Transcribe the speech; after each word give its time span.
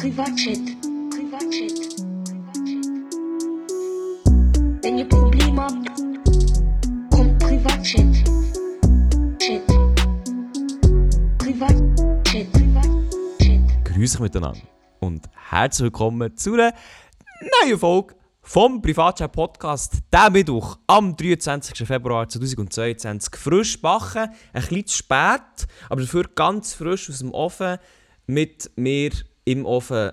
Privatchat. 0.00 0.56
Privatchat. 1.10 2.00
Wenn 4.82 4.96
ihr 4.96 5.06
Probleme 5.06 5.60
habt, 5.60 5.90
kommt 7.10 7.38
Privatchat. 7.38 8.14
Chat. 9.38 9.66
Privatchat. 11.36 12.50
Privatchat. 12.50 13.84
Grüß 13.84 14.14
euch 14.14 14.20
miteinander 14.20 14.62
und 15.00 15.28
herzlich 15.50 15.84
willkommen 15.84 16.34
zu 16.34 16.54
einer 16.54 16.72
neuen 17.62 17.78
Folge 17.78 18.14
vom 18.40 18.80
Privatchat 18.80 19.32
Podcast. 19.32 19.98
Der 20.10 20.30
Mittwoch 20.30 20.78
am 20.86 21.14
23. 21.14 21.86
Februar 21.86 22.26
2022. 22.26 23.36
Frisch 23.36 23.78
backen, 23.78 24.30
ein 24.54 24.62
bisschen 24.62 24.86
zu 24.86 24.96
spät, 24.96 25.68
aber 25.90 26.00
dafür 26.00 26.24
ganz 26.34 26.72
frisch 26.72 27.10
aus 27.10 27.18
dem 27.18 27.34
Ofen 27.34 27.76
mit 28.26 28.70
mir 28.76 29.10
im 29.44 29.66
Ofen. 29.66 30.12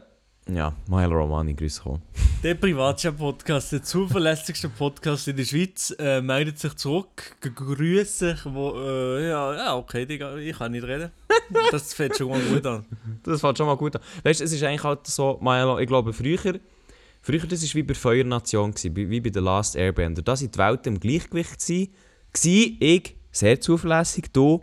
Ja, 0.50 0.74
Mael 0.88 1.12
Romani, 1.12 1.54
grüß 1.54 1.82
dich. 1.84 2.00
Der 2.44 2.56
Privatchat-Podcast, 2.56 3.72
der 3.74 3.84
zuverlässigste 3.84 4.70
Podcast 4.70 5.28
in 5.28 5.36
der 5.36 5.44
Schweiz, 5.44 5.94
äh, 5.98 6.22
meldet 6.22 6.60
sich 6.60 6.76
zurück, 6.76 7.36
grüßt 7.42 8.20
sich, 8.20 8.46
wo, 8.46 8.76
äh, 8.80 9.28
ja, 9.28 9.56
ja, 9.56 9.76
okay, 9.76 10.06
Digga, 10.06 10.38
ich 10.38 10.56
kann 10.56 10.72
nicht 10.72 10.86
reden. 10.86 11.12
Das 11.72 11.94
fängt 11.96 12.16
schon 12.16 12.30
mal 12.30 12.40
gut 12.40 12.66
an. 12.66 12.86
Das 13.24 13.42
fällt 13.42 13.58
schon 13.58 13.66
mal 13.66 13.76
gut 13.76 13.96
an. 13.96 14.02
Weißt 14.24 14.40
du, 14.40 14.44
es 14.44 14.52
ist 14.52 14.64
eigentlich 14.64 14.84
halt 14.84 15.08
so, 15.08 15.40
Maelo, 15.42 15.80
ich 15.80 15.88
glaube, 15.88 16.14
früher, 16.14 16.60
früher 17.22 17.48
das 17.48 17.64
war 17.64 17.74
wie 17.74 17.84
bei 17.84 17.96
Feuernation, 17.96 18.74
wie 18.84 19.20
bei 19.20 19.32
The 19.34 19.40
Last 19.40 19.76
Airbender. 19.76 20.22
Da 20.22 20.36
sind 20.36 20.54
die 20.54 20.60
Welten 20.60 20.94
im 20.94 21.00
Gleichgewicht. 21.00 21.60
Gewesen, 21.60 22.78
Ich 22.80 23.16
sehr 23.32 23.60
zuverlässig, 23.60 24.32
du 24.32 24.62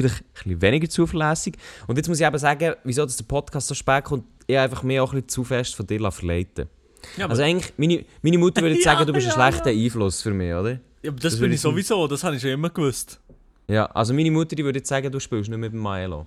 vielleicht 0.00 0.22
ein 0.22 0.26
bisschen 0.34 0.62
weniger 0.62 0.88
zuverlässig. 0.88 1.54
Und 1.86 1.96
jetzt 1.96 2.08
muss 2.08 2.20
ich 2.20 2.26
eben 2.26 2.38
sagen, 2.38 2.74
wieso 2.84 3.04
dass 3.04 3.16
der 3.16 3.24
Podcast 3.24 3.68
so 3.68 3.74
spät 3.74 4.04
kommt, 4.04 4.24
ich 4.46 4.58
einfach 4.58 4.82
mehr 4.82 5.02
auch 5.02 5.12
ein 5.12 5.16
bisschen 5.16 5.28
zu 5.28 5.44
fest 5.44 5.74
von 5.76 5.86
dir 5.86 6.10
verleiten 6.10 6.68
Ja, 7.16 7.26
Also 7.28 7.42
eigentlich, 7.42 7.72
meine, 7.76 8.04
meine 8.22 8.38
Mutter 8.38 8.62
würde 8.62 8.74
jetzt 8.74 8.84
Ja, 8.84 8.94
sagen, 8.94 9.06
du 9.06 9.12
bist 9.12 9.26
ja, 9.26 9.34
ein 9.36 9.52
schlechter 9.52 9.70
Einfluss 9.70 10.22
für 10.22 10.32
mich, 10.32 10.52
oder? 10.52 10.72
ja, 11.02 11.10
aber 11.10 11.20
das, 11.20 11.32
das 11.32 11.40
bin 11.40 11.52
ich 11.52 11.60
sowieso, 11.60 12.06
das 12.06 12.22
habe 12.24 12.36
ich 12.36 12.42
schon 12.42 12.50
immer 12.50 12.70
gewusst. 12.70 13.20
Ja, 13.68 13.86
also 13.86 14.12
meine 14.12 14.30
Mutter 14.30 14.56
die 14.56 14.64
würde 14.64 14.78
jetzt 14.80 14.88
sagen, 14.88 15.10
du 15.12 15.20
spielst 15.20 15.48
nicht 15.48 15.58
mit 15.58 15.72
dem 15.72 15.80
Maelo. 15.80 16.26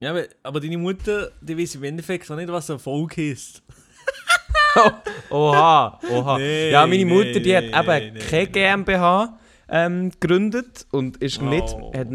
Ja, 0.00 0.10
aber, 0.10 0.24
aber 0.42 0.60
deine 0.60 0.78
Mutter, 0.78 1.30
die 1.40 1.58
weiß 1.58 1.74
im 1.74 1.84
Endeffekt 1.84 2.30
auch 2.30 2.36
nicht, 2.36 2.48
was 2.48 2.68
Erfolg 2.68 3.18
ist. 3.18 3.62
Oha, 5.30 5.98
oha. 6.10 6.38
Nee, 6.38 6.70
ja, 6.70 6.86
meine 6.86 7.04
nee, 7.04 7.12
Mutter, 7.12 7.40
die 7.40 7.56
hat 7.56 7.64
nee, 7.64 7.70
eben 7.78 8.14
nee, 8.14 8.20
keine 8.20 8.44
nee. 8.44 8.46
GmbH 8.52 9.38
ähm, 9.68 10.10
gegründet 10.10 10.86
und 10.92 11.16
ist 11.18 11.40
Oh. 11.40 11.44
nicht. 11.44 11.74
Hat, 11.94 12.08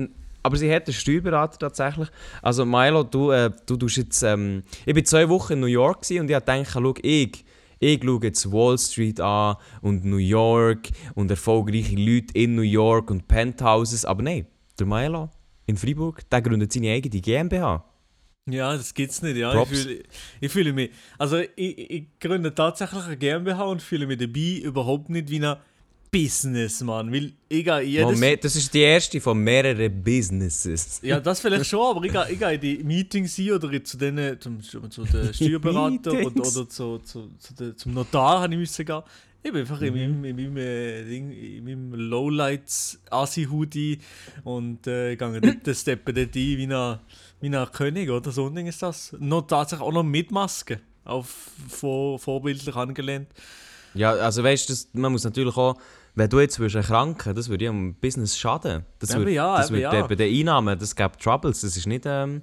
aber 0.45 0.57
sie 0.57 0.71
hat 0.71 0.87
einen 0.87 0.93
Steuerberater 0.93 1.57
tatsächlich. 1.57 2.07
Also 2.43 2.65
Milo, 2.65 3.03
du, 3.03 3.31
äh, 3.31 3.49
du 3.65 3.77
tust 3.77 3.97
jetzt. 3.97 4.21
Ähm, 4.21 4.61
ich 4.85 4.95
war 4.95 5.03
zwei 5.03 5.27
Wochen 5.27 5.53
in 5.53 5.59
New 5.61 5.65
York 5.65 6.05
und 6.11 6.11
ich 6.11 6.37
gedacht, 6.37 6.67
schau, 6.71 6.93
ich. 7.01 7.43
Ich 7.79 8.03
schaue 8.03 8.19
jetzt 8.21 8.51
Wall 8.51 8.77
Street 8.77 9.19
an 9.19 9.55
und 9.81 10.05
New 10.05 10.17
York 10.17 10.89
und 11.15 11.31
erfolgreiche 11.31 11.95
Leute 11.95 12.33
in 12.35 12.53
New 12.53 12.61
York 12.61 13.09
und 13.09 13.27
Penthouses. 13.27 14.05
Aber 14.05 14.21
nein, 14.21 14.45
der 14.77 14.85
Milo 14.85 15.31
in 15.65 15.77
Freiburg, 15.77 16.29
der 16.29 16.41
gründet 16.43 16.71
seine 16.71 16.91
eigene 16.91 17.19
GmbH. 17.19 17.83
Ja, 18.47 18.77
das 18.77 18.93
gibt's 18.93 19.23
nicht, 19.23 19.37
ja. 19.37 19.59
Ich 19.59 19.67
fühle, 19.67 20.03
ich 20.41 20.51
fühle 20.51 20.73
mich, 20.73 20.91
also 21.17 21.39
ich, 21.39 21.89
ich 21.89 22.19
gründe 22.19 22.53
tatsächlich 22.53 23.03
eine 23.03 23.17
GmbH 23.17 23.63
und 23.63 23.81
fühle 23.81 24.05
mich 24.05 24.19
dabei 24.19 24.61
überhaupt 24.63 25.09
nicht 25.09 25.31
wie 25.31 25.43
ein 25.43 25.57
Businessmann, 26.15 27.11
weil 27.11 27.33
ich 27.49 27.65
gehe 27.65 27.81
jedes... 27.81 28.05
Moment, 28.05 28.43
das 28.43 28.55
ist 28.55 28.73
die 28.73 28.79
erste 28.79 29.19
von 29.19 29.37
mehreren 29.37 30.01
Businesses. 30.01 30.99
Ja, 31.03 31.19
das 31.19 31.41
vielleicht 31.41 31.65
schon, 31.65 31.81
aber 31.81 32.05
ich 32.05 32.11
gehe, 32.13 32.25
ich 32.31 32.39
gehe 32.39 32.53
in 32.53 32.61
die 32.61 32.83
Meetings 32.83 33.37
ein 33.37 33.51
oder 33.51 33.83
zu, 33.83 33.97
den, 33.97 34.39
zum, 34.39 34.61
zu 34.61 34.79
den 35.03 35.33
Steuerberater 35.33 36.11
oder, 36.13 36.27
oder 36.27 36.69
zu, 36.69 36.99
zu, 36.99 36.99
zu 37.37 37.53
den, 37.59 37.77
zum 37.77 37.93
Notar 37.93 38.41
habe 38.41 38.53
ich 38.53 38.59
müssen 38.59 38.85
gehen. 38.85 39.01
Ich 39.43 39.51
bin 39.51 39.61
einfach 39.61 39.79
Mhm. 39.81 39.87
in 39.87 39.93
meinem, 39.93 40.25
in 40.25 40.35
meinem, 40.37 40.57
äh, 40.57 41.03
Ding, 41.03 41.31
in 41.31 41.63
meinem 41.65 41.93
Lowlights 41.93 42.99
Asi-Hoodie 43.11 43.99
und 44.43 44.87
äh, 44.87 45.15
gehe 45.15 45.41
dort, 45.41 45.75
steppe 45.77 46.13
dort 46.13 46.29
ein 46.29 46.33
wie 46.33 46.65
ein, 46.65 46.99
wie 47.41 47.55
ein 47.55 47.71
König, 47.71 48.09
oder? 48.09 48.31
So 48.31 48.47
ein 48.47 48.55
Ding 48.55 48.67
ist 48.67 48.81
das. 48.81 49.13
Noch 49.19 49.43
tatsächlich 49.43 49.85
auch 49.85 49.91
noch 49.91 50.03
mit 50.03 50.31
Maske, 50.31 50.79
auf 51.03 51.51
vor, 51.69 52.17
vorbildlich 52.19 52.75
angelehnt. 52.75 53.27
Ja, 53.93 54.11
also 54.13 54.43
weißt 54.43 54.69
du, 54.69 54.99
man 54.99 55.11
muss 55.11 55.23
natürlich 55.23 55.55
auch, 55.55 55.75
wenn 56.15 56.29
du 56.29 56.39
jetzt 56.39 56.59
würdest 56.59 56.75
erkranken 56.75 57.35
das 57.35 57.49
würde 57.49 57.65
ja 57.65 57.71
am 57.71 57.93
Business 57.95 58.37
schaden. 58.37 58.85
Das 58.99 59.11
Eben 59.11 59.19
würde, 59.19 59.31
ja, 59.31 59.57
das 59.57 59.69
eben 59.69 59.81
würde 59.81 59.97
ja. 59.97 60.07
bei 60.07 60.15
den 60.15 60.33
Einnahmen, 60.39 60.79
das 60.79 60.95
gibt 60.95 61.21
Troubles, 61.21 61.61
das 61.61 61.75
ist 61.77 61.85
nicht, 61.87 62.05
ähm, 62.05 62.41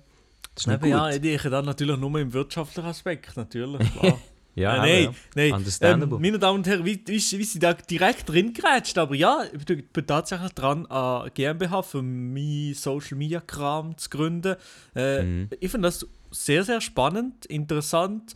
das 0.54 0.64
ist 0.64 0.66
nicht 0.68 0.76
Aber 0.76 0.86
ja, 0.86 1.10
gut. 1.10 1.24
ich 1.24 1.42
dann 1.42 1.64
natürlich 1.64 1.96
nur 1.96 2.18
im 2.20 2.32
wirtschaftlichen 2.32 2.88
Aspekt, 2.88 3.36
natürlich. 3.36 3.92
Klar. 3.98 4.18
Ja, 4.54 4.74
Äh, 4.74 4.78
nein, 4.78 5.02
ja. 5.04 5.12
nein. 5.34 5.52
Understandable. 5.54 6.16
Ähm, 6.16 6.22
meine 6.22 6.38
Damen 6.38 6.58
und 6.58 6.66
Herren, 6.66 6.84
wie, 6.84 7.02
wie, 7.06 7.14
wie 7.14 7.44
sie 7.44 7.58
da 7.58 7.72
direkt 7.72 8.28
drin 8.28 8.52
gerätscht, 8.52 8.98
aber 8.98 9.14
ja, 9.14 9.44
ich 9.50 9.64
bin, 9.64 10.06
tatsächlich 10.06 10.52
dran, 10.52 10.84
eine 10.90 11.30
GmbH 11.32 11.80
für 11.82 12.02
meinen 12.02 12.74
Social 12.74 13.16
Media 13.16 13.40
Kram 13.40 13.96
zu 13.96 14.10
gründen. 14.10 14.56
Äh, 14.94 15.22
Mhm. 15.22 15.48
Ich 15.58 15.70
finde 15.70 15.88
das 15.88 16.06
sehr, 16.30 16.64
sehr 16.64 16.80
spannend, 16.82 17.46
interessant. 17.46 18.34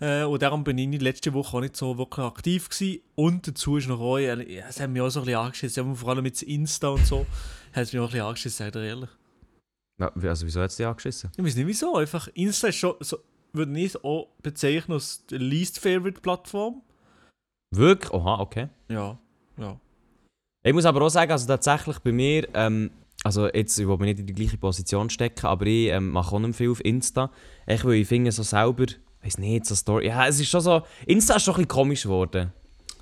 Äh, 0.00 0.24
und 0.24 0.42
darum 0.42 0.64
bin 0.64 0.78
ich 0.78 0.84
in 0.84 0.92
letzte 1.00 1.32
Woche 1.32 1.56
auch 1.56 1.60
nicht 1.60 1.76
so 1.76 1.96
wirklich 1.96 2.24
aktiv 2.24 2.68
gewesen. 2.68 3.00
Und 3.14 3.48
dazu 3.48 3.76
ist 3.76 3.88
noch 3.88 4.00
auch, 4.00 4.18
es 4.18 4.80
hat 4.80 4.90
mich 4.90 5.02
auch 5.02 5.08
so 5.08 5.20
ein 5.20 5.26
bisschen 5.26 5.40
angeschissen, 5.40 5.88
ja, 5.88 5.94
vor 5.94 6.08
allem 6.10 6.22
mit 6.22 6.40
Insta 6.42 6.88
und 6.88 7.06
so, 7.06 7.26
hat 7.72 7.84
es 7.84 7.92
mich 7.92 8.00
auch 8.00 8.06
ein 8.06 8.10
bisschen 8.10 8.26
angeschissen, 8.26 8.66
ich 8.66 8.72
dir 8.72 8.84
ehrlich. 8.84 9.10
Ja, 9.98 10.12
also 10.14 10.46
wieso 10.46 10.60
hat 10.60 10.70
es 10.70 10.76
dich 10.76 10.86
angeschissen? 10.86 11.30
Ich 11.36 11.44
weiß 11.44 11.56
nicht 11.56 11.66
wieso, 11.66 11.96
einfach 11.96 12.28
Insta 12.34 12.68
ist 12.68 12.76
schon, 12.76 12.94
so, 13.00 13.18
würde 13.52 13.78
ich 13.78 13.86
es 13.86 14.04
auch 14.04 14.28
bezeichnen 14.42 14.94
als 14.94 15.24
die 15.26 15.38
least 15.38 15.78
favorite 15.78 16.20
Plattform. 16.20 16.82
Wirklich? 17.74 18.12
Oha, 18.12 18.40
okay. 18.40 18.68
Ja, 18.88 19.18
ja. 19.56 19.80
Ich 20.62 20.72
muss 20.72 20.84
aber 20.84 21.02
auch 21.02 21.08
sagen, 21.08 21.32
also 21.32 21.46
tatsächlich 21.46 21.98
bei 22.00 22.12
mir, 22.12 22.48
ähm, 22.54 22.90
also 23.24 23.46
jetzt, 23.46 23.78
ich 23.78 23.86
will 23.86 23.96
mich 23.98 24.06
nicht 24.06 24.20
in 24.20 24.26
die 24.26 24.34
gleiche 24.34 24.58
Position 24.58 25.10
stecken, 25.10 25.46
aber 25.46 25.66
ich 25.66 25.88
ähm, 25.88 26.10
mache 26.10 26.34
auch 26.34 26.38
nicht 26.38 26.56
viel 26.56 26.70
auf 26.70 26.84
Insta. 26.84 27.30
Ich, 27.66 27.84
weil 27.84 27.94
ich 27.94 28.08
finde 28.08 28.32
so 28.32 28.42
selber, 28.42 28.86
weiß 29.26 29.38
nicht, 29.38 29.66
so 29.66 29.74
Story, 29.74 30.06
ja, 30.08 30.26
es 30.26 30.40
ist 30.40 30.48
schon 30.48 30.60
so, 30.60 30.82
Insta 31.06 31.36
ist 31.36 31.42
schon 31.44 31.54
ein 31.54 31.56
bisschen 31.56 31.68
komisch 31.68 32.02
geworden. 32.04 32.52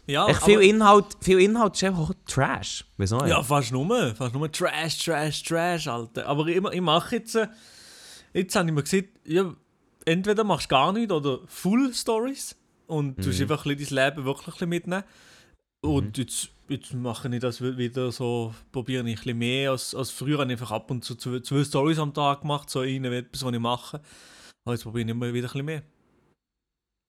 Ja, 0.07 0.29
Echt 0.29 0.43
viel 0.43 0.61
Inhalt, 0.61 1.07
viel 1.23 1.41
Inhalt 1.41 1.77
ist 1.77 1.85
einfach 1.85 2.13
Trash. 2.27 2.85
Wieso? 2.99 3.25
Ja, 3.25 3.43
fast 3.43 3.73
nur. 3.73 4.15
Fast 4.15 4.35
nur 4.35 4.53
Trash, 4.53 5.03
Trash, 5.03 5.43
Trash, 5.45 5.89
Alter. 5.89 6.27
Aber 6.27 6.47
ich, 6.47 6.57
ich 6.63 6.81
mache 6.81 7.17
jetzt. 7.17 7.35
äh, 7.37 7.49
Jetzt 8.35 8.55
habe 8.57 8.69
ich 8.69 8.75
mir 8.75 8.83
gesagt, 8.83 9.09
ja, 9.25 9.55
entweder 10.05 10.45
machst 10.45 10.67
du 10.67 10.75
gar 10.75 10.93
nichts 10.93 11.13
oder 11.13 11.39
Full 11.47 11.95
Stories 11.95 12.55
und 12.87 13.17
du 13.25 13.31
Mhm. 13.31 13.43
einfach 13.43 13.65
ein 13.65 13.77
bisschen 13.77 13.97
dein 13.97 14.11
Leben 14.11 14.25
wirklich 14.27 14.47
ein 14.49 14.53
bisschen 14.53 14.69
mitnehmen. 14.69 15.05
Und 15.83 16.19
jetzt, 16.19 16.49
jetzt 16.69 16.93
mache 16.95 17.29
ich 17.35 17.41
das 17.41 17.61
wieder 17.63 18.11
so, 18.13 18.55
probiere 18.73 19.05
ich 19.09 19.13
ein 19.13 19.15
bisschen 19.17 19.39
mehr 19.39 19.71
als, 19.71 19.95
als 19.95 20.11
früher. 20.11 20.39
Habe 20.39 20.53
ich 20.53 20.59
einfach 20.61 20.73
ab 20.73 20.91
und 20.91 21.03
zu 21.05 21.15
zwei, 21.15 21.41
zwei 21.41 21.63
Stories 21.65 21.99
am 21.99 22.13
Tag 22.13 22.43
gemacht, 22.43 22.69
so 22.69 22.81
eine 22.81 23.15
etwas, 23.17 23.43
was 23.45 23.53
ich 23.55 23.59
mache. 23.61 24.01
Aber 24.67 24.75
jetzt 24.75 24.83
probiere 24.83 25.05
ich 25.05 25.11
immer 25.11 25.33
wieder 25.33 25.47
ein 25.47 25.53
bisschen 25.53 25.65
mehr. 25.65 25.83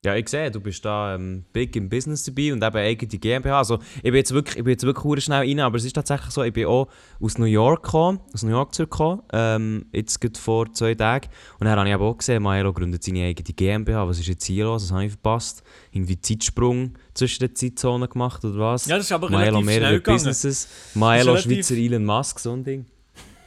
Ja, 0.06 0.16
ich 0.16 0.30
sehe, 0.30 0.52
du 0.52 0.60
bist 0.60 0.86
da 0.86 1.16
ähm, 1.16 1.46
big 1.52 1.76
im 1.76 1.90
Business 1.90 2.24
dabei 2.24 2.54
und 2.54 2.64
eben 2.64 2.76
eigene 2.78 3.20
GmbH. 3.20 3.58
Also, 3.58 3.80
ich 3.98 4.04
bin 4.04 4.16
jetzt 4.16 4.34
wirklich, 4.34 4.58
ich 4.58 4.64
bin 4.64 4.72
jetzt 4.72 4.84
wirklich 4.84 5.24
schnell 5.24 5.40
rein, 5.40 5.60
aber 5.60 5.78
es 5.78 5.86
ist 5.86 5.94
tatsächlich 5.94 6.32
so, 6.32 6.44
ich 6.44 6.54
bin 6.54 6.68
auch 6.68 6.88
aus 7.20 7.38
New 7.40 7.46
York 7.46 7.84
gekommen, 7.84 8.20
aus 8.34 8.44
New 8.44 8.52
York 8.52 8.76
zurückgekommen, 8.76 9.24
ähm, 9.34 9.86
jetzt 9.92 10.22
gerade 10.22 10.40
vor 10.40 10.72
zwei 10.74 10.94
Tagen. 10.94 11.28
Und 11.60 11.66
dann 11.66 11.78
habe 11.78 11.90
ich 11.90 11.96
aber 11.96 12.06
auch 12.06 12.18
gesehen, 12.18 12.44
Maelo 12.44 12.72
gründet 12.72 13.04
seine 13.04 13.26
eigene 13.26 13.54
GmbH. 13.54 14.08
Was 14.08 14.20
ist 14.20 14.28
jetzt 14.28 14.46
hier 14.46 14.66
los? 14.66 14.84
Das 14.84 14.92
habe 14.92 15.06
ich 15.06 15.12
verpasst. 15.12 15.64
Irgendwie 15.92 16.22
Zeitsprung 16.22 16.94
zwischen 17.16 17.48
den 17.48 17.56
Zeitzonen 17.56 18.08
gemacht 18.08 18.46
oder 18.46 18.60
was? 18.60 18.86
Ja, 18.86 18.98
das 18.98 19.06
ist 19.06 19.12
aber 19.12 19.30
Maelo 19.30 19.58
relativ 19.60 19.66
mehrere. 19.66 20.00
Businesses. 20.02 20.68
Maelo 20.94 21.36
Schweizer 21.38 21.76
Elon 21.76 22.06
Musk, 22.06 22.40
so 22.40 22.54
ein 22.54 22.64
Ding. 22.64 22.86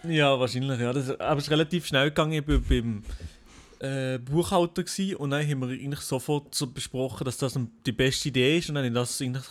Ja, 0.09 0.39
wahrscheinlich, 0.39 0.81
ja. 0.81 0.93
Das, 0.93 1.19
aber 1.21 1.39
es 1.39 1.45
ist 1.45 1.51
relativ 1.51 1.87
schnell 1.87 2.09
gegangen. 2.09 2.33
Ich 2.33 2.45
beim 2.45 3.03
äh, 3.81 4.19
Buchhalter 4.19 4.83
gewesen, 4.83 5.17
und 5.17 5.31
dann 5.31 5.49
haben 5.49 5.61
wir 5.61 5.69
eigentlich 5.69 6.01
sofort 6.01 6.55
so 6.55 6.67
besprochen, 6.67 7.25
dass 7.25 7.39
das 7.39 7.59
die 7.87 7.93
beste 7.93 8.29
Idee 8.29 8.59
ist 8.59 8.69
und 8.69 8.77
dann 8.77 8.93
das 8.93 9.21
eigentlich 9.21 9.45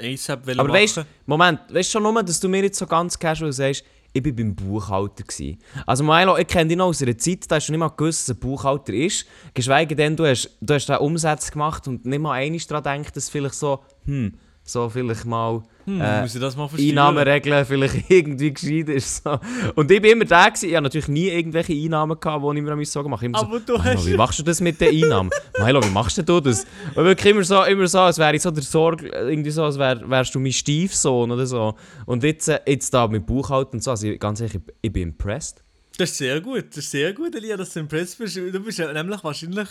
ASAP 0.00 0.48
Aber 0.50 0.64
machen. 0.64 0.72
weißt 0.72 1.04
Moment, 1.26 1.60
weißt 1.70 1.88
du 1.88 1.92
schon 1.92 2.02
nur, 2.02 2.22
dass 2.22 2.40
du 2.40 2.48
mir 2.48 2.62
jetzt 2.62 2.78
so 2.78 2.86
ganz 2.86 3.18
casual 3.18 3.52
sagst, 3.52 3.84
ich 4.12 4.22
bin 4.22 4.34
beim 4.34 4.54
Buchhalter 4.54 5.22
gsi. 5.22 5.58
Also 5.86 6.02
Milo, 6.02 6.36
ich 6.38 6.46
kenne 6.46 6.68
dich 6.68 6.76
noch 6.76 6.86
aus 6.86 7.02
einer 7.02 7.16
Zeit, 7.18 7.50
da 7.50 7.56
hast 7.56 7.68
du 7.68 7.72
nicht 7.72 7.78
mal 7.78 7.88
gewusst, 7.88 8.28
dass 8.28 8.36
ein 8.36 8.40
Buchhalter 8.40 8.94
ist. 8.94 9.26
Geschweige 9.54 9.94
denn, 9.94 10.16
du 10.16 10.26
hast, 10.26 10.56
du 10.60 10.74
hast 10.74 10.88
den 10.88 10.96
Umsatz 10.96 11.50
gemacht 11.50 11.86
und 11.86 12.06
nicht 12.06 12.18
mal 12.18 12.32
einmal 12.32 12.60
daran 12.68 13.02
gedacht, 13.02 13.16
dass 13.16 13.28
vielleicht 13.28 13.54
so, 13.54 13.84
hm, 14.04 14.34
so 14.68 14.88
vielleicht 14.88 15.24
mal 15.24 15.62
hm, 15.84 16.00
äh, 16.00 16.28
verstehen? 16.28 16.90
Einnahmeregeln 16.90 17.64
vielleicht 17.64 18.10
irgendwie 18.10 18.52
gescheit 18.52 18.88
ist. 18.90 19.24
So. 19.24 19.38
Und 19.74 19.90
ich 19.90 20.02
bin 20.02 20.12
immer 20.12 20.24
da 20.24 20.48
gewesen. 20.48 20.68
Ich 20.68 20.74
hatte 20.74 20.82
natürlich 20.82 21.08
nie 21.08 21.28
irgendwelche 21.28 21.72
Einnahmen, 21.72 22.18
gehabt, 22.20 22.44
die 22.44 22.58
ich 22.58 22.64
mir 22.64 22.84
Sorgen 22.84 23.10
mache. 23.10 23.26
Immer 23.26 23.38
Aber 23.38 23.58
so, 23.58 23.64
du 23.64 23.82
hast- 23.82 24.06
wie 24.06 24.14
machst 24.14 24.38
du 24.38 24.42
das 24.42 24.60
mit 24.60 24.80
den 24.80 25.04
Einnahmen? 25.04 25.30
Milo, 25.64 25.82
wie 25.82 25.90
machst 25.90 26.18
du 26.18 26.40
das? 26.40 26.66
Und 26.94 27.04
wirklich 27.04 27.32
immer 27.32 27.44
so, 27.44 27.62
immer 27.64 27.86
so 27.86 28.00
als 28.00 28.18
wäre 28.18 28.36
ich 28.36 28.42
so 28.42 28.50
der 28.50 28.62
Sorge, 28.62 29.08
irgendwie 29.08 29.50
so, 29.50 29.64
als 29.64 29.78
wär, 29.78 30.08
wärst 30.08 30.34
du 30.34 30.40
mein 30.40 30.52
Stiefsohn 30.52 31.30
oder 31.30 31.46
so. 31.46 31.74
Und 32.04 32.22
jetzt, 32.22 32.48
äh, 32.48 32.60
jetzt 32.66 32.92
da 32.92 33.08
mit 33.08 33.24
Buchhalten 33.26 33.76
und 33.78 33.82
so, 33.82 33.90
also 33.92 34.06
ich, 34.06 34.20
ganz 34.20 34.40
ehrlich, 34.40 34.56
ich, 34.56 34.74
ich 34.82 34.92
bin 34.92 35.04
impressed. 35.04 35.62
Das 35.96 36.10
ist 36.10 36.18
sehr 36.18 36.40
gut, 36.40 36.66
das 36.70 36.84
ist 36.84 36.90
sehr 36.92 37.12
gut, 37.12 37.34
Elia, 37.34 37.56
dass 37.56 37.72
du 37.72 37.80
impressed 37.80 38.18
bist. 38.18 38.36
Du 38.36 38.60
bist 38.60 38.78
nämlich 38.78 39.24
wahrscheinlich 39.24 39.68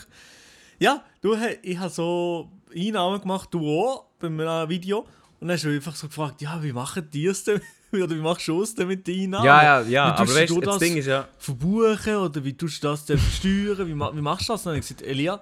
Ja, 0.79 1.03
du, 1.21 1.35
ich 1.63 1.77
habe 1.77 1.89
so 1.89 2.50
Einnahmen 2.75 3.21
gemacht, 3.21 3.50
du 3.51 3.59
auch, 3.68 4.06
bei 4.19 4.27
einem 4.27 4.69
Video. 4.69 5.00
Und 5.39 5.47
dann 5.47 5.51
hast 5.51 5.63
du 5.63 5.69
einfach 5.69 5.95
so 5.95 6.07
gefragt, 6.07 6.41
ja, 6.41 6.62
wie 6.63 6.74
machen 6.74 7.07
die 7.12 7.25
es 7.27 7.44
denn? 7.44 7.62
Oder 7.94 8.09
wie 8.09 8.15
machst 8.21 8.47
du 8.47 8.62
es 8.62 8.75
denn 8.75 8.88
mit 8.88 9.07
den 9.07 9.24
Einnahmen? 9.35 9.45
Ja, 9.45 9.63
ja, 9.81 9.88
ja, 9.88 10.15
aber 10.15 10.35
weißt 10.35 10.50
du 10.50 10.59
das 10.59 10.75
das 10.75 10.79
Ding 10.79 10.97
ist 10.97 11.06
ja. 11.06 11.25
verbuchen 11.38 12.15
oder 12.18 12.44
wie 12.44 12.51
tust 12.53 12.83
du 12.83 12.88
das 12.89 13.06
denn 13.06 13.18
versteuern? 13.18 13.88
Wie, 13.88 14.18
wie 14.18 14.21
machst 14.21 14.50
du 14.50 14.53
das? 14.53 14.62
Und 14.62 14.65
dann 14.65 14.71
habe 14.74 14.79
ich 14.79 14.88
gesagt, 14.89 15.01
Elia, 15.03 15.41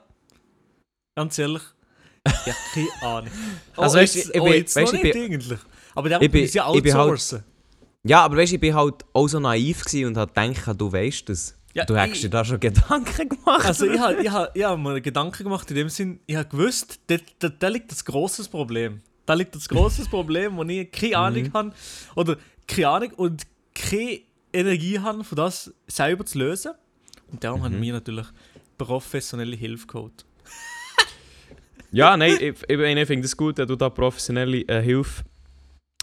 ganz 1.18 1.40
ehrlich, 1.40 1.64
ja, 2.46 2.54
keine 2.74 2.88
Ahnung. 3.02 3.32
Oh, 3.76 3.82
Also, 3.82 3.98
weisst 3.98 4.14
du, 4.16 4.20
jetzt, 4.20 4.36
ich 4.36 4.42
oh, 4.42 4.44
bin- 4.44 4.54
jetzt 4.54 4.76
noch 4.78 4.94
ich 4.94 5.04
nicht 5.04 5.16
eigentlich. 5.16 5.60
Aber 5.96 6.10
der 6.10 6.22
ich 6.22 6.30
bin- 6.32 6.42
muss 6.44 6.54
ja 6.54 6.72
ich 6.72 6.84
bin 6.84 6.94
halt- 6.94 7.02
outsourcen. 7.12 7.44
Ja, 8.04 8.24
aber 8.24 8.38
weißt 8.38 8.52
du, 8.52 8.56
ich 8.56 8.62
bin 8.62 8.76
halt 8.76 8.96
auch 9.14 9.28
so 9.28 9.40
naiv 9.40 9.82
und 10.06 10.16
hab 10.18 10.36
gedacht, 10.36 10.80
du 10.80 10.92
weißt 10.92 11.28
das. 11.30 11.56
Ja, 11.76 11.84
du 11.84 11.98
hast 11.98 12.24
dir 12.24 12.30
da 12.30 12.46
schon 12.46 12.62
Gedanken 12.62 13.28
gemacht. 13.28 13.66
Also 13.66 13.86
ich 13.86 14.00
habe 14.00 14.24
ich 14.24 14.32
hab, 14.32 14.56
ich 14.56 14.64
hab 14.64 14.80
mir 14.80 15.02
Gedanken 15.02 15.44
gemacht 15.44 15.70
in 15.70 15.76
dem 15.76 15.90
Sinn, 15.90 16.22
ich 16.26 16.38
habe 16.38 16.48
gewusst, 16.48 17.02
da, 17.08 17.18
da, 17.40 17.50
da 17.50 17.68
liegt 17.68 17.92
das 17.92 18.06
großes 18.06 18.48
Problem. 18.48 19.02
Da 19.26 19.34
liegt 19.34 19.54
das 19.56 19.68
großes 19.68 20.08
Problem, 20.08 20.56
wo 20.56 20.64
ich 20.64 20.90
keine 20.90 21.18
Ahnung 21.18 21.52
habe 21.54 21.74
oder 22.16 22.38
keine 22.66 22.88
Ahnung 22.88 23.12
und 23.18 23.44
keine 23.74 24.22
Energie 24.54 25.00
habe, 25.00 25.26
für 25.26 25.36
das 25.36 25.74
selber 25.88 26.26
zu 26.26 26.40
lösen. 26.40 26.72
Und 27.30 27.44
darum 27.44 27.62
haben 27.62 27.82
wir 27.82 27.92
natürlich 27.92 28.28
professionelle 28.78 29.56
Hilfe 29.56 29.86
geholt. 29.86 30.26
Ja, 31.92 32.18
nein, 32.18 32.34
ich, 32.34 32.42
ich, 32.42 32.80
ich 32.80 33.08
finde 33.08 33.26
es 33.26 33.38
gut, 33.38 33.58
dass 33.58 33.68
du 33.68 33.78
da 33.78 33.90
professionelle 33.90 34.68
äh, 34.68 34.82
Hilfe 34.82 35.24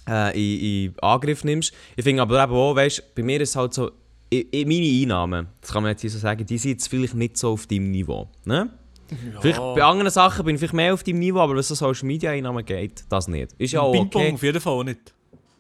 äh, 0.08 0.32
in, 0.32 0.86
in 0.86 0.98
Angriff 1.00 1.44
nimmst. 1.44 1.74
Ich 1.96 2.04
finde 2.04 2.22
aber 2.22 2.42
eben 2.42 2.52
auch, 2.52 2.74
weißt, 2.74 3.14
bei 3.14 3.22
mir 3.22 3.38
ist 3.42 3.50
es 3.50 3.56
halt 3.56 3.74
so, 3.74 3.90
meine 4.32 5.02
Einnahmen, 5.02 5.48
das 5.60 5.72
kann 5.72 5.82
man 5.82 5.90
jetzt 5.90 6.00
hier 6.00 6.10
so 6.10 6.18
sagen, 6.18 6.44
die 6.46 6.58
sind 6.58 6.72
jetzt 6.72 6.88
vielleicht 6.88 7.14
nicht 7.14 7.36
so 7.36 7.50
auf 7.50 7.66
deinem 7.66 7.90
Niveau. 7.90 8.28
Ne? 8.44 8.70
Vielleicht 9.40 9.58
bei 9.58 9.82
anderen 9.82 10.10
Sachen 10.10 10.44
bin 10.44 10.54
ich 10.54 10.60
vielleicht 10.60 10.74
mehr 10.74 10.94
auf 10.94 11.02
deinem 11.02 11.18
Niveau, 11.18 11.40
aber 11.40 11.56
was 11.56 11.68
so 11.68 11.74
Social 11.74 12.06
Media 12.06 12.30
Einnahmen 12.30 12.64
geht, 12.64 13.04
das 13.08 13.28
nicht. 13.28 13.52
Ist 13.58 13.72
ja 13.72 13.80
auch 13.80 13.92
Ping-Pong 13.92 14.22
okay. 14.22 14.34
auf 14.34 14.42
jeden 14.42 14.60
Fall 14.60 14.72
auch 14.72 14.84
nicht. 14.84 15.12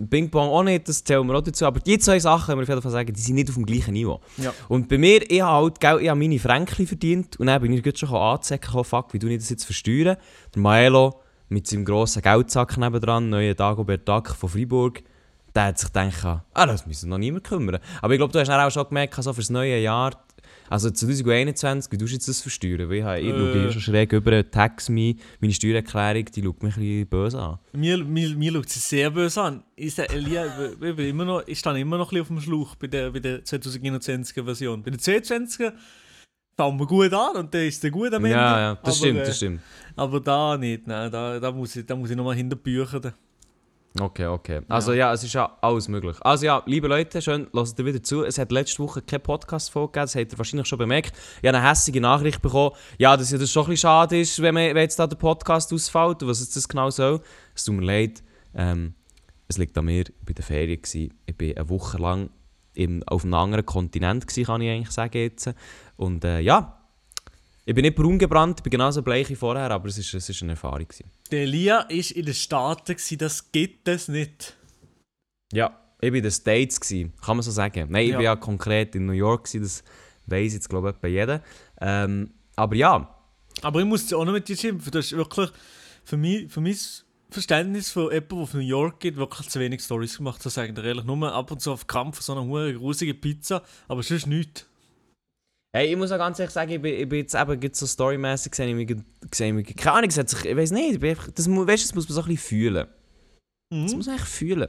Ping 0.08 0.30
Pong 0.30 0.48
auch 0.48 0.62
nicht, 0.62 0.88
das 0.88 1.04
zählen 1.04 1.26
wir 1.26 1.36
auch 1.36 1.42
dazu. 1.42 1.66
Aber 1.66 1.80
die 1.80 1.98
zwei 1.98 2.18
Sachen, 2.18 2.46
können 2.46 2.58
wir 2.58 2.62
auf 2.62 2.68
jeden 2.68 2.82
Fall 2.82 2.90
sagen, 2.90 3.12
die 3.12 3.20
sind 3.20 3.34
nicht 3.34 3.48
auf 3.48 3.54
dem 3.54 3.66
gleichen 3.66 3.92
Niveau. 3.92 4.20
Ja. 4.38 4.52
Und 4.68 4.88
bei 4.88 4.98
mir, 4.98 5.30
ich 5.30 5.40
habe 5.40 5.64
halt 5.64 5.80
Geld, 5.80 6.02
ich 6.02 6.08
habe 6.08 6.18
meine 6.18 6.38
Franken 6.38 6.86
verdient 6.86 7.38
und 7.38 7.46
dann 7.46 7.60
bin 7.60 7.72
ich 7.72 7.98
schon 7.98 8.08
anzuzecken, 8.08 8.74
oh, 8.74 8.82
fuck, 8.82 9.12
wie 9.12 9.18
du 9.18 9.28
das 9.28 9.50
jetzt 9.50 9.64
versteuern? 9.64 10.16
Der 10.54 10.62
Maelo 10.62 11.20
mit 11.48 11.66
seinem 11.66 11.84
grossen 11.84 12.22
Geldsack 12.22 12.76
nebendran, 12.78 13.28
neuer 13.28 13.54
Dagobert 13.54 14.08
Duck 14.08 14.30
von 14.30 14.48
Freiburg, 14.48 15.02
der 15.54 15.64
hat 15.66 15.78
sich 15.78 15.88
gedacht, 15.92 16.24
ah, 16.54 16.66
das 16.66 16.86
müssen 16.86 17.08
noch 17.10 17.18
niemand 17.18 17.44
kümmern. 17.44 17.78
Aber 18.00 18.14
ich 18.14 18.18
glaube, 18.18 18.32
du 18.32 18.38
hast 18.40 18.48
dann 18.48 18.60
auch 18.60 18.70
schon 18.72 18.86
gemerkt, 18.88 19.14
so 19.22 19.32
fürs 19.32 19.50
neue 19.50 19.78
Jahr, 19.80 20.12
also 20.70 20.90
2021, 20.90 21.92
wie 21.92 21.98
tust 21.98 22.10
du 22.12 22.14
jetzt 22.14 22.28
das 22.28 22.40
versteuern? 22.40 22.88
Weil 22.88 22.96
ich, 22.98 23.02
habe- 23.04 23.20
ich 23.20 23.26
Äh. 23.28 23.30
schaue 23.38 23.52
hier 23.52 23.72
schon 23.72 23.82
schräg 23.82 24.12
über, 24.12 24.50
Tax 24.50 24.88
Me, 24.88 25.16
meine 25.40 25.52
Steuererklärung, 25.52 26.24
die 26.24 26.42
schaut 26.42 26.62
mich 26.62 26.76
ein 26.76 26.80
bisschen 26.82 27.06
böse 27.08 27.38
an. 27.40 27.58
Mir, 27.72 27.98
mir, 27.98 28.34
mir 28.36 28.52
schaut 28.52 28.68
sie 28.70 28.78
sehr 28.80 29.10
böse 29.10 29.42
an. 29.42 29.62
Ich, 29.76 29.98
Elia, 29.98 30.46
ich, 30.72 30.78
bin 30.96 31.08
immer 31.08 31.24
noch, 31.26 31.42
ich 31.46 31.58
stehe 31.58 31.78
immer 31.78 31.98
noch 31.98 32.10
ein 32.12 32.22
bisschen 32.22 32.22
auf 32.22 32.28
dem 32.28 32.40
Schlauch 32.40 32.74
bei 32.76 32.86
der, 32.86 33.10
bei 33.10 33.20
der 33.20 33.44
2021er 33.44 34.44
Version. 34.44 34.82
Bei 34.82 34.90
der 34.90 35.00
22er 35.00 35.72
fangen 36.56 36.78
wir 36.78 36.86
gut 36.86 37.12
an 37.12 37.36
und 37.36 37.52
der 37.52 37.66
ist 37.66 37.82
der 37.82 37.90
gut 37.90 38.12
am 38.14 38.24
Ende. 38.24 38.36
Ja, 38.36 38.58
ja, 38.60 38.74
das 38.76 38.82
aber, 38.84 38.92
stimmt, 38.94 39.18
äh, 39.20 39.24
das 39.26 39.36
stimmt. 39.36 39.60
Aber 39.96 40.20
da 40.20 40.56
nicht, 40.56 40.86
nein, 40.86 41.10
da, 41.10 41.38
da 41.38 41.52
muss 41.52 41.76
ich, 41.76 41.84
da 41.84 41.94
muss 41.96 42.08
ich 42.10 42.16
nochmal 42.16 42.36
hinter 42.36 42.56
die 42.56 42.62
Bücher. 42.62 42.98
da. 43.00 43.12
Okay, 44.00 44.26
okay. 44.26 44.62
Also 44.68 44.94
ja. 44.94 45.12
es 45.12 45.22
ist 45.22 45.34
ja 45.34 45.58
alles 45.60 45.88
möglich. 45.88 46.16
Also 46.22 46.46
ja, 46.46 46.62
liebe 46.64 46.88
Leute, 46.88 47.20
schön, 47.20 47.46
lasst 47.52 47.78
ihr 47.78 47.84
wieder 47.84 48.02
zu. 48.02 48.24
Es 48.24 48.38
hat 48.38 48.50
letzte 48.50 48.82
Woche 48.82 49.02
keine 49.02 49.20
Podcast-Folge 49.20 49.92
gegeben, 49.92 50.04
das 50.04 50.14
habt 50.14 50.32
ihr 50.32 50.38
wahrscheinlich 50.38 50.66
schon 50.66 50.78
bemerkt. 50.78 51.12
Ich 51.42 51.48
habe 51.48 51.58
eine 51.58 51.68
hässliche 51.68 52.00
Nachricht 52.00 52.40
bekommen, 52.40 52.74
ja, 52.98 53.16
dass 53.16 53.30
ja 53.30 53.38
das 53.38 53.50
schon 53.50 53.64
ein 53.64 53.70
bisschen 53.70 53.88
schade 53.88 54.20
ist, 54.20 54.40
wenn, 54.40 54.54
man, 54.54 54.74
wenn 54.74 54.78
jetzt 54.78 54.98
da 54.98 55.06
der 55.06 55.16
Podcast 55.16 55.72
ausfällt 55.74 56.22
und 56.22 56.28
was 56.28 56.40
jetzt 56.40 56.56
das 56.56 56.68
genau 56.68 56.88
soll. 56.88 57.20
Es 57.54 57.64
tut 57.64 57.74
mir 57.74 57.84
leid. 57.84 58.22
Ähm, 58.54 58.94
es 59.46 59.58
liegt 59.58 59.76
an 59.76 59.84
mir, 59.84 60.02
ich 60.02 60.08
war 60.22 60.28
in 60.28 60.34
der 60.34 60.44
Ferien. 60.44 60.80
Gewesen. 60.80 61.14
Ich 61.26 61.38
war 61.38 61.56
eine 61.62 61.68
Woche 61.68 61.98
lang 61.98 62.30
im, 62.74 63.02
auf 63.06 63.24
einem 63.24 63.34
anderen 63.34 63.66
Kontinent, 63.66 64.26
gewesen, 64.26 64.46
kann 64.46 64.62
ich 64.62 64.70
eigentlich 64.70 64.90
sagen 64.90 65.18
jetzt. 65.18 65.52
Und 65.96 66.24
äh, 66.24 66.40
ja, 66.40 66.78
ich 67.66 67.74
bin 67.74 67.82
nicht 67.82 67.96
braun 67.96 68.18
gebrannt, 68.18 68.60
ich 68.60 68.62
bin 68.62 68.70
genauso 68.70 69.02
bleich 69.02 69.28
wie 69.28 69.36
vorher, 69.36 69.70
aber 69.70 69.88
es 69.88 69.98
ist, 69.98 70.14
es 70.14 70.28
ist 70.28 70.42
eine 70.42 70.52
Erfahrung. 70.52 70.88
Gewesen. 70.88 71.10
Der 71.32 71.42
Elia 71.42 71.78
war 71.88 71.88
in 71.90 72.24
den 72.26 72.34
Staaten, 72.34 72.94
gewesen, 72.94 73.18
das 73.18 73.50
gibt 73.50 73.88
es 73.88 74.06
nicht. 74.08 74.56
Ja, 75.52 75.78
ich 76.00 76.10
war 76.10 76.16
in 76.16 76.22
den 76.22 76.30
States, 76.32 76.78
gewesen, 76.80 77.12
kann 77.24 77.36
man 77.38 77.42
so 77.42 77.50
sagen. 77.50 77.86
Nein, 77.90 78.04
ich 78.04 78.10
Ja. 78.10 78.16
war 78.16 78.22
ja 78.22 78.36
konkret 78.36 78.94
in 78.94 79.06
New 79.06 79.12
York, 79.12 79.44
gewesen, 79.44 79.62
das 79.62 79.82
weiss 80.26 80.52
jetzt 80.52 80.68
glaube 80.68 80.90
ich 80.90 80.96
etwa 80.96 81.06
jeder. 81.08 81.42
Ähm, 81.80 82.32
aber 82.54 82.76
ja, 82.76 83.18
Aber 83.62 83.80
ich 83.80 83.86
muss 83.86 84.12
auch 84.12 84.24
noch 84.24 84.32
mit 84.32 84.48
dir 84.48 84.56
schimpfen. 84.56 84.90
Das 84.92 85.06
ist 85.06 85.16
wirklich 85.16 85.50
für 86.04 86.16
mich, 86.16 86.50
für 86.52 86.60
mein 86.60 86.76
Verständnis 87.30 87.90
von 87.90 88.04
jemandem, 88.12 88.28
der 88.28 88.38
auf 88.38 88.54
New 88.54 88.60
York 88.60 89.00
geht, 89.00 89.16
wirklich 89.16 89.48
zu 89.48 89.58
wenig 89.60 89.80
Stories 89.82 90.16
gemacht. 90.18 90.44
Das 90.44 90.54
sagen 90.54 90.76
wir 90.76 90.84
ehrlich. 90.84 91.04
Nur 91.04 91.32
ab 91.32 91.50
und 91.50 91.60
zu 91.60 91.72
auf 91.72 91.86
Kampf 91.86 92.20
so 92.20 92.32
eine 92.32 92.44
hure 92.46 92.74
grusige 92.74 93.14
Pizza, 93.14 93.62
aber 93.88 94.02
sonst 94.02 94.26
nichts. 94.26 94.66
Hey, 95.72 95.90
ich 95.90 95.96
muss 95.96 96.12
auch 96.12 96.18
ganz 96.18 96.38
ehrlich 96.38 96.52
sagen, 96.52 96.70
ich 96.70 96.80
bin, 96.82 96.94
ich 96.94 97.08
bin 97.08 97.20
jetzt 97.20 97.34
eben 97.34 97.74
so 97.74 97.86
storymäßig 97.86 98.50
gesehen, 98.52 98.78
ich 98.78 99.52
mich, 99.54 99.76
keine 99.76 99.96
Ahnung, 99.96 100.10
es 100.10 100.18
hat 100.18 100.28
sich, 100.28 100.44
ich 100.44 100.56
weiß 100.56 100.70
nicht, 100.72 101.02
einfach, 101.02 101.30
das, 101.32 101.48
weißt, 101.48 101.84
das 101.84 101.94
muss 101.94 102.08
man 102.08 102.14
so 102.14 102.20
ein 102.22 102.28
bisschen 102.28 102.46
fühlen. 102.48 102.86
Das 103.70 103.90
Mhm. 103.92 103.96
muss 103.96 104.06
man 104.06 104.16
echt 104.16 104.28
fühlen. 104.28 104.68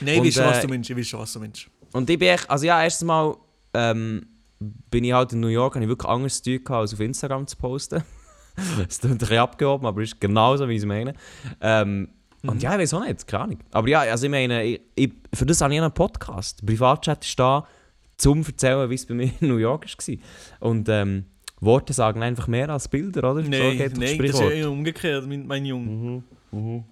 Nein, 0.00 0.32
schon, 0.32 0.44
was 0.44 0.58
äh, 0.58 0.62
du 0.62 0.68
meinst. 0.68 0.88
Ich 0.90 0.96
weiß 0.96 1.06
schon, 1.06 1.20
was 1.20 1.32
du 1.32 1.40
meinst. 1.40 1.66
Und 1.92 2.08
ich 2.08 2.18
bin 2.18 2.28
echt, 2.28 2.48
also 2.48 2.66
ja, 2.66 2.82
erstens 2.82 3.06
mal 3.06 3.36
ähm, 3.74 4.26
bin 4.60 5.02
ich 5.04 5.12
halt 5.12 5.32
in 5.32 5.40
New 5.40 5.48
York, 5.48 5.74
habe 5.74 5.84
ich 5.84 5.88
wirklich 5.88 6.08
anderes 6.08 6.40
tun 6.40 6.62
gehabt, 6.62 6.80
als 6.82 6.94
auf 6.94 7.00
Instagram 7.00 7.46
zu 7.48 7.56
posten. 7.56 8.04
das 8.86 9.00
klingt 9.00 9.16
ein 9.16 9.18
bisschen 9.18 9.38
abgehoben, 9.38 9.86
aber 9.86 10.02
ist 10.02 10.20
genauso, 10.20 10.68
wie 10.68 10.74
ich 10.74 10.78
es 10.78 10.86
meine. 10.86 11.14
Ähm, 11.60 12.08
Und 12.42 12.62
ja, 12.62 12.72
ich 12.74 12.78
weiß 12.78 12.94
auch 12.94 13.04
nicht, 13.04 13.26
keine 13.26 13.42
Ahnung. 13.44 13.58
Aber 13.72 13.88
ja, 13.88 14.00
also 14.00 14.24
ich 14.26 14.30
meine, 14.30 14.62
ich, 14.64 14.80
ich, 14.94 15.12
für 15.34 15.46
das 15.46 15.60
habe 15.60 15.74
ich 15.74 15.80
einen 15.80 15.92
Podcast. 15.92 16.64
Privatchat 16.64 17.24
ist 17.24 17.38
da, 17.38 17.66
zum 18.16 18.44
erzählen, 18.44 18.88
wie 18.90 18.94
es 18.94 19.06
bei 19.06 19.14
mir 19.14 19.30
in 19.40 19.48
New 19.48 19.56
York 19.56 19.86
war. 19.86 20.16
Und 20.60 20.88
ähm, 20.88 21.24
Worte 21.60 21.92
sagen 21.92 22.22
einfach 22.22 22.46
mehr 22.48 22.68
als 22.70 22.88
Bilder, 22.88 23.30
oder? 23.32 23.42
Nein, 23.42 23.52
so 23.52 23.70
geht 23.78 23.96
nein, 23.96 24.18
das 24.18 24.30
ist 24.30 24.40
ja 24.40 24.50
eher 24.50 24.70
umgekehrt, 24.70 25.26
mein, 25.26 25.46
mein 25.46 25.64
Junge. 25.64 25.90
Mhm, 25.90 26.24
mhm. 26.52 26.84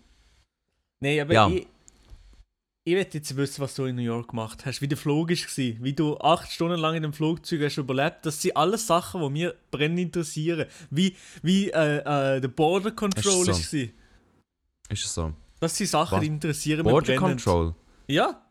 Nein, 1.01 1.21
aber 1.21 1.35
Ja. 1.35 1.49
ich, 1.49 1.67
ich 2.85 2.95
möchte 2.95 3.19
jetzt 3.19 3.37
wissen, 3.37 3.61
was 3.61 3.75
du 3.75 3.85
in 3.85 3.97
New 3.97 4.03
York 4.03 4.29
gemacht 4.31 4.65
hast, 4.67 4.81
wie 4.81 4.89
der 4.89 4.99
Flug 4.99 5.31
war, 5.31 5.37
wie 5.85 5.93
du 5.93 6.17
acht 6.19 6.51
Stunden 6.51 6.79
lang 6.81 6.95
in 6.97 7.03
dem 7.03 7.13
Flugzeug 7.13 7.63
hast 7.63 7.77
überlebt. 7.77 8.27
Das 8.27 8.43
sind 8.43 8.57
alles 8.57 8.87
Sachen, 8.87 9.21
die 9.23 9.31
mir 9.31 9.55
brennend 9.71 10.01
interessieren. 10.01 10.67
Wie, 10.91 11.15
wie 11.43 11.71
äh, 11.71 11.99
äh, 12.37 12.41
der 12.41 12.49
Border 12.49 12.91
Control 12.91 13.49
Ist 13.49 13.71
so. 13.71 13.77
war. 13.77 13.85
Ist 14.89 15.05
es 15.05 15.15
so? 15.15 15.33
Das 15.61 15.77
sind 15.77 15.87
Sachen, 15.89 16.17
Was? 16.17 16.21
die 16.23 16.27
interessieren 16.27 16.79
mich 16.85 16.91
Border 16.91 17.15
brennend. 17.17 17.45
Control? 17.45 17.75
Ja. 18.09 18.43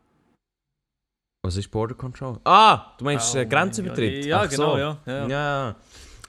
Was 1.44 1.58
ist 1.58 1.72
Border 1.72 1.96
Control? 1.96 2.38
Ah, 2.44 2.94
du 3.00 3.06
meinst 3.06 3.34
Oh 3.36 3.40
äh, 3.40 3.46
Grenzübertritt? 3.48 4.26
Ja, 4.26 4.42
Ach 4.42 4.50
genau, 4.50 4.74
so. 4.74 4.78
ja. 4.78 4.98
ja. 5.08 5.28
Ja. 5.28 5.76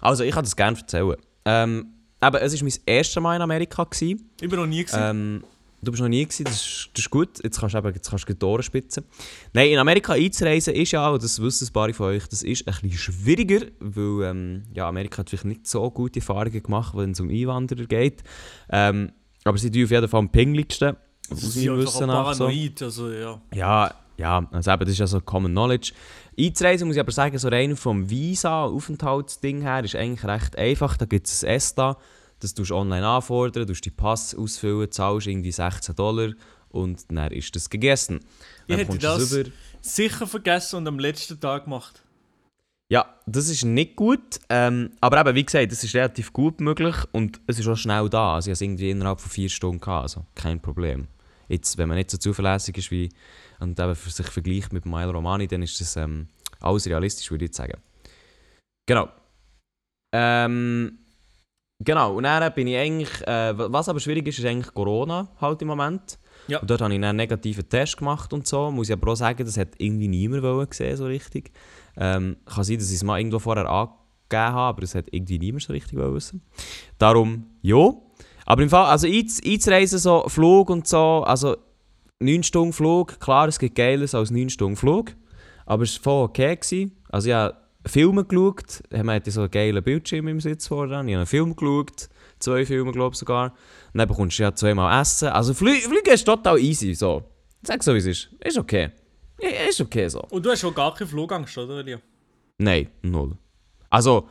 Also, 0.01 0.25
ich 0.25 0.33
kann 0.33 0.43
das 0.43 0.57
gerne 0.57 0.79
erzählen. 0.79 1.17
Ähm, 1.45 1.87
aber 2.19 2.41
es 2.41 2.55
war 2.55 2.63
mein 2.67 2.79
erstes 2.87 3.23
Mal 3.23 3.37
in 3.37 3.43
Amerika. 3.43 3.85
Gewesen. 3.85 4.31
Ich 4.41 4.49
bin 4.49 4.59
noch 4.59 4.67
nie 4.67 4.83
gesehen. 4.83 5.01
Ähm, 5.03 5.45
du 5.83 5.91
bist 5.91 6.01
noch 6.01 6.09
nie 6.09 6.25
gewesen, 6.25 6.45
das 6.45 6.55
ist, 6.55 6.91
das 6.95 7.01
ist 7.05 7.11
gut. 7.11 7.45
Jetzt 7.45 7.61
kannst 7.61 7.75
du 7.75 7.79
eben, 7.79 7.95
jetzt 7.95 8.09
kannst 8.09 8.27
du 8.27 8.33
die 8.35 8.47
Ohren 8.47 8.63
spitzen. 8.63 9.05
Nein, 9.53 9.69
in 9.73 9.79
Amerika 9.79 10.15
einzureisen 10.15 10.75
ist 10.75 10.93
ja, 10.93 11.07
und 11.11 11.23
das 11.23 11.43
wissen 11.43 11.69
ein 11.69 11.73
paar 11.75 11.93
von 11.93 12.07
euch, 12.07 12.27
das 12.29 12.43
ist 12.43 12.67
ein 12.67 12.73
bisschen 12.73 12.93
schwieriger, 12.93 13.67
weil 13.81 14.31
ähm, 14.31 14.63
ja, 14.73 14.89
Amerika 14.89 15.19
hat 15.19 15.29
vielleicht 15.29 15.45
nicht 15.45 15.67
so 15.67 15.91
gute 15.91 16.21
Erfahrungen 16.21 16.63
gemacht, 16.63 16.97
wenn 16.97 17.11
es 17.11 17.21
um 17.21 17.29
Einwanderer 17.29 17.85
geht. 17.85 18.23
Ähm, 18.71 19.13
aber 19.45 19.59
sie 19.59 19.71
tun 19.71 19.85
auf 19.85 19.91
jeden 19.91 20.09
Fall 20.09 20.21
am 20.21 20.33
pingeligsten. 20.33 20.97
Das 21.29 21.55
ja 21.57 21.73
einfach 21.73 21.87
Wissen 21.87 22.07
nach 22.07 22.33
so. 22.35 22.45
paranoid. 22.45 22.83
Also, 22.83 23.11
ja. 23.11 23.41
Ja, 23.55 23.95
ja, 24.19 24.47
also 24.51 24.71
eben, 24.71 24.81
das 24.81 24.91
ist 24.91 24.99
ja 24.99 25.07
so 25.07 25.21
Common 25.21 25.53
Knowledge. 25.53 25.93
Einzureisen 26.39 26.87
muss 26.87 26.97
ich 26.97 27.01
aber 27.01 27.13
sagen, 27.13 27.37
so 27.39 27.49
rein 27.49 27.77
vom 27.77 28.09
Visa, 28.09 28.65
Aufenthaltsding 28.65 29.63
her, 29.63 29.85
ist 29.85 29.97
eigentlich 29.97 30.25
recht 30.25 30.57
einfach. 30.57 30.97
Da 30.97 31.05
gibt 31.07 31.27
es 31.27 31.45
ein 31.45 31.51
ESTA, 31.51 31.97
das 32.41 32.55
du 32.55 32.63
online 32.75 33.07
anfordern, 33.07 33.67
du 33.67 33.73
die 33.73 33.91
Pass 33.91 34.35
ausfüllen, 34.35 34.91
zahlst 34.91 35.27
irgendwie 35.27 35.53
16 35.53 35.95
Dollar 35.95 36.33
und 36.71 37.05
dann 37.11 37.33
ist 37.33 37.55
das 37.55 37.69
gegessen. 37.71 38.21
Ich 38.23 38.69
Dann 38.69 38.79
hätte 38.79 38.87
kommst 38.91 39.03
du 39.03 39.07
das 39.07 39.33
rüber. 39.33 39.51
sicher 39.81 40.27
vergessen 40.27 40.77
und 40.77 40.89
am 40.89 40.99
letzten 40.99 41.39
Tag 41.39 41.65
gemacht. 41.65 42.02
Ja, 42.93 43.07
das 43.25 43.49
ist 43.49 43.65
nicht 43.65 43.97
gut, 43.97 44.39
ähm, 44.51 44.91
aber 45.01 45.19
eben, 45.19 45.35
wie 45.35 45.45
gesagt, 45.47 45.73
das 45.73 45.83
ist 45.83 45.95
relativ 45.95 46.31
gut 46.31 46.61
möglich 46.61 46.95
und 47.13 47.41
es 47.47 47.59
ist 47.59 47.67
auch 47.67 47.75
schnell 47.75 48.11
da. 48.11 48.35
Also 48.35 48.49
ich 48.49 48.51
habe 48.51 48.53
es 48.53 48.61
irgendwie 48.61 48.91
innerhalb 48.91 49.19
von 49.19 49.31
vier 49.31 49.49
Stunden 49.49 49.81
gehabt, 49.81 50.03
also 50.03 50.27
kein 50.35 50.61
Problem. 50.61 51.09
Jetzt, 51.49 51.79
wenn 51.79 51.89
man 51.89 51.97
nicht 51.97 52.11
so 52.11 52.19
zuverlässig 52.19 52.77
ist 52.77 52.91
wie 52.91 53.09
und 53.61 53.81
eben 53.81 53.95
für 53.95 54.11
sich 54.11 54.27
vergleicht 54.27 54.75
mit 54.75 54.85
Milo 54.85 55.13
Romani, 55.13 55.49
dann 55.49 55.63
ist 55.63 55.81
das 55.81 55.97
ähm, 55.97 56.29
alles 56.61 56.87
realistisch, 56.87 57.31
würde 57.31 57.47
ich 57.47 57.55
sagen. 57.55 57.81
Genau. 58.87 59.09
Ähm, 60.15 60.99
genau, 61.83 62.17
und 62.17 62.25
dann 62.25 62.53
bin 62.53 62.67
ich 62.67 62.77
eigentlich, 62.77 63.27
äh, 63.27 63.55
was 63.57 63.89
aber 63.89 64.01
schwierig 64.01 64.29
ist, 64.29 64.39
ist 64.39 64.45
eigentlich 64.45 64.75
Corona 64.75 65.29
halt 65.41 65.63
im 65.63 65.69
Moment. 65.69 66.19
Ja. 66.49 66.59
Und 66.61 66.69
dort 66.71 66.81
habe 66.81 66.93
ich 66.93 67.03
einen 67.03 67.17
negativen 67.17 67.69
Test 67.69 67.97
gemacht 67.97 68.33
und 68.33 68.47
so. 68.47 68.71
Muss 68.71 68.89
ich 68.89 68.93
aber 68.93 69.13
auch 69.13 69.17
sagen, 69.17 69.45
das 69.45 69.57
hat 69.57 69.69
irgendwie 69.79 70.09
niemand 70.09 70.43
wollen 70.43 70.69
gesehen, 70.69 70.97
so 70.97 71.07
richtig. 71.07 71.53
Ähm, 71.97 72.37
kann 72.47 72.65
sein, 72.65 72.79
dass 72.79 72.89
ich 72.89 72.97
es 72.97 73.05
mal 73.05 73.19
irgendwo 73.19 73.39
vorher 73.39 73.65
gegeben 73.65 73.93
haben, 74.31 74.57
aber 74.57 74.81
das 74.81 74.95
hat 74.95 75.07
irgendwie 75.11 75.39
niemand 75.39 75.63
so 75.63 75.73
richtig 75.73 75.99
wissen. 75.99 76.43
Darum, 76.99 77.47
ja. 77.63 77.93
Aber 78.45 78.63
im 78.63 78.71
Fall, 78.71 78.87
also 78.87 79.07
einz- 79.07 79.41
einzureisen, 79.47 79.99
so 79.99 80.25
Flug 80.29 80.71
und 80.71 80.89
so, 80.89 81.23
also 81.25 81.57
9 82.21 82.43
Stunden 82.43 82.73
Flug, 82.73 83.21
klar, 83.21 83.47
es 83.49 83.59
gibt 83.59 83.75
Geiles 83.77 84.15
als 84.15 84.31
9 84.31 84.49
Stunden 84.51 84.77
Flug, 84.77 85.15
aber 85.67 85.85
es 85.85 85.97
war 85.99 86.03
voll 86.03 86.25
okay. 86.25 86.57
Gewesen. 86.57 86.93
Also 87.09 87.29
ich 87.29 87.35
habe 87.35 87.57
Filme 87.87 88.25
geschaut, 88.25 88.83
man 88.91 89.17
hatte 89.17 89.31
so 89.31 89.43
einen 89.43 89.51
geilen 89.51 89.83
Bildschirm 89.83 90.29
im 90.29 90.41
Sitz 90.41 90.67
vorne, 90.67 90.93
ich 90.93 90.99
habe 90.99 91.09
einen 91.11 91.27
Film 91.27 91.55
geschaut, 91.55 92.09
zwei 92.43 92.67
Filme 92.67 92.93
glaube 92.93 93.15
ich 93.15 93.19
sogar, 93.19 93.53
und 93.93 93.99
dann 93.99 94.09
bekommst 94.09 94.39
du 94.39 94.43
ja 94.43 94.55
zweimal 94.55 95.01
Essen. 95.01 95.29
Also 95.29 95.55
Flü 95.55 95.75
Fliegen 95.75 96.13
ist 96.13 96.25
total 96.25 96.59
easy, 96.59 96.95
so. 96.95 97.23
Sag 97.63 97.83
so 97.83 97.95
wie 97.95 97.99
es 97.99 98.07
ist, 98.07 98.29
ist 98.45 98.59
okay. 98.59 98.91
Ist 99.69 99.81
okay 99.81 100.09
so. 100.09 100.21
Und 100.31 100.45
du 100.45 100.51
hast 100.51 100.61
schon 100.61 100.75
gar 100.75 100.95
keine 100.95 101.09
Flugangst, 101.09 101.57
oder 101.59 101.79
Elia? 101.79 102.01
Nein, 102.59 102.89
null. 103.03 103.37
Also, 103.91 104.29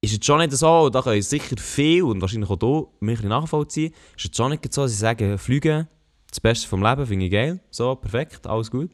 ist 0.00 0.12
jetzt 0.12 0.26
schon 0.26 0.38
nicht 0.40 0.52
so, 0.52 0.90
da 0.90 1.02
können 1.02 1.22
sicher 1.22 1.56
viel 1.56 2.02
und 2.04 2.20
wahrscheinlich 2.20 2.50
auch 2.50 2.56
du 2.56 2.92
mich 3.00 3.22
nachvollziehen, 3.22 3.92
ist 4.16 4.24
jetzt 4.24 4.36
schon 4.36 4.50
nicht 4.50 4.72
so, 4.72 4.82
dass 4.82 4.90
sie 4.90 4.96
sagen, 4.96 5.38
Fliegen, 5.38 5.88
das 6.28 6.40
Beste 6.40 6.66
vom 6.66 6.82
Leben, 6.82 7.06
finde 7.06 7.26
ich 7.26 7.32
geil, 7.32 7.60
so, 7.70 7.94
perfekt, 7.94 8.46
alles 8.46 8.70
gut. 8.70 8.90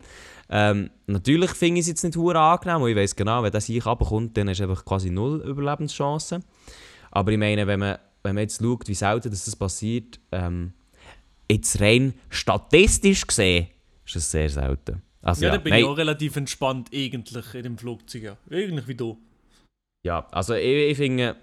Ähm, 0.50 0.90
natürlich 1.06 1.50
finde 1.50 1.80
ich 1.80 1.84
es 1.84 1.88
jetzt 1.88 2.04
nicht 2.04 2.16
hure 2.16 2.38
angenehm, 2.38 2.80
weil 2.80 2.90
ich 2.90 2.96
weiss 2.96 3.16
genau, 3.16 3.42
wenn 3.42 3.52
das 3.52 3.66
sich 3.66 3.84
runterkommt, 3.84 4.36
dann 4.36 4.52
du 4.52 4.62
einfach 4.62 4.84
quasi 4.84 5.10
null 5.10 5.42
Überlebenschancen. 5.42 6.44
Aber 7.10 7.32
ich 7.32 7.38
meine, 7.38 7.66
wenn 7.66 7.80
man, 7.80 7.98
wenn 8.22 8.34
man 8.34 8.42
jetzt 8.42 8.60
schaut, 8.60 8.88
wie 8.88 8.94
selten 8.94 9.30
dass 9.30 9.44
das 9.44 9.56
passiert, 9.56 10.20
ähm, 10.32 10.72
jetzt 11.50 11.80
rein 11.80 12.14
statistisch 12.30 13.26
gesehen, 13.26 13.68
ist 14.04 14.16
das 14.16 14.30
sehr 14.30 14.48
selten. 14.50 15.02
Also, 15.22 15.42
Ja, 15.44 15.48
ja, 15.48 15.56
da 15.56 15.62
bin 15.62 15.70
nein. 15.70 15.80
ich 15.80 15.86
auch 15.86 15.96
relativ 15.96 16.36
entspannt 16.36 16.90
eigentlich 16.94 17.54
in 17.54 17.62
dem 17.62 17.78
Flugzeug. 17.78 18.22
Ja. 18.22 18.36
Eigentlich 18.50 18.88
wie 18.88 18.94
du. 18.94 19.18
Ja, 20.04 20.26
also 20.30 20.54
ich, 20.54 20.90
ich 20.90 20.96
finde, 20.96 21.36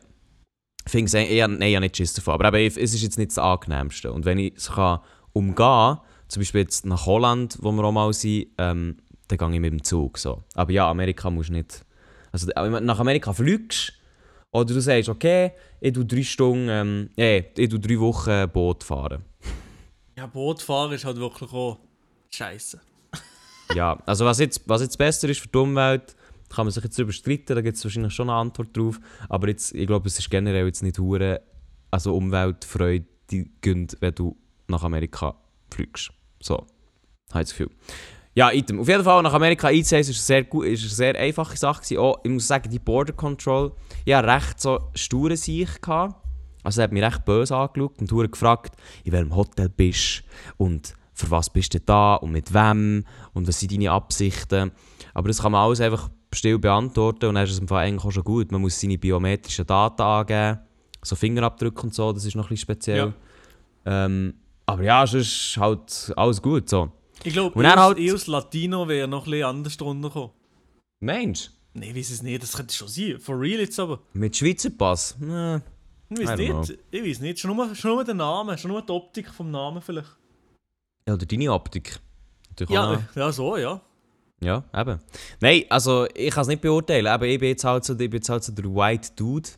finde 0.88 1.06
es 1.06 1.14
eher, 1.14 1.48
nein, 1.48 1.74
habe 1.74 1.82
nicht 1.82 1.98
Schiss 1.98 2.14
davon, 2.14 2.34
aber 2.36 2.54
eben, 2.58 2.68
es 2.68 2.94
ist 2.94 3.02
jetzt 3.02 3.18
nicht 3.18 3.32
das 3.32 3.38
Angenehmste. 3.38 4.12
Und 4.12 4.26
wenn 4.26 4.40
ich 4.40 4.54
es 4.56 4.72
kann 4.72 5.00
umgehen 5.34 5.56
kann, 5.56 6.00
zum 6.28 6.42
Beispiel 6.42 6.62
jetzt 6.62 6.86
nach 6.86 7.06
Holland, 7.06 7.58
wo 7.62 7.72
wir 7.72 7.84
auch 7.84 7.92
mal 7.92 8.14
sind, 8.14 8.48
ähm, 8.58 8.98
dann 9.28 9.38
gehe 9.38 9.54
ich 9.54 9.60
mit 9.60 9.72
dem 9.72 9.84
Zug. 9.84 10.18
So. 10.18 10.44
Aber 10.54 10.72
ja, 10.72 10.90
Amerika 10.90 11.30
musst 11.30 11.50
du 11.50 11.54
nicht... 11.54 11.86
Also 12.32 12.48
wenn 12.48 12.72
du 12.72 12.82
nach 12.82 13.00
Amerika 13.00 13.34
fliegst, 13.34 13.94
oder 14.52 14.74
du 14.74 14.80
sagst, 14.80 15.10
okay, 15.10 15.52
ich 15.86 15.94
tue 15.94 16.06
drei 16.06 16.24
Stunden, 16.24 16.68
ähm, 16.68 17.10
äh, 17.16 17.44
ich 17.56 17.70
tue 17.70 17.80
drei 17.80 18.00
Wochen 18.00 18.50
Boot 18.52 18.84
fahren. 18.84 19.24
Ja, 20.18 20.26
Bootfahren 20.26 20.94
ist 20.94 21.06
halt 21.06 21.18
wirklich 21.18 21.52
auch 21.52 21.78
scheiße. 22.32 22.82
ja, 23.76 23.96
also 24.06 24.26
was 24.26 24.40
jetzt, 24.40 24.62
was 24.66 24.82
jetzt 24.82 24.98
besser 24.98 25.30
ist 25.30 25.42
für 25.42 25.48
die 25.48 25.58
Umwelt, 25.58 26.16
kann 26.50 26.66
man 26.66 26.72
sich 26.72 26.84
jetzt 26.84 26.98
darüber 26.98 27.12
streiten, 27.12 27.54
da 27.54 27.62
gibt 27.62 27.78
es 27.78 27.84
wahrscheinlich 27.84 28.14
schon 28.14 28.30
eine 28.30 28.40
Antwort 28.40 28.76
drauf. 28.76 29.00
Aber 29.30 29.48
jetzt, 29.48 29.76
ich 29.76 29.86
glaube, 29.86 30.08
es 30.08 30.18
ist 30.18 30.30
generell 30.32 30.66
jetzt 30.66 30.82
nicht 30.82 30.98
hure, 30.98 31.42
also 31.92 32.16
umweltfreudigend, 32.16 33.98
wenn 34.00 34.16
du 34.16 34.36
nach 34.68 34.84
Amerika 34.84 35.36
fliegst. 35.70 36.10
So, 36.42 36.56
habe 37.32 37.44
ich 37.44 37.50
das 37.50 37.50
Gefühl. 37.52 37.70
Ja, 38.38 38.52
item. 38.52 38.82
Auf 38.82 38.88
jeden 38.90 39.04
Fall 39.04 39.24
nach 39.24 39.34
Amerika 39.34 39.70
einzureisen 39.70 40.12
ist 40.12 40.18
eine 40.18 40.26
sehr, 40.26 40.44
gut, 40.44 40.66
ist 40.66 40.82
eine 40.82 40.90
sehr 40.90 41.16
einfache 41.16 41.56
Sache. 41.56 41.82
gewesen. 41.82 41.98
Auch, 42.00 42.20
ich 42.24 42.32
muss 42.32 42.48
sagen, 42.48 42.70
die 42.70 42.80
Border 42.80 43.14
Control, 43.14 43.72
hatte 44.08 44.28
recht 44.28 44.60
so 44.60 44.80
sture 44.94 45.38
Sicht. 45.38 45.82
gehabt. 45.82 46.16
Also 46.64 46.82
er 46.82 46.86
hat 46.86 46.92
mich 46.92 47.04
recht 47.04 47.24
böse 47.24 47.56
angeschaut 47.56 48.02
und 48.02 48.12
hat 48.12 48.32
gefragt, 48.32 48.76
in 49.04 49.14
welchem 49.14 49.36
Hotel 49.36 49.70
bist 49.70 50.24
und 50.58 50.96
für 51.14 51.32
was 51.32 51.50
bist 51.50 51.74
du 51.76 51.80
da 51.80 52.16
und 52.16 52.32
mit 52.32 52.54
wem 52.54 53.06
und 53.34 53.48
was 53.48 53.60
sind 53.60 53.72
deine 53.72 53.92
Absichten. 53.92 54.72
Aber 55.14 55.28
das 55.28 55.42
kann 55.42 55.52
man 55.52 55.62
alles 55.62 55.80
einfach 55.80 56.10
still 56.34 56.58
beantworten 56.60 57.28
und 57.28 57.36
dann 57.36 57.46
ist 57.46 57.52
es 57.52 57.60
im 57.60 57.68
Fall 57.68 57.86
eigentlich 57.86 58.04
auch 58.04 58.12
schon 58.12 58.24
gut. 58.24 58.52
Man 58.52 58.62
muss 58.62 58.82
seine 58.82 58.98
biometrischen 58.98 59.66
Daten 59.66 60.02
angeben, 60.02 60.60
so 61.04 61.16
Fingerabdrücke 61.16 61.84
und 61.84 61.94
so, 61.94 62.12
das 62.12 62.26
ist 62.26 62.36
noch 62.36 62.46
ein 62.46 62.50
bisschen 62.50 62.64
speziell. 62.64 63.14
Ähm, 63.86 64.34
aber 64.66 64.84
ja, 64.84 65.06
sonst 65.06 65.28
ist 65.28 65.58
halt 65.58 66.14
alles 66.18 66.42
gut 66.42 66.68
so. 66.68 66.92
Ich 67.26 67.34
glaube, 67.34 67.60
als- 67.68 67.76
halt- 67.80 68.12
als 68.12 68.28
Latino 68.28 68.88
wäre 68.88 69.08
noch 69.08 69.26
ein 69.26 69.32
bisschen 69.32 69.46
anders 69.48 69.78
drunter 69.78 70.10
gekommen. 70.10 70.32
Mensch, 71.02 71.50
Nein, 71.74 71.90
ich 71.90 71.96
weiß 71.98 72.12
es 72.12 72.24
nicht, 72.24 72.42
das 72.42 72.54
könnte 72.54 72.74
schon 72.74 72.88
sein. 72.88 73.20
For 73.20 73.38
real 73.40 73.60
jetzt 73.60 73.78
aber. 73.80 74.00
mit 74.14 74.36
Schweizer 74.36 74.70
Pass? 74.70 75.16
Nee. 75.20 75.58
Ich 76.10 76.20
weiß 76.26 76.38
nicht, 76.38 76.80
ich 76.92 77.04
weiß 77.04 77.20
nicht. 77.20 77.40
Schon 77.40 77.56
nur, 77.56 77.76
schon 77.76 77.92
nur 77.92 78.04
der 78.06 78.14
Name, 78.14 78.58
schon 78.58 78.72
nur 78.72 78.82
die 78.82 78.92
Optik 78.92 79.30
vom 79.34 79.52
Namen 79.52 79.82
vielleicht. 79.82 80.16
Ja, 81.08 81.16
oder 81.16 81.26
deine 81.26 81.52
Optik. 81.52 82.00
Natürlich 82.50 82.74
Ja, 82.74 83.02
ja, 83.16 83.32
so, 83.32 83.58
ja. 83.58 83.82
Ja, 84.42 84.64
eben. 84.74 85.00
Nein, 85.42 85.64
also 85.70 86.08
ich 86.14 86.32
kann 86.34 86.44
es 86.44 86.48
nicht 86.48 86.62
beurteilen. 86.62 87.08
Eben, 87.14 87.24
ich 87.30 87.40
bin 87.40 87.50
jetzt 87.50 87.64
halt 87.66 87.84
so, 87.84 87.94
ich 87.94 87.98
bin 88.00 88.14
jetzt 88.14 88.30
halt 88.30 88.44
so 88.44 88.52
der 88.54 88.66
White 88.66 89.10
Dude 89.16 89.50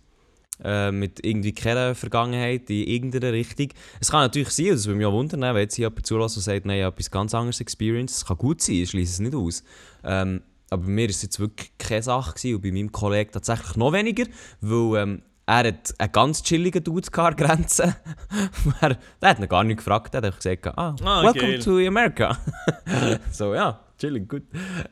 äh, 0.64 0.92
mit 0.92 1.24
irgendwie 1.26 1.54
keiner 1.54 1.96
Vergangenheit 1.96 2.70
in 2.70 2.88
irgendeiner 2.88 3.32
Richtung. 3.32 3.70
Es 4.00 4.12
kann 4.12 4.22
natürlich 4.22 4.50
sein, 4.50 4.70
das 4.70 4.86
würde 4.86 4.98
mich 4.98 5.06
auch 5.06 5.14
wundern, 5.14 5.42
wenn 5.42 5.58
jetzt 5.58 5.76
hier 5.76 5.88
jemand 5.88 6.06
zulässt 6.06 6.38
und 6.38 6.44
sagt, 6.44 6.66
nein, 6.66 6.80
ich 6.80 6.84
habe 6.84 6.96
etwas 6.96 7.12
ganz 7.12 7.34
anderes 7.36 7.62
Experience. 7.62 8.18
Es 8.18 8.26
kann 8.26 8.38
gut 8.38 8.62
sein, 8.62 8.76
ich 8.76 8.90
schließe 8.90 9.14
es 9.14 9.20
nicht 9.20 9.36
aus. 9.36 9.64
Ähm, 10.04 10.42
aber 10.70 10.84
bei 10.84 10.90
mir 10.90 11.04
war 11.04 11.10
es 11.10 11.22
jetzt 11.22 11.40
wirklich 11.40 11.72
keine 11.78 12.04
Sache 12.04 12.34
gewesen, 12.34 12.56
und 12.56 12.62
bei 12.62 12.72
meinem 12.72 12.92
Kollegen 12.92 13.32
tatsächlich 13.32 13.76
noch 13.78 13.94
weniger, 13.94 14.26
weil 14.62 15.02
ähm, 15.02 15.22
er 15.46 15.70
hat 15.70 15.94
einen 15.98 16.12
ganz 16.12 16.44
chilligen 16.44 16.84
Dude 16.84 17.08
an 17.18 17.36
der 17.36 17.48
Grenze. 17.48 17.96
er, 18.82 18.98
der 19.22 19.30
hat 19.30 19.40
ihn 19.40 19.48
gar 19.48 19.64
nicht 19.64 19.78
gefragt, 19.78 20.14
er 20.14 20.18
hat 20.18 20.26
einfach 20.26 20.40
gesagt, 20.40 20.68
ah, 20.78 20.94
Ah, 21.04 21.24
welcome 21.24 21.52
geil. 21.54 21.60
to 21.60 21.78
America. 21.88 22.38
so, 23.32 23.54
ja, 23.56 23.80
chillig, 23.98 24.28
gut. 24.28 24.44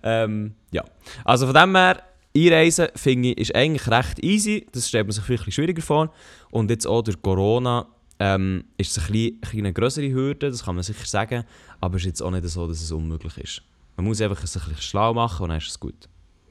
Ähm, 0.01 0.55
ja, 0.71 0.85
also 1.25 1.47
von 1.47 1.55
dem 1.55 1.75
her, 1.75 2.01
Einreisen 2.35 2.89
finde 2.95 3.29
ich 3.29 3.37
ist 3.37 3.55
eigentlich 3.55 3.87
recht 3.87 4.23
easy. 4.23 4.65
Das 4.71 4.87
stellt 4.87 5.07
man 5.07 5.11
sich 5.11 5.23
vielleicht 5.23 5.43
ein 5.43 5.45
bisschen 5.45 5.63
schwieriger 5.63 5.81
vor. 5.81 6.11
Und 6.51 6.69
jetzt 6.69 6.85
auch 6.85 7.01
durch 7.01 7.21
Corona 7.21 7.87
ähm, 8.19 8.65
ist 8.77 8.91
es 8.91 9.05
ein 9.05 9.11
bisschen, 9.11 9.35
ein 9.35 9.39
bisschen 9.41 9.59
eine 9.59 9.73
größere 9.73 10.11
Hürde, 10.11 10.49
das 10.49 10.63
kann 10.63 10.75
man 10.75 10.83
sicher 10.83 11.05
sagen. 11.05 11.43
Aber 11.81 11.95
es 11.95 12.03
ist 12.03 12.07
jetzt 12.07 12.21
auch 12.21 12.31
nicht 12.31 12.47
so, 12.47 12.67
dass 12.67 12.81
es 12.81 12.91
unmöglich 12.91 13.37
ist. 13.37 13.61
Man 13.95 14.05
muss 14.05 14.21
einfach 14.21 14.37
ein 14.37 14.41
bisschen 14.41 14.77
schlau 14.79 15.13
machen 15.13 15.43
und 15.43 15.49
dann 15.49 15.57
ist 15.57 15.67
es 15.67 15.79
gut. 15.79 16.09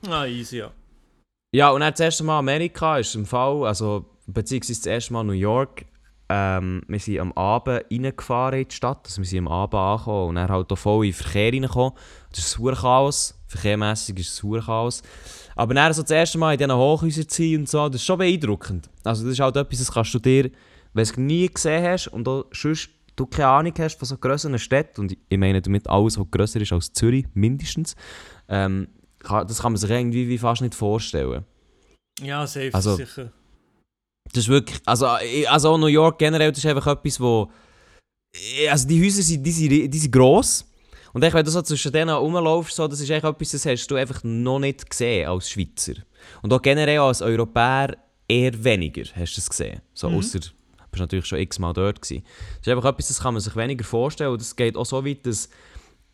Ah, 0.08 0.26
easy, 0.26 0.58
ja. 0.58 0.70
Ja, 1.54 1.70
und 1.70 1.80
dann 1.80 1.92
das 1.92 2.00
erste 2.00 2.24
Mal 2.24 2.38
Amerika 2.38 2.98
ist 2.98 3.14
im 3.14 3.26
Fall, 3.26 3.64
also 3.64 4.06
beziehungsweise 4.26 4.80
das 4.80 4.86
erste 4.86 5.12
Mal 5.12 5.24
New 5.24 5.32
York. 5.32 5.84
Ähm, 6.28 6.82
wir 6.88 6.98
sind 6.98 7.20
am 7.20 7.32
Abend 7.32 7.84
reingefahren 7.90 8.60
in 8.60 8.68
die 8.68 8.74
Stadt, 8.74 9.02
also 9.04 9.18
wir 9.20 9.26
sind 9.26 9.40
am 9.40 9.48
Abend 9.48 9.74
angekommen 9.74 10.28
und 10.30 10.34
dann 10.36 10.48
halt 10.48 10.72
auch 10.72 10.78
voll 10.78 11.04
in 11.04 11.12
den 11.12 11.16
Verkehr 11.16 11.52
reingekommen. 11.52 11.92
Das 12.30 12.40
ist 12.40 12.58
ein 12.58 12.74
Chaos, 12.74 13.38
verkehrmässig 13.46 14.18
ist 14.18 14.32
es 14.32 14.42
ein 14.42 14.60
Chaos. 14.60 15.02
Aber 15.56 15.75
dann 15.75 15.92
so 15.92 16.02
das 16.02 16.11
erste 16.11 16.38
Mal 16.38 16.52
in 16.52 16.58
diesen 16.58 16.75
Hochhäusern 16.75 17.28
zu 17.28 17.42
sein 17.42 17.56
und 17.61 17.68
so, 17.68 17.88
das 17.88 18.00
ist 18.00 18.06
schon 18.06 18.18
beeindruckend. 18.18 18.90
Also 19.04 19.25
das 19.25 19.32
ist 19.34 19.40
halt 19.40 19.56
etwas, 19.56 19.78
das 19.78 19.92
kannst 19.92 20.12
du 20.14 20.18
dir, 20.18 20.44
wenn 20.92 21.04
du 21.04 21.11
es 21.11 21.16
nie 21.16 21.49
gesehen 21.49 21.84
hast 21.84 22.08
und 22.08 22.26
auch 22.28 22.46
sonst 22.52 22.90
du 23.16 23.26
keine 23.26 23.49
Ahnung 23.49 23.73
hast 23.78 23.96
von 23.99 24.06
so 24.08 24.16
grösseren 24.16 24.58
Städten, 24.58 25.02
und 25.02 25.16
ich 25.28 25.38
meine 25.38 25.62
damit 25.62 25.88
alles, 25.88 26.18
was 26.18 26.26
grösser 26.30 26.61
ist 26.61 26.73
als 26.73 26.92
Zürich, 26.92 27.26
mindestens, 27.34 27.94
ähm, 28.49 28.88
das 29.20 29.62
kann 29.62 29.73
man 29.73 29.76
sich 29.76 29.88
irgendwie 29.90 30.28
wie 30.28 30.38
fast 30.38 30.62
nicht 30.62 30.75
vorstellen. 30.75 31.44
Ja, 32.20 32.46
safe, 32.46 32.70
Also- 32.75 32.96
sicher. 32.96 33.32
Das 34.32 34.42
ist 34.44 34.49
wirklich, 34.49 34.80
also, 34.87 35.06
ich- 35.25 35.49
also 35.49 35.76
New 35.78 35.87
York 35.87 36.18
generell, 36.18 36.50
das 36.50 36.58
ist 36.58 36.66
einfach 36.66 36.87
etwas, 36.88 37.20
wo, 37.20 37.50
also 38.68 38.88
die 38.88 39.04
Häuser 39.04 39.23
sind, 39.23 39.44
die 39.44 39.52
sind, 39.52 39.70
die 39.70 39.99
sind 39.99 40.11
gross. 40.11 40.64
Und 41.14 41.23
echt, 41.23 41.33
wenn 41.33 41.44
du 41.44 41.50
so 41.50 41.62
zwischen 41.62 41.92
denen 41.92 42.11
rumlaufst, 42.11 42.76
so, 42.76 42.87
das 42.87 43.00
ist 43.00 43.09
echt 43.09 43.25
etwas, 43.25 43.50
das 43.52 43.64
hast 43.64 43.87
du 43.87 43.94
einfach 43.97 44.21
noch 44.25 44.59
nicht 44.59 44.90
gesehen 44.90 45.28
als 45.28 45.49
Schweizer. 45.49 45.94
Und 46.42 46.52
auch 46.52 46.61
generell 46.61 46.99
als 46.99 47.23
Europäer 47.23 47.97
eher 48.28 48.62
weniger 48.64 49.04
hast 49.16 49.37
du 49.37 49.40
es 49.40 49.49
gesehen. 49.49 49.80
So, 49.94 50.11
Mhm. 50.11 50.18
ausser, 50.18 50.40
du 50.40 50.49
bist 50.90 51.00
natürlich 51.00 51.26
schon 51.26 51.38
x-mal 51.38 51.73
dort 51.73 52.02
gewesen. 52.02 52.25
Das 52.59 52.66
ist 52.66 52.68
einfach 52.68 52.90
etwas, 52.90 53.09
das 53.09 53.21
kann 53.21 53.33
man 53.35 53.40
sich 53.40 53.54
weniger 53.56 53.85
vorstellen. 53.85 54.33
Und 54.33 54.40
das 54.40 54.54
geht 54.56 54.76
auch 54.76 54.85
so 54.87 55.04
weit, 55.06 55.25
dass, 55.25 55.49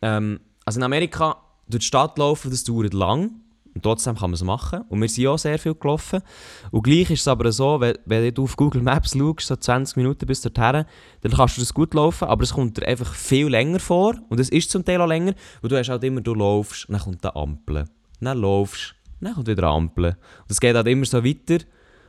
ähm, 0.01 0.39
also 0.65 0.79
in 0.79 0.83
Amerika, 0.83 1.37
durch 1.67 1.81
die 1.81 1.87
Stadt 1.87 2.17
laufen, 2.17 2.51
das 2.51 2.63
dauert 2.63 2.93
lang. 2.93 3.31
Und 3.73 3.83
trotzdem 3.83 4.15
kann 4.15 4.31
man 4.31 4.35
es 4.35 4.43
machen. 4.43 4.81
Und 4.89 5.01
wir 5.01 5.07
sind 5.07 5.27
auch 5.27 5.37
sehr 5.37 5.57
viel 5.57 5.73
gelaufen. 5.75 6.21
Und 6.71 6.83
gleich 6.83 7.09
ist 7.09 7.21
es 7.21 7.27
aber 7.27 7.51
so, 7.51 7.79
wenn, 7.79 7.97
wenn 8.05 8.33
du 8.33 8.43
auf 8.43 8.57
Google 8.57 8.81
Maps 8.81 9.13
schaust, 9.17 9.47
so 9.47 9.55
20 9.55 9.95
Minuten 9.95 10.25
bis 10.25 10.41
dorthin, 10.41 10.85
dann 11.21 11.31
kannst 11.31 11.57
du 11.57 11.61
das 11.61 11.73
gut 11.73 11.93
laufen, 11.93 12.27
aber 12.27 12.43
es 12.43 12.53
kommt 12.53 12.77
dir 12.77 12.87
einfach 12.87 13.13
viel 13.13 13.47
länger 13.47 13.79
vor. 13.79 14.15
Und 14.29 14.39
es 14.39 14.49
ist 14.49 14.71
zum 14.71 14.83
Teil 14.83 14.99
auch 15.01 15.07
länger, 15.07 15.33
weil 15.61 15.69
du 15.69 15.77
hast 15.77 15.89
halt 15.89 16.03
immer, 16.03 16.21
du 16.21 16.33
laufst, 16.33 16.87
dann 16.89 16.99
kommt 16.99 17.25
eine 17.25 17.35
Ampel. 17.35 17.85
Dann 18.19 18.37
laufst, 18.37 18.95
dann 19.21 19.33
kommt 19.33 19.47
wieder 19.47 19.63
eine 19.63 19.75
Ampel. 19.75 20.05
Und 20.05 20.51
es 20.51 20.59
geht 20.59 20.75
halt 20.75 20.87
immer 20.87 21.05
so 21.05 21.23
weiter. 21.23 21.63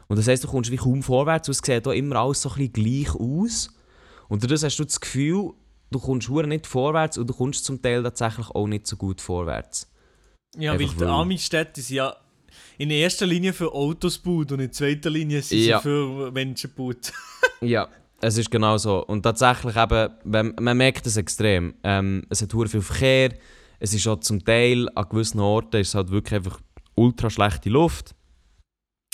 Und 0.09 0.19
das 0.19 0.27
heisst, 0.27 0.43
du 0.45 0.49
kommst 0.49 0.71
wie 0.71 0.77
kaum 0.77 1.03
vorwärts. 1.03 1.49
Und 1.49 1.53
es 1.53 1.61
sieht 1.65 1.87
auch 1.87 1.93
immer 1.93 2.17
alles 2.17 2.43
so 2.43 2.51
ein 2.51 2.57
bisschen 2.57 2.73
gleich 2.73 3.15
aus. 3.15 3.71
Und 4.29 4.43
dadurch 4.43 4.65
hast 4.65 4.79
du 4.79 4.85
das 4.85 5.01
Gefühl, 5.01 5.53
du 5.93 6.01
kommst 6.01 6.29
nicht 6.29 6.67
vorwärts 6.67 7.19
und 7.19 7.31
du 7.31 7.35
kommst 7.35 7.65
zum 7.65 7.81
Teil 7.81 8.03
tatsächlich 8.03 8.49
auch 8.51 8.67
nicht 8.67 8.87
so 8.87 8.97
gut 8.97 9.21
vorwärts. 9.21 9.92
Ja, 10.59 10.73
weil 10.73 10.81
einfach 10.83 10.95
die 10.95 11.01
weil- 11.01 11.09
Ami-Städte 11.09 11.81
sind 11.81 11.97
ja 11.97 12.17
in 12.79 12.91
erster 12.91 13.27
Linie 13.27 13.53
für 13.53 13.73
Autos 13.73 14.23
gebaut 14.23 14.53
und 14.53 14.61
in 14.61 14.73
zweiter 14.73 15.11
Linie 15.11 15.43
sind 15.43 15.61
Ja. 15.61 15.79
sie 15.79 15.83
für 15.83 16.31
Menschen 16.33 16.71
gebaut. 16.75 17.13
Ja, 17.61 17.89
es 18.21 18.37
ist 18.39 18.51
genau 18.51 18.77
so. 18.77 19.05
Und 19.07 19.23
tatsächlich 19.23 19.77
eben, 19.77 20.09
wenn, 20.25 20.55
man 20.61 20.77
merkt 20.77 21.07
es 21.07 21.17
extrem. 21.17 21.75
Ähm, 21.85 22.25
es 22.29 22.43
hat 22.43 22.53
hure 22.55 22.69
viel 22.69 22.83
Verkehr. 22.83 23.35
Es 23.79 23.95
ist 23.95 24.07
auch 24.09 24.19
zum 24.19 24.45
Teil 24.45 24.89
an 24.97 25.09
gewissen 25.09 25.39
Orten 25.39 25.77
ist 25.81 25.89
es 25.89 25.95
halt 25.95 26.11
wirklich 26.11 26.35
einfach 26.35 26.61
ultra 26.97 27.31
schlechte 27.31 27.71
Luft. 27.71 28.15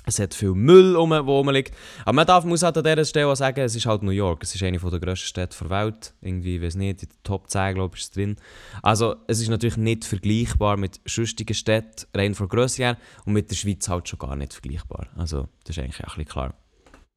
Es 0.09 0.19
hat 0.19 0.35
viel 0.35 0.55
Müll 0.55 0.95
wo 0.97 1.38
rumliegt. 1.38 1.75
Aber 2.03 2.15
man 2.15 2.27
darf, 2.27 2.45
muss 2.45 2.62
halt 2.62 2.79
an 2.79 2.85
dieser 2.85 3.05
Stelle 3.05 3.29
auch 3.29 3.35
sagen, 3.35 3.61
es 3.61 3.77
ist 3.77 3.85
halt 3.85 4.03
New 4.03 4.11
York. 4.11 4.43
Es 4.43 4.55
ist 4.55 4.62
eine 4.62 4.79
der 4.79 5.00
grössten 5.00 5.27
Städte 5.27 5.57
der 5.61 5.71
Welt. 5.71 6.15
Irgendwie, 6.23 6.57
ich 6.57 6.62
weiß 6.62 6.77
nicht, 6.77 7.03
in 7.03 7.09
den 7.09 7.17
Top 7.23 7.50
10, 7.50 7.75
glaube 7.75 7.95
ich, 7.95 8.03
ist 8.03 8.09
es 8.09 8.11
drin. 8.12 8.37
Also, 8.83 9.17
es 9.27 9.41
ist 9.41 9.49
natürlich 9.49 9.77
nicht 9.77 10.07
vergleichbar 10.07 10.79
mit 10.79 11.00
sonstigen 11.05 11.55
Städten, 11.55 12.07
rein 12.15 12.35
von 12.35 12.49
Grösse 12.49 12.83
her. 12.83 12.97
Und 13.27 13.35
mit 13.35 13.50
der 13.50 13.57
Schweiz 13.57 13.88
halt 13.88 14.09
schon 14.09 14.19
gar 14.19 14.35
nicht 14.35 14.55
vergleichbar. 14.55 15.09
Also, 15.17 15.49
das 15.65 15.77
ist 15.77 15.83
eigentlich 15.83 16.00
auch 16.05 16.17
ein 16.17 16.25
bisschen 16.25 16.33
klar. 16.33 16.55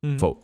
Mhm. 0.01 0.19
Voll. 0.19 0.35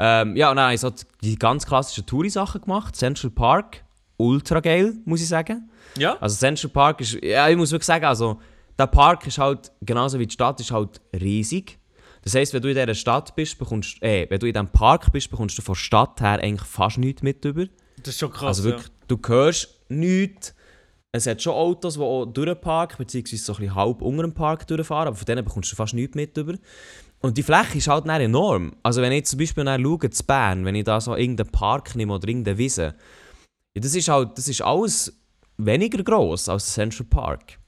Ähm, 0.00 0.36
ja, 0.36 0.50
und 0.50 0.56
dann 0.56 0.66
habe 0.66 0.74
ich 0.74 0.80
so 0.80 0.92
die 1.22 1.36
ganz 1.36 1.66
klassischen 1.66 2.06
Touri-Sachen 2.06 2.62
gemacht. 2.62 2.96
Central 2.96 3.30
Park, 3.30 3.84
ultra 4.16 4.60
geil, 4.60 4.94
muss 5.04 5.20
ich 5.20 5.28
sagen. 5.28 5.70
Ja? 5.96 6.16
Also 6.20 6.36
Central 6.36 6.70
Park 6.70 7.00
ist, 7.00 7.18
ja, 7.22 7.48
ich 7.48 7.56
muss 7.56 7.72
wirklich 7.72 7.86
sagen, 7.86 8.04
also 8.04 8.40
der 8.78 8.86
Park 8.86 9.26
ist 9.26 9.38
halt, 9.38 9.72
genauso 9.80 10.18
wie 10.18 10.26
die 10.26 10.32
Stadt, 10.32 10.60
ist 10.60 10.70
halt 10.70 11.00
riesig. 11.18 11.78
Das 12.22 12.34
heisst, 12.34 12.52
wenn 12.52 12.62
du 12.62 12.68
in 12.68 12.74
dieser 12.74 12.94
Stadt 12.94 13.34
bist, 13.34 13.58
bekommst, 13.58 14.02
äh, 14.02 14.26
wenn 14.28 14.38
du 14.38 14.46
in 14.46 14.52
diesem 14.52 14.68
Park 14.68 15.10
bist, 15.12 15.30
bekommst 15.30 15.56
du 15.58 15.62
von 15.62 15.74
der 15.74 15.80
Stadt 15.80 16.20
her 16.20 16.40
eigentlich 16.40 16.68
fast 16.68 16.98
nichts 16.98 17.22
mit 17.22 17.44
über. 17.44 17.66
Das 17.98 18.08
ist 18.08 18.20
schon 18.20 18.30
krass. 18.30 18.58
Also 18.58 18.64
wirklich, 18.64 18.86
du 19.06 19.18
hörst 19.26 19.80
nichts. 19.88 20.54
Es 21.10 21.26
hat 21.26 21.42
schon 21.42 21.54
Autos, 21.54 21.94
die 21.94 22.00
auch 22.00 22.26
durch 22.26 22.46
den 22.46 22.60
Park, 22.60 22.98
beziehungsweise 22.98 23.42
so 23.42 23.52
ein 23.54 23.60
bisschen 23.60 23.74
halb 23.74 24.02
unter 24.02 24.22
dem 24.22 24.34
Park 24.34 24.66
durchfahren, 24.66 25.08
aber 25.08 25.16
von 25.16 25.24
denen 25.24 25.44
bekommst 25.44 25.72
du 25.72 25.76
fast 25.76 25.94
nichts 25.94 26.14
mit 26.14 26.36
über. 26.36 26.54
Und 27.20 27.36
die 27.36 27.42
Fläche 27.42 27.78
ist 27.78 27.88
halt 27.88 28.06
dann 28.06 28.20
enorm. 28.20 28.76
Also 28.82 29.00
wenn 29.02 29.12
ich 29.12 29.24
zum 29.24 29.38
Beispiel 29.38 29.64
dann 29.64 29.82
schaue, 29.82 30.10
zu 30.10 30.24
Bern, 30.24 30.64
wenn 30.64 30.74
ich 30.74 30.84
da 30.84 31.00
so 31.00 31.16
irgendeinen 31.16 31.50
Park 31.50 31.96
nehme 31.96 32.12
oder 32.12 32.28
irgendeine 32.28 32.58
Wiese, 32.58 32.94
ja, 33.74 33.80
das 33.80 33.94
ist 33.94 34.08
halt, 34.08 34.36
das 34.36 34.48
ist 34.48 34.60
alles 34.60 35.18
weniger 35.56 36.02
gross 36.04 36.48
als 36.48 36.66
der 36.66 36.84
Central 36.84 37.06
Park. 37.06 37.58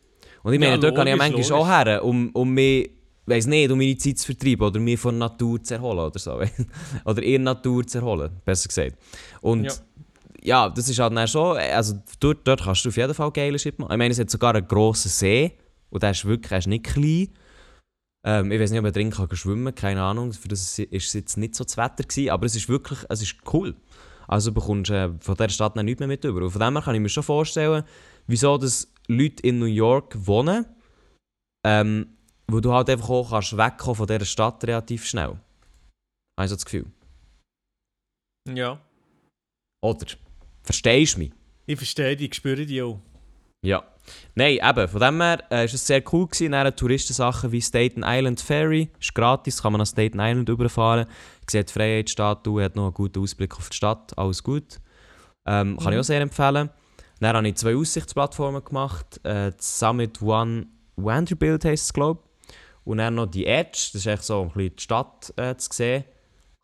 Und 0.43 0.55
ich 0.55 0.61
Ja, 0.61 0.71
meine, 0.71 0.81
dort 0.81 0.95
kann 0.95 1.07
ich 1.07 1.11
ja 1.11 1.17
logisch, 1.17 1.51
manchmal 1.51 1.59
auch 1.61 1.67
logisch. 1.69 1.87
her, 1.93 2.05
um, 2.05 2.31
um 2.31 2.51
mich, 2.55 2.91
weiss 3.27 3.47
nicht, 3.47 3.71
um 3.71 3.79
meine 3.79 3.97
Zeit 3.97 4.19
zu 4.19 4.27
vertreiben 4.27 4.67
oder 4.67 4.81
mich 4.81 4.99
von 4.99 5.19
der 5.19 5.29
Natur 5.29 5.63
zu 5.63 5.75
erholen 5.75 5.99
oder 6.01 6.19
so. 6.19 6.41
oder 7.05 7.23
in 7.23 7.45
der 7.45 7.55
Natur 7.55 7.87
zu 7.87 7.99
erholen, 7.99 8.31
besser 8.45 8.69
gesagt. 8.69 8.97
Und 9.41 9.65
Ja. 9.65 9.73
ja, 10.43 10.69
das 10.71 10.89
ist 10.89 10.99
halt 10.99 11.17
dann 11.17 11.29
schon, 11.29 11.57
also 11.57 11.95
dort, 12.19 12.47
dort 12.47 12.63
kannst 12.63 12.85
du 12.85 12.89
auf 12.89 12.97
jeden 12.97 13.15
Fall 13.15 13.31
geile 13.33 13.59
Shit 13.59 13.79
machen. 13.79 13.93
Ich 13.93 13.99
meine, 13.99 14.13
es 14.13 14.19
hat 14.19 14.31
sogar 14.31 14.55
einen 14.55 14.67
grossen 14.67 15.11
See 15.11 15.53
und 15.91 16.03
der 16.03 16.11
ist 16.13 16.25
wirklich, 16.25 16.49
der 16.49 16.59
ist 16.59 16.67
nicht 16.69 16.85
klein. 16.85 17.29
Ähm, 18.23 18.53
ich 18.53 18.61
weiß 18.61 18.71
nicht, 18.71 18.79
ob 18.79 18.85
man 18.85 18.93
drin 18.93 19.11
kann 19.11 19.29
schwimmen 19.35 19.75
keine 19.75 20.03
Ahnung, 20.03 20.33
für 20.33 20.49
das 20.49 20.79
ist 20.79 20.91
es 21.07 21.13
jetzt 21.15 21.37
nicht 21.39 21.55
so 21.55 21.65
das 21.65 21.77
Wetter 21.77 22.05
gewesen, 22.05 22.31
aber 22.31 22.47
es 22.47 22.55
ist 22.55 22.69
wirklich, 22.69 22.99
es 23.09 23.23
ist 23.23 23.37
cool. 23.53 23.75
Also 24.29 24.53
bekommst 24.53 24.91
du 24.91 24.95
äh, 24.95 25.11
von 25.21 25.35
dieser 25.37 25.49
Stadt 25.49 25.77
dann 25.77 25.87
nichts 25.87 25.99
mehr 26.01 26.09
mit 26.09 26.25
über. 26.25 26.43
Und 26.43 26.51
von 26.51 26.61
dem 26.61 26.75
her 26.75 26.83
kann 26.83 26.95
ich 26.95 27.01
mir 27.01 27.09
schon 27.09 27.23
vorstellen, 27.23 27.83
wieso 28.27 28.59
dass 28.59 28.93
Leute 29.11 29.43
in 29.43 29.59
New 29.59 29.67
York 29.67 30.15
wohnen, 30.27 30.67
ähm, 31.67 32.17
wo 32.51 32.61
du 32.61 32.73
halt 32.73 32.91
einfach 32.91 33.09
auch 33.11 33.31
kannst 33.31 33.57
wegkommen 33.57 33.97
von 33.97 34.07
dieser 34.07 34.25
Stadt 34.25 34.65
relativ 34.65 35.07
schnell. 35.07 35.39
Habe 36.39 36.45
ich 36.45 36.49
so 36.51 36.57
das 36.57 36.65
Gefühl. 36.65 36.87
Ja. 38.49 38.81
Oder? 39.85 40.07
Verstehst 40.63 41.15
du 41.15 41.21
mich? 41.21 41.33
Ich 41.67 41.77
verstehe 41.77 42.17
die, 42.17 42.27
ich 42.27 42.35
spüre 42.35 42.67
die 42.67 42.83
auch. 42.83 43.01
Ja. 43.65 43.85
Nein, 44.35 44.59
eben, 44.63 44.89
von 44.89 45.01
dem 45.01 45.21
her 45.21 45.45
äh, 45.51 45.65
ist 45.67 45.75
es 45.75 45.87
sehr 45.87 46.03
cool 46.13 46.27
gewesen. 46.27 46.53
Dann 46.53 46.75
Touristensachen 46.75 47.53
wie 47.53 47.61
Staten 47.63 48.03
Island 48.05 48.41
Ferry, 48.41 48.91
ist 48.99 49.15
gratis, 49.15 49.63
kann 49.63 49.73
man 49.73 49.81
nach 49.81 49.87
Staten 49.87 50.19
Island 50.19 50.49
überfahren. 50.49 51.07
Sieht 51.49 51.69
die 51.69 51.73
Freiheitsstatue, 51.73 52.65
hat 52.65 52.77
noch 52.77 52.85
einen 52.87 52.95
guten 52.95 53.21
Ausblick 53.21 53.57
auf 53.57 53.69
die 53.71 53.77
Stadt, 53.77 54.17
alles 54.19 54.43
gut. 54.43 54.81
Ähm, 55.47 55.77
kann 55.77 55.89
ich 55.93 55.95
Mhm. 55.97 56.01
auch 56.01 56.05
sehr 56.05 56.21
empfehlen. 56.21 56.71
Dann 57.21 57.37
habe 57.37 57.49
ich 57.49 57.57
zwei 57.57 57.77
Aussichtsplattformen 57.77 58.65
gemacht. 58.65 59.21
Äh, 59.25 59.51
die 59.51 59.57
Summit 59.61 60.21
One 60.23 60.67
Vanderbilt 60.97 61.65
heisst 61.65 61.85
es, 61.85 61.93
glaube 61.93 62.21
ich. 62.23 62.55
Und 62.85 62.99
dann 62.99 63.15
noch 63.15 63.27
die 63.27 63.47
Edge, 63.47 63.91
das 63.93 63.95
ist 63.95 64.07
echt 64.07 64.25
so 64.25 64.43
ein 64.43 64.49
bisschen 64.49 64.77
die 64.77 64.83
Stadt 64.83 65.33
äh, 65.37 65.55
zu 65.57 65.69
sehen. 65.73 66.05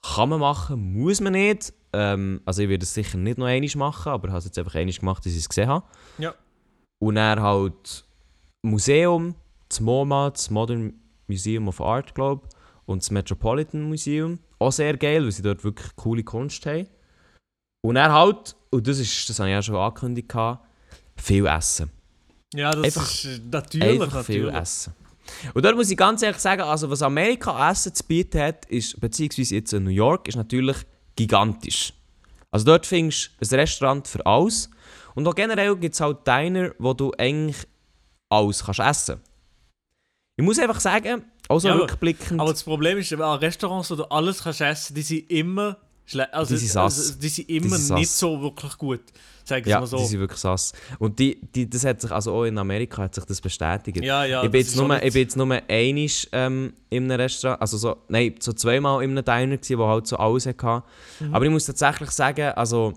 Kann 0.03 0.31
man 0.31 0.41
machen, 0.41 0.95
muss 0.95 1.21
man 1.21 1.35
nicht. 1.35 1.73
Ähm, 1.93 2.41
also 2.45 2.63
ich 2.63 2.69
werde 2.69 2.85
es 2.85 2.95
sicher 2.95 3.19
nicht 3.19 3.39
noch 3.39 3.47
einmal 3.47 3.71
machen, 3.77 4.13
aber 4.13 4.29
ich 4.29 4.33
habe 4.33 4.39
es 4.39 4.45
jetzt 4.47 4.59
einfach 4.59 4.75
einmal 4.75 4.95
gemacht, 4.95 5.25
dass 5.25 5.33
ich 5.33 5.39
es 5.39 5.49
gesehen 5.49 5.69
habe. 5.69 5.87
Ja. 6.19 6.35
Und 6.99 7.17
dann 7.17 7.41
halt 7.41 8.05
Museum, 8.63 9.35
das 9.69 9.81
MoMA, 9.81 10.31
das 10.31 10.51
Modern 10.51 10.95
Museum 11.27 11.69
of 11.69 11.81
Art, 11.81 12.15
glaube 12.15 12.47
ich, 12.47 12.57
und 12.87 13.03
das 13.03 13.11
Metropolitan 13.11 13.83
Museum. 13.83 14.39
Auch 14.59 14.73
sehr 14.73 14.97
geil, 14.97 15.23
weil 15.23 15.33
sie 15.33 15.43
dort 15.43 15.65
wirklich 15.65 15.95
coole 15.97 16.25
Kunst 16.25 16.65
haben. 16.67 16.89
Und 17.85 17.97
dann 17.97 18.13
halt, 18.13 18.57
und 18.77 18.87
das, 18.87 18.99
ist, 18.99 19.29
das 19.29 19.39
habe 19.39 19.49
ich 19.49 19.55
ja 19.55 19.63
schon 19.63 19.77
angekündigt, 19.77 20.33
viel 21.17 21.47
Essen. 21.47 21.91
Ja, 22.55 22.71
das 22.71 22.85
Einfach- 22.85 23.11
ist 23.11 23.41
natürlich. 23.51 24.01
Einfach 24.03 24.25
viel 24.25 24.43
natürlich. 24.45 24.63
Essen. 24.63 24.95
Und 25.55 25.65
dort 25.65 25.75
muss 25.77 25.91
ich 25.91 25.97
ganz 25.97 26.23
ehrlich 26.23 26.41
sagen, 26.41 26.63
also 26.63 26.89
was 26.89 27.03
Amerika 27.03 27.71
Essen 27.71 27.93
zu 27.95 28.05
bieten 28.05 28.41
hat, 28.41 28.65
ist, 28.67 29.01
beziehungsweise 29.01 29.57
jetzt 29.57 29.73
in 29.73 29.83
New 29.85 29.91
York, 29.91 30.29
ist 30.29 30.37
natürlich 30.37 30.77
gigantisch. 31.17 31.93
Also 32.51 32.65
dort 32.67 32.87
findest 32.87 33.31
du 33.41 33.47
ein 33.55 33.61
Restaurant 33.61 34.07
für 34.07 34.25
alles. 34.25 34.71
Und 35.15 35.27
auch 35.27 35.35
generell 35.35 35.75
gibt 35.77 35.95
es 35.95 36.01
halt 36.01 36.27
Diner, 36.27 36.73
wo 36.79 36.93
du 36.95 37.13
eigentlich 37.19 37.57
alles 38.29 38.63
kannst 38.65 38.81
essen 38.81 39.21
Ich 40.37 40.45
muss 40.45 40.59
einfach 40.59 40.81
sagen, 40.81 41.25
auch 41.49 41.59
so 41.59 41.69
Ja, 41.69 41.75
rückblickend, 41.75 42.41
Aber 42.41 42.51
das 42.53 42.63
Problem 42.63 42.99
ist, 42.99 43.13
an 43.13 43.39
Restaurants, 43.39 43.91
wo 43.91 43.97
du 43.97 44.05
alles 44.05 44.43
kannst 44.43 44.61
essen, 44.61 44.95
die 44.95 45.03
sind 45.03 45.31
immer 45.31 45.77
also, 46.33 46.55
Die 46.55 46.59
sind 46.59 46.71
sass. 46.71 46.99
also, 46.99 47.21
die 47.21 47.29
sind 47.29 47.49
immer 47.49 47.77
sind 47.77 47.99
nicht 47.99 48.11
so 48.11 48.41
wirklich 48.41 48.77
gut. 48.79 49.01
Sag 49.45 49.61
ich 49.61 49.67
ja, 49.69 49.79
mal 49.79 49.87
so. 49.87 49.99
die 49.99 50.07
sind 50.07 50.21
wirklich 50.21 50.41
sass. 50.41 50.73
Und 50.99 51.19
die, 51.19 51.39
die, 51.55 51.71
das 51.71 51.85
hat 51.85 52.01
sich, 52.01 52.11
also 52.11 52.35
auch 52.35 52.45
in 52.45 52.59
Amerika 52.59 53.03
hat 53.03 53.15
sich 53.15 53.25
das 53.25 53.41
bestätigt. 53.41 54.03
ja, 54.03 54.25
ja. 54.25 54.43
ich, 54.43 54.51
bin 54.51 54.61
jetzt 54.61 54.75
nur, 54.75 55.03
ich 55.03 55.13
bin 55.13 55.23
jetzt 55.23 55.37
nur 55.37 55.47
einmal 55.47 56.11
ähm, 56.33 56.73
in 56.91 57.05
einem 57.05 57.21
Restaurant, 57.21 57.61
also 57.61 57.77
so, 57.77 57.97
nein, 58.09 58.35
so 58.41 58.53
zweimal 58.53 59.05
in 59.05 59.11
einem 59.13 59.25
Diner 59.25 59.57
gewesen, 59.57 59.79
wo 59.79 59.87
halt 59.87 60.07
so 60.09 60.17
alles 60.17 60.47
hatte. 60.47 60.83
Mhm. 61.21 61.35
Aber 61.35 61.45
ich 61.45 61.51
muss 61.51 61.65
tatsächlich 61.65 62.11
sagen, 62.11 62.53
also, 62.57 62.93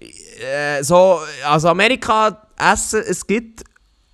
äh, 0.00 0.82
so, 0.82 1.20
also 1.44 1.68
Amerika 1.68 2.48
essen, 2.56 3.02
es 3.06 3.26
gibt 3.26 3.64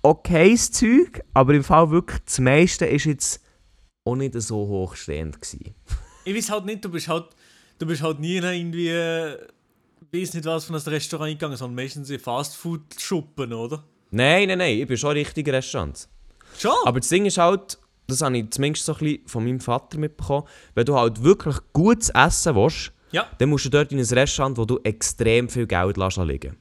okayes 0.01 0.71
Zeug, 0.71 1.23
aber 1.33 1.53
im 1.53 1.63
Fall 1.63 1.89
wirklich 1.89 2.19
das 2.25 2.39
meiste 2.39 2.85
ist 2.85 3.05
jetzt 3.05 3.41
auch 4.03 4.15
nicht 4.15 4.33
so 4.41 4.57
hochstehend 4.57 5.41
gewesen. 5.41 5.73
Ich 6.25 6.35
weiß 6.35 6.49
halt 6.51 6.65
nicht, 6.65 6.83
du 6.83 6.89
bist 6.89 7.07
halt, 7.07 7.25
du 7.79 7.85
bist 7.85 8.01
halt 8.01 8.19
nie 8.19 8.37
in 8.37 8.43
irgendwie, 8.43 8.89
äh, 8.89 9.37
weiß 10.13 10.33
nicht 10.33 10.45
was 10.45 10.65
von 10.65 10.75
einem 10.75 10.85
Restaurant 10.85 11.29
eingegangen, 11.29 11.57
sondern 11.57 11.75
meistens 11.75 12.09
in 12.09 12.19
Fastfood-Schuppen, 12.19 13.53
oder? 13.53 13.83
Nein, 14.11 14.47
nein, 14.47 14.57
nein, 14.59 14.77
ich 14.79 14.87
bin 14.87 14.97
schon 14.97 15.11
richtig 15.11 15.47
Restaurant. 15.49 16.07
Schon? 16.57 16.71
Aber 16.85 16.99
das 16.99 17.09
Ding 17.09 17.25
ist 17.25 17.37
halt, 17.37 17.77
das 18.07 18.21
habe 18.21 18.37
ich 18.37 18.49
zumindest 18.51 18.85
so 18.85 18.93
ein 18.93 18.99
bisschen 18.99 19.27
von 19.27 19.43
meinem 19.43 19.59
Vater 19.59 19.97
mitbekommen, 19.97 20.47
wenn 20.73 20.85
du 20.85 20.95
halt 20.95 21.21
wirklich 21.23 21.57
gutes 21.73 22.09
Essen 22.11 22.55
willst, 22.55 22.91
ja. 23.11 23.27
dann 23.39 23.49
musst 23.49 23.65
du 23.65 23.69
dort 23.69 23.91
in 23.91 23.99
ein 23.99 24.05
Restaurant, 24.05 24.57
wo 24.57 24.65
du 24.65 24.79
extrem 24.83 25.49
viel 25.49 25.67
Geld 25.67 25.97
lässt 25.97 26.17
liegen. 26.17 26.55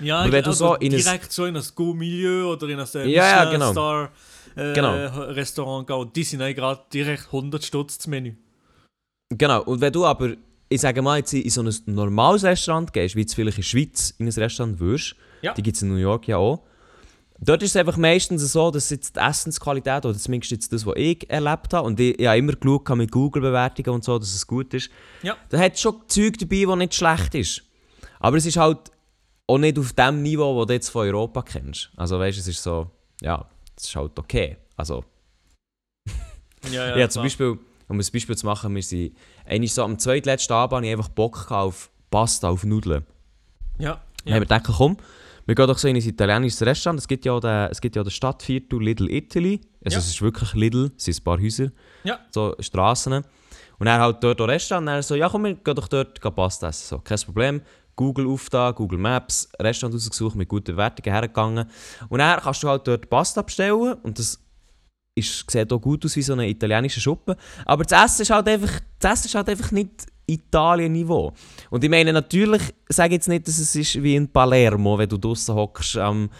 Ja, 0.00 0.20
Aber 0.20 0.32
wenn 0.32 0.42
du 0.42 0.50
also 0.50 0.66
so 0.68 0.74
in 0.74 0.92
ein- 0.92 0.98
direkt 0.98 1.32
so 1.32 1.44
in 1.46 1.56
ein 1.56 1.62
Go-Milieu 1.74 2.52
oder 2.52 2.68
in 2.68 2.80
ein 2.80 2.88
Ja, 2.94 3.44
ja, 3.44 3.50
genau. 3.50 3.70
Star 3.70 4.10
äh, 4.56 4.72
Genau. 4.74 4.92
Restaurant 5.30 5.86
gehen, 5.86 6.10
die 6.14 6.24
sind 6.24 6.42
eigentlich 6.42 6.56
gerade 6.56 6.80
direkt 6.92 7.26
100 7.26 7.64
Stutz 7.64 7.96
das 7.98 8.06
Menü. 8.08 8.34
Genau, 9.38 9.62
und 9.62 9.80
wenn 9.80 9.92
du 9.92 10.04
aber, 10.04 10.34
ich 10.68 10.80
sage 10.80 11.02
mal, 11.02 11.18
jetzt 11.18 11.32
in 11.34 11.48
so 11.50 11.62
ein 11.62 11.74
normales 11.86 12.44
Restaurant 12.44 12.92
gehst, 12.92 13.16
wie 13.16 13.20
jetzt 13.20 13.34
vielleicht 13.34 13.58
in 13.58 13.62
der 13.62 13.68
Schweiz 13.68 14.14
in 14.18 14.26
ein 14.26 14.32
Restaurant 14.32 14.78
würdest, 14.80 15.16
Ja. 15.42 15.52
die 15.54 15.62
gibt 15.62 15.76
es 15.76 15.82
in 15.82 15.88
New 15.88 15.96
York 15.96 16.28
ja 16.28 16.36
auch, 16.36 16.62
dort 17.40 17.62
ist 17.62 17.70
es 17.70 17.76
einfach 17.76 17.96
meistens 17.96 18.52
so, 18.52 18.70
dass 18.70 18.90
jetzt 18.90 19.16
die 19.16 19.20
Essensqualität, 19.20 20.04
oder 20.06 20.16
zumindest 20.16 20.52
jetzt 20.52 20.72
das, 20.72 20.86
was 20.86 20.94
ich 20.96 21.28
erlebt 21.30 21.72
habe, 21.74 21.86
und 21.86 21.98
ich, 22.00 22.18
ich 22.18 22.26
habe 22.26 22.38
immer 22.38 22.52
geschaut 22.54 22.88
mit 22.96 23.10
Google-Bewertungen 23.10 23.90
und 23.96 24.04
so, 24.04 24.18
dass 24.18 24.34
es 24.34 24.46
gut 24.46 24.72
ist, 24.74 24.90
Ja. 25.22 25.36
da 25.50 25.58
hat 25.58 25.74
es 25.74 25.80
schon 25.80 25.96
Zeug 26.08 26.38
dabei, 26.38 26.64
das 26.66 26.76
nicht 26.76 26.94
schlecht 26.94 27.34
ist. 27.34 27.62
Aber 28.20 28.36
es 28.36 28.46
ist 28.46 28.56
halt 28.56 28.78
auch 29.46 29.58
nicht 29.58 29.78
auf 29.78 29.92
dem 29.92 30.22
Niveau, 30.22 30.58
das 30.60 30.66
du 30.68 30.72
jetzt 30.74 30.88
von 30.88 31.06
Europa 31.06 31.42
kennst. 31.42 31.90
Also 31.96 32.18
weißt 32.18 32.38
du, 32.38 32.40
es 32.40 32.48
ist 32.48 32.62
so, 32.62 32.90
ja, 33.20 33.46
es 33.76 33.84
ist 33.88 33.96
halt 33.96 34.18
okay. 34.18 34.56
Also, 34.76 35.04
Ja, 36.72 36.96
ja, 36.96 37.08
zum 37.10 37.22
Beispiel, 37.24 37.58
um 37.88 37.98
ein 37.98 38.06
Beispiel 38.12 38.36
zu 38.36 38.46
machen, 38.46 38.74
wir 38.74 38.82
sind 38.82 39.14
so 39.68 39.84
am 39.84 39.98
zweitletzten 39.98 40.54
Abend 40.54 40.76
hatte 40.78 40.86
ich 40.86 40.92
einfach 40.92 41.08
Bock 41.08 41.50
auf 41.50 41.90
Pasta, 42.10 42.48
auf 42.48 42.64
Nudeln. 42.64 43.04
Ja, 43.78 44.00
Ja. 44.24 44.34
haben 44.34 44.34
wir 44.34 44.40
gedacht, 44.40 44.64
komm, 44.76 44.96
wir 45.46 45.54
gehen 45.54 45.66
doch 45.66 45.76
so 45.78 45.88
in 45.88 45.96
ein 45.96 46.02
italienisches 46.02 46.62
Restaurant. 46.62 46.98
Es 47.00 47.06
gibt 47.08 47.24
ja 47.26 47.38
den, 47.38 47.68
es 47.70 47.80
gibt 47.80 47.96
ja 47.96 48.02
den 48.02 48.10
Stadtviertel 48.10 48.80
Little 48.82 49.10
Italy. 49.10 49.60
Also 49.84 49.96
Ja. 49.96 49.98
es 49.98 50.06
ist 50.08 50.22
wirklich 50.22 50.54
Lidl, 50.54 50.92
es 50.96 51.04
sind 51.04 51.18
ein 51.20 51.24
paar 51.24 51.38
Häuser, 51.38 51.70
Ja. 52.04 52.18
so 52.30 52.54
Straßen. 52.58 53.24
Und 53.78 53.86
er 53.88 53.98
halt 54.00 54.22
dort 54.22 54.40
ein 54.40 54.48
Restaurant 54.50 54.88
und 54.88 54.94
er 54.94 55.02
so, 55.02 55.14
ja 55.16 55.28
komm, 55.28 55.44
wir 55.44 55.54
gehen 55.54 55.74
doch 55.74 55.88
dort 55.88 56.20
gehen 56.20 56.34
Pasta 56.34 56.68
essen. 56.68 56.86
So, 56.88 56.98
kein 57.00 57.18
Problem. 57.18 57.60
Google 57.96 58.26
auf 58.28 58.48
da, 58.48 58.70
Google 58.72 58.98
Maps, 58.98 59.48
Restaurant 59.60 59.94
ausgesucht, 59.94 60.34
mit 60.36 60.48
guten 60.48 60.72
Bewertungen 60.74 61.12
hergegangen. 61.12 61.68
Und 62.08 62.18
dann 62.18 62.40
kannst 62.40 62.62
du 62.62 62.68
halt 62.68 62.86
dort 62.88 63.08
Pasta 63.10 63.42
bestellen 63.42 63.94
und 64.02 64.18
das 64.18 64.40
ist, 65.14 65.50
sieht 65.50 65.72
auch 65.72 65.80
gut 65.80 66.04
aus 66.04 66.16
wie 66.16 66.22
so 66.22 66.32
eine 66.32 66.48
italienische 66.48 67.00
Schuppe. 67.00 67.36
Aber 67.64 67.84
das 67.84 68.04
Essen 68.04 68.22
ist 68.22 68.30
halt 68.30 68.48
einfach, 68.48 68.80
das 68.98 69.20
Essen 69.20 69.26
ist 69.26 69.34
halt 69.34 69.48
einfach 69.48 69.70
nicht 69.70 70.06
Italien-Niveau. 70.26 71.32
Und 71.70 71.84
ich 71.84 71.90
meine 71.90 72.12
natürlich, 72.12 72.62
sage 72.88 73.14
jetzt 73.14 73.28
nicht, 73.28 73.46
dass 73.46 73.58
es 73.58 73.74
ist 73.74 74.02
wie 74.02 74.16
in 74.16 74.28
Palermo, 74.28 74.98
wenn 74.98 75.08
du 75.08 75.18
draußen 75.18 75.54
hockst 75.54 75.96
am, 75.96 76.30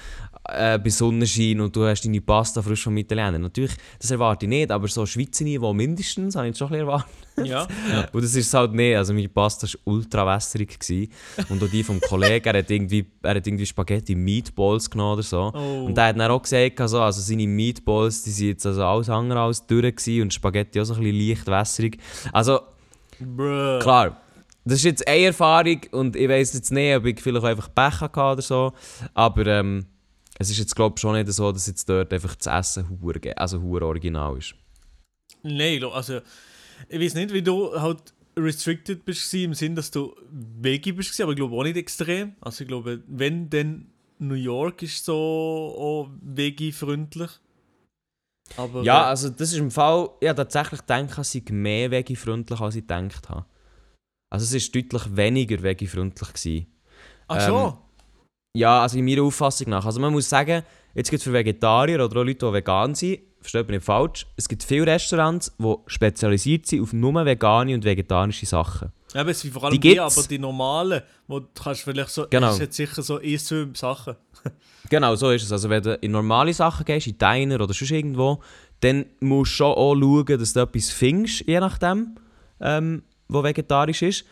äh, 0.48 0.78
bei 0.78 0.90
Sonnenschein 0.90 1.60
und 1.60 1.74
du 1.74 1.86
hast 1.86 2.02
deine 2.02 2.20
Pasta 2.20 2.60
frisch 2.60 2.84
vom 2.84 2.96
Italiener. 2.96 3.38
Natürlich, 3.38 3.72
das 3.98 4.10
erwarte 4.10 4.44
ich 4.44 4.50
nicht, 4.50 4.70
aber 4.70 4.88
so 4.88 5.06
Schweizer 5.06 5.44
Niveau 5.44 5.72
mindestens, 5.72 6.36
habe 6.36 6.48
ich 6.48 6.56
schon 6.56 6.68
ein 6.68 6.72
bisschen 6.72 6.86
erwartet. 6.86 7.14
Ja, 7.44 7.66
ja. 7.90 8.08
Und 8.12 8.22
das 8.22 8.34
ist 8.34 8.52
halt 8.54 8.74
nicht. 8.74 8.96
Also 8.96 9.12
meine 9.12 9.28
Pasta 9.28 9.66
war 9.66 9.80
ultra 9.84 10.26
wässrig. 10.26 10.78
Gewesen. 10.78 11.10
Und 11.48 11.62
auch 11.62 11.68
die 11.68 11.82
vom 11.82 12.00
Kollegen, 12.00 12.46
er 12.46 12.58
hat 12.58 12.70
irgendwie, 12.70 13.06
er 13.22 13.34
hat 13.34 13.46
irgendwie 13.46 13.66
Spaghetti 13.66 14.14
Meatballs 14.14 14.88
genommen 14.88 15.14
oder 15.14 15.22
so. 15.22 15.52
Oh. 15.54 15.86
Und 15.86 15.98
er 15.98 16.08
hat 16.08 16.18
dann 16.18 16.30
auch 16.30 16.42
gesagt, 16.42 16.80
also, 16.80 17.00
also 17.00 17.20
seine 17.20 17.46
Meatballs, 17.46 18.22
die 18.22 18.30
sind 18.30 18.48
jetzt 18.48 18.66
also 18.66 18.84
alles 18.84 19.08
andere 19.08 19.40
als 19.40 19.66
durch 19.66 19.96
gewesen 19.96 20.22
und 20.22 20.34
Spaghetti 20.34 20.80
auch 20.80 20.84
so 20.84 20.94
ein 20.94 21.00
bisschen 21.00 21.28
leicht 21.28 21.46
wässrig. 21.46 21.98
Also 22.32 22.60
Bruh. 23.24 23.78
klar, 23.80 24.20
das 24.64 24.78
ist 24.78 24.84
jetzt 24.84 25.08
eine 25.08 25.24
Erfahrung 25.24 25.80
und 25.92 26.16
ich 26.16 26.28
weiß 26.28 26.54
jetzt 26.54 26.72
nicht, 26.72 26.96
ob 26.96 27.04
ich 27.06 27.20
vielleicht 27.20 27.44
einfach 27.44 27.74
Pech 27.74 28.00
hatte 28.00 28.20
oder 28.20 28.42
so. 28.42 28.72
Aber 29.12 29.46
ähm, 29.46 29.86
es 30.38 30.50
ist 30.50 30.58
jetzt 30.58 30.74
glaube 30.74 30.94
ich 30.96 31.00
schon 31.00 31.14
nicht 31.14 31.30
so, 31.32 31.52
dass 31.52 31.66
jetzt 31.66 31.88
dort 31.88 32.12
einfach 32.12 32.34
das 32.34 32.46
Essen 32.46 32.98
hure, 33.00 33.20
also 33.36 33.60
hure 33.60 33.86
original 33.86 34.36
ist. 34.38 34.54
Nein, 35.42 35.84
also 35.84 36.20
ich 36.88 37.00
weiß 37.00 37.14
nicht, 37.14 37.32
wie 37.32 37.42
du 37.42 37.78
halt 37.80 38.14
restricted 38.36 39.04
bist 39.04 39.32
im 39.34 39.54
Sinn, 39.54 39.76
dass 39.76 39.90
du 39.90 40.14
Veggie 40.30 40.92
bist, 40.92 41.20
aber 41.20 41.32
ich 41.32 41.36
glaube 41.36 41.54
auch 41.54 41.62
nicht 41.62 41.76
extrem. 41.76 42.34
Also 42.40 42.64
ich 42.64 42.68
glaube, 42.68 43.02
wenn 43.06 43.50
dann 43.50 43.86
New 44.18 44.34
York 44.34 44.82
ist 44.82 45.04
so 45.04 45.14
auch 45.14 46.10
Veggie-freundlich. 46.22 47.30
Aber 48.56 48.82
Ja, 48.82 49.04
also 49.04 49.30
das 49.30 49.52
ist 49.52 49.58
im 49.58 49.70
Fall, 49.70 50.10
ich 50.20 50.28
habe 50.28 50.36
tatsächlich 50.36 50.80
gedacht, 50.80 51.18
es 51.18 51.32
sei 51.32 51.42
mehr 51.50 51.90
veggie-freundlich, 51.90 52.60
als 52.60 52.76
ich 52.76 52.82
gedacht 52.82 53.28
habe. 53.28 53.46
Also 54.30 54.44
es 54.44 54.52
ist 54.52 54.74
deutlich 54.74 55.16
weniger 55.16 55.62
veggie-freundlich 55.62 56.66
ach 57.28 57.36
ähm, 57.36 57.42
schon. 57.42 57.74
Ja, 58.56 58.82
also 58.82 58.98
in 58.98 59.04
meiner 59.04 59.22
Auffassung 59.22 59.70
nach. 59.70 59.84
Also 59.84 60.00
man 60.00 60.12
muss 60.12 60.28
sagen, 60.28 60.62
jetzt 60.94 61.10
gibt 61.10 61.20
es 61.20 61.24
für 61.24 61.32
Vegetarier 61.32 61.96
oder 61.96 62.20
auch 62.20 62.24
Leute, 62.24 62.46
die 62.46 62.52
vegan 62.52 62.94
sind, 62.94 63.20
versteht 63.40 63.66
mich 63.68 63.76
nicht 63.78 63.84
falsch, 63.84 64.26
es 64.36 64.48
gibt 64.48 64.62
viele 64.62 64.86
Restaurants, 64.86 65.52
die 65.58 65.74
spezialisiert 65.86 66.66
sind 66.66 66.82
auf 66.82 66.92
nur 66.92 67.24
vegane 67.24 67.74
und 67.74 67.84
vegetarische 67.84 68.46
Sachen. 68.46 68.92
Eben, 69.14 69.28
es 69.28 69.40
sind 69.40 69.52
vor 69.52 69.64
allem 69.64 69.72
die 69.72 69.80
die, 69.80 70.00
aber 70.00 70.22
die 70.22 70.38
normalen, 70.38 71.02
wo 71.26 71.40
du 71.40 71.48
kannst 71.54 71.82
vielleicht 71.82 72.10
so, 72.10 72.26
Genau. 72.30 72.52
es 72.52 72.60
hat 72.60 72.72
sicher 72.72 73.02
so 73.02 73.18
zwei 73.18 73.68
Sachen. 73.74 74.16
Genau, 74.90 75.14
so 75.16 75.30
ist 75.30 75.42
es. 75.42 75.50
Also 75.50 75.70
wenn 75.70 75.82
du 75.82 75.94
in 75.94 76.10
normale 76.12 76.52
Sachen 76.52 76.84
gehst, 76.84 77.06
in 77.06 77.16
Diner 77.16 77.54
oder 77.56 77.72
sonst 77.72 77.90
irgendwo, 77.90 78.42
dann 78.80 79.06
musst 79.20 79.52
du 79.52 79.56
schon 79.56 79.72
auch 79.72 79.94
schauen, 79.94 80.38
dass 80.38 80.52
du 80.52 80.60
etwas 80.60 80.90
findest, 80.90 81.46
je 81.48 81.58
nachdem, 81.58 82.16
ähm, 82.60 83.02
wo 83.28 83.42
vegetarisch 83.42 84.02
ist. 84.02 84.24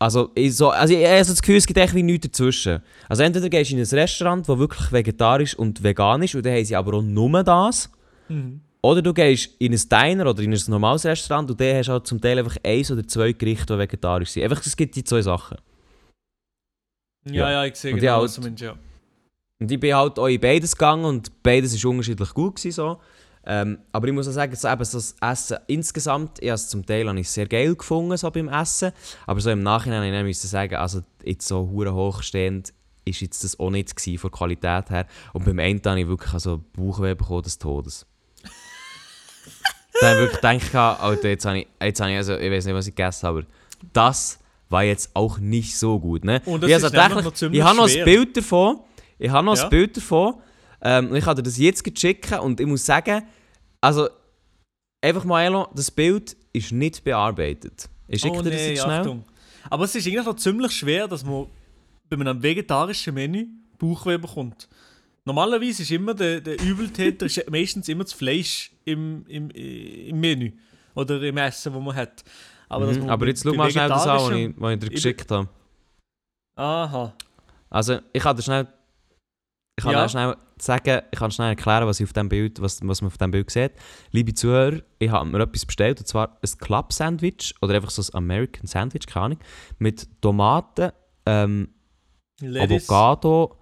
Also 0.00 0.30
ich, 0.34 0.56
so, 0.56 0.70
also 0.70 0.92
ich 0.94 1.06
habe 1.06 1.24
so 1.24 1.32
das 1.32 1.40
Gefühl, 1.42 1.56
es 1.56 1.66
gibt 1.66 1.78
echt 1.78 1.94
wie 1.94 2.02
nichts 2.02 2.26
dazwischen. 2.26 2.82
Also 3.08 3.22
entweder 3.22 3.48
gehst 3.48 3.70
du 3.70 3.76
in 3.76 3.80
ein 3.80 3.86
Restaurant, 3.86 4.48
das 4.48 4.58
wirklich 4.58 4.90
vegetarisch 4.92 5.54
und 5.56 5.82
vegan 5.82 6.22
ist, 6.22 6.34
und 6.34 6.44
dann 6.44 6.54
haben 6.54 6.64
sie 6.64 6.76
aber 6.76 6.94
auch 6.94 7.02
nur 7.02 7.42
das. 7.44 7.90
Mhm. 8.28 8.60
Oder 8.82 9.00
du 9.02 9.12
gehst 9.14 9.50
in 9.60 9.72
ein 9.72 9.80
Diner 9.88 10.26
oder 10.28 10.42
in 10.42 10.52
ein 10.52 10.60
normales 10.68 11.04
Restaurant 11.04 11.50
und 11.50 11.60
dann 11.60 11.76
hast 11.76 11.86
du 11.86 11.92
halt 11.92 12.06
zum 12.06 12.20
Teil 12.20 12.38
einfach 12.38 12.56
eins 12.64 12.90
oder 12.90 13.06
zwei 13.06 13.32
Gerichte, 13.32 13.74
die 13.74 13.78
vegetarisch 13.78 14.30
sind. 14.30 14.42
Einfach, 14.42 14.64
es 14.64 14.76
gibt 14.76 14.94
die 14.96 15.04
zwei 15.04 15.22
Sachen. 15.22 15.56
Ja, 17.26 17.32
Ja. 17.32 17.50
ja, 17.50 17.64
ich 17.64 17.76
sehe 17.76 17.92
genau, 17.94 18.04
ja, 18.04 18.20
was 18.22 18.34
du 18.34 18.42
halt- 18.42 18.50
meinst, 18.50 18.62
ja. 18.62 18.74
Und 19.60 19.72
ich 19.72 19.80
bin 19.80 19.94
halt 19.94 20.18
auch 20.18 20.26
in 20.28 20.40
beides 20.40 20.72
gegangen 20.76 21.04
und 21.04 21.42
beides 21.42 21.82
war 21.82 21.90
unterschiedlich 21.90 22.32
gut. 22.32 22.56
Gewesen, 22.56 22.72
so. 22.74 23.00
Ähm, 23.44 23.78
aber 23.92 24.06
ich 24.08 24.12
muss 24.14 24.28
auch 24.28 24.32
sagen, 24.32 24.54
so, 24.54 24.68
eben, 24.68 24.78
das 24.78 25.16
Essen 25.20 25.56
insgesamt, 25.68 26.40
ich 26.42 26.50
es 26.50 26.68
zum 26.68 26.84
Teil 26.84 27.08
habe 27.08 27.18
ich 27.18 27.30
sehr 27.30 27.46
geil 27.46 27.74
gefunden 27.74 28.16
so 28.16 28.30
beim 28.30 28.48
Essen, 28.48 28.92
aber 29.26 29.40
so 29.40 29.48
im 29.50 29.62
Nachhinein 29.62 30.02
ich 30.04 30.12
dann 30.12 30.26
müssen 30.26 30.48
sagen, 30.48 30.74
also 30.74 31.00
jetzt 31.24 31.48
so 31.48 31.66
hure 31.70 31.94
hochstehend 31.94 32.74
ist 33.06 33.20
jetzt 33.22 33.42
das 33.44 33.58
auch 33.58 33.70
nicht 33.70 33.96
gewesen, 33.96 34.18
von 34.18 34.30
der 34.30 34.36
Qualität 34.38 34.90
her. 34.90 35.06
Und 35.32 35.46
beim 35.46 35.58
Ende 35.58 35.88
habe 35.88 36.00
ich 36.00 36.06
wirklich 36.08 36.32
also 36.34 36.62
Bauchweh 36.76 37.14
bekommen 37.14 37.42
des 37.42 37.58
Todes. 37.58 38.06
dann 40.00 40.10
habe 40.10 40.24
ich 40.26 40.32
wirklich 40.42 40.70
gedacht, 40.70 41.00
Alter, 41.00 41.28
jetzt 41.30 41.46
habe 41.46 41.58
ich, 41.60 41.68
jetzt 41.82 42.00
habe 42.00 42.10
ich 42.10 42.16
also, 42.18 42.36
ich 42.36 42.50
weiß 42.50 42.66
nicht, 42.66 42.74
was 42.74 42.86
ich 42.86 42.94
gegessen 42.94 43.26
habe, 43.26 43.38
aber 43.38 43.48
das 43.94 44.38
war 44.68 44.84
jetzt 44.84 45.10
auch 45.14 45.38
nicht 45.38 45.78
so 45.78 45.98
gut. 45.98 46.22
Ne? 46.22 46.42
Und 46.44 46.62
das 46.62 46.68
ich 46.70 46.76
ist 46.76 46.84
also 46.84 46.94
tatsächlich- 46.94 47.24
noch 47.24 47.52
ich 47.54 47.62
habe 47.62 47.76
noch 47.78 47.88
ein. 47.88 48.04
Bild 48.04 48.36
davon. 48.36 48.80
Ich 49.18 49.30
habe 49.30 49.44
noch 49.44 49.56
Ja. 49.56 49.64
ein 49.64 49.70
Bild 49.70 49.96
davon. 49.96 50.34
Ähm, 50.80 51.14
ich 51.14 51.24
kann 51.24 51.36
dir 51.36 51.42
das 51.42 51.58
jetzt 51.58 51.82
gleich 51.82 51.98
schicken 51.98 52.38
und 52.40 52.60
ich 52.60 52.66
muss 52.66 52.86
sagen, 52.86 53.22
also 53.80 54.08
einfach 55.02 55.24
mal, 55.24 55.44
Elo, 55.44 55.68
das 55.74 55.90
Bild 55.90 56.36
ist 56.52 56.72
nicht 56.72 57.02
bearbeitet. 57.04 57.88
Ich 58.06 58.20
schicke 58.20 58.38
Oh 58.38 58.42
dir 58.42 58.50
das 58.50 58.60
nee, 58.62 58.68
jetzt 58.70 58.82
schnell. 58.82 59.00
Achtung. 59.00 59.24
Aber 59.70 59.84
es 59.84 59.94
ist 59.94 60.06
eigentlich 60.06 60.24
noch 60.24 60.36
ziemlich 60.36 60.72
schwer, 60.72 61.08
dass 61.08 61.24
man 61.24 61.46
bei 62.08 62.16
einem 62.16 62.42
vegetarischen 62.42 63.14
Menü 63.14 63.46
Bauchweh 63.78 64.18
bekommt. 64.18 64.68
Normalerweise 65.24 65.82
ist 65.82 65.90
immer 65.90 66.14
der, 66.14 66.40
der 66.40 66.60
Übeltäter 66.60 67.26
ist 67.26 67.44
meistens 67.50 67.88
immer 67.88 68.04
das 68.04 68.12
Fleisch 68.14 68.72
im, 68.84 69.24
im, 69.28 69.50
im 69.50 70.18
Menü 70.20 70.52
oder 70.94 71.20
im 71.22 71.36
Essen, 71.36 71.72
das 71.72 71.82
man 71.82 71.94
hat. 71.94 72.24
Aber, 72.68 72.86
Mhm, 72.86 73.00
man 73.00 73.10
aber 73.10 73.26
jetzt 73.26 73.42
schau 73.44 73.52
mal 73.54 73.70
schnell 73.70 73.88
das 73.88 74.06
an, 74.06 74.18
was 74.20 74.30
ich, 74.30 74.54
was 74.56 74.72
ich 74.74 74.78
dir 74.80 74.88
geschickt 74.90 75.30
habe. 75.30 75.48
Aha. 76.56 77.12
Also 77.70 77.98
ich 78.12 78.22
kann 78.22 78.36
dir 78.36 78.42
schnell, 78.42 78.66
ich 79.78 79.84
kann 79.84 79.92
Ja. 79.92 80.08
schnell 80.08 80.36
sagen, 80.60 81.02
ich 81.12 81.18
kann 81.20 81.30
schnell 81.30 81.50
erklären, 81.50 81.86
was, 81.86 82.00
ich 82.00 82.06
auf 82.06 82.12
dem 82.12 82.28
Bild, 82.28 82.60
was, 82.60 82.80
was 82.82 83.00
man 83.00 83.06
auf 83.06 83.16
dem 83.16 83.30
Bild 83.30 83.48
sieht. 83.48 83.70
Liebe 84.10 84.34
Zuhörer, 84.34 84.80
ich 84.98 85.08
habe 85.08 85.28
mir 85.30 85.38
etwas 85.40 85.64
bestellt, 85.64 86.00
und 86.00 86.06
zwar 86.06 86.36
ein 86.42 86.58
Club-Sandwich 86.58 87.54
oder 87.62 87.76
einfach 87.76 87.90
so 87.90 88.02
ein 88.02 88.16
American 88.16 88.66
Sandwich, 88.66 89.06
keine 89.06 89.24
Ahnung, 89.26 89.38
mit 89.78 90.08
Tomaten, 90.20 90.90
ähm, 91.26 91.68
Avocado 92.42 93.56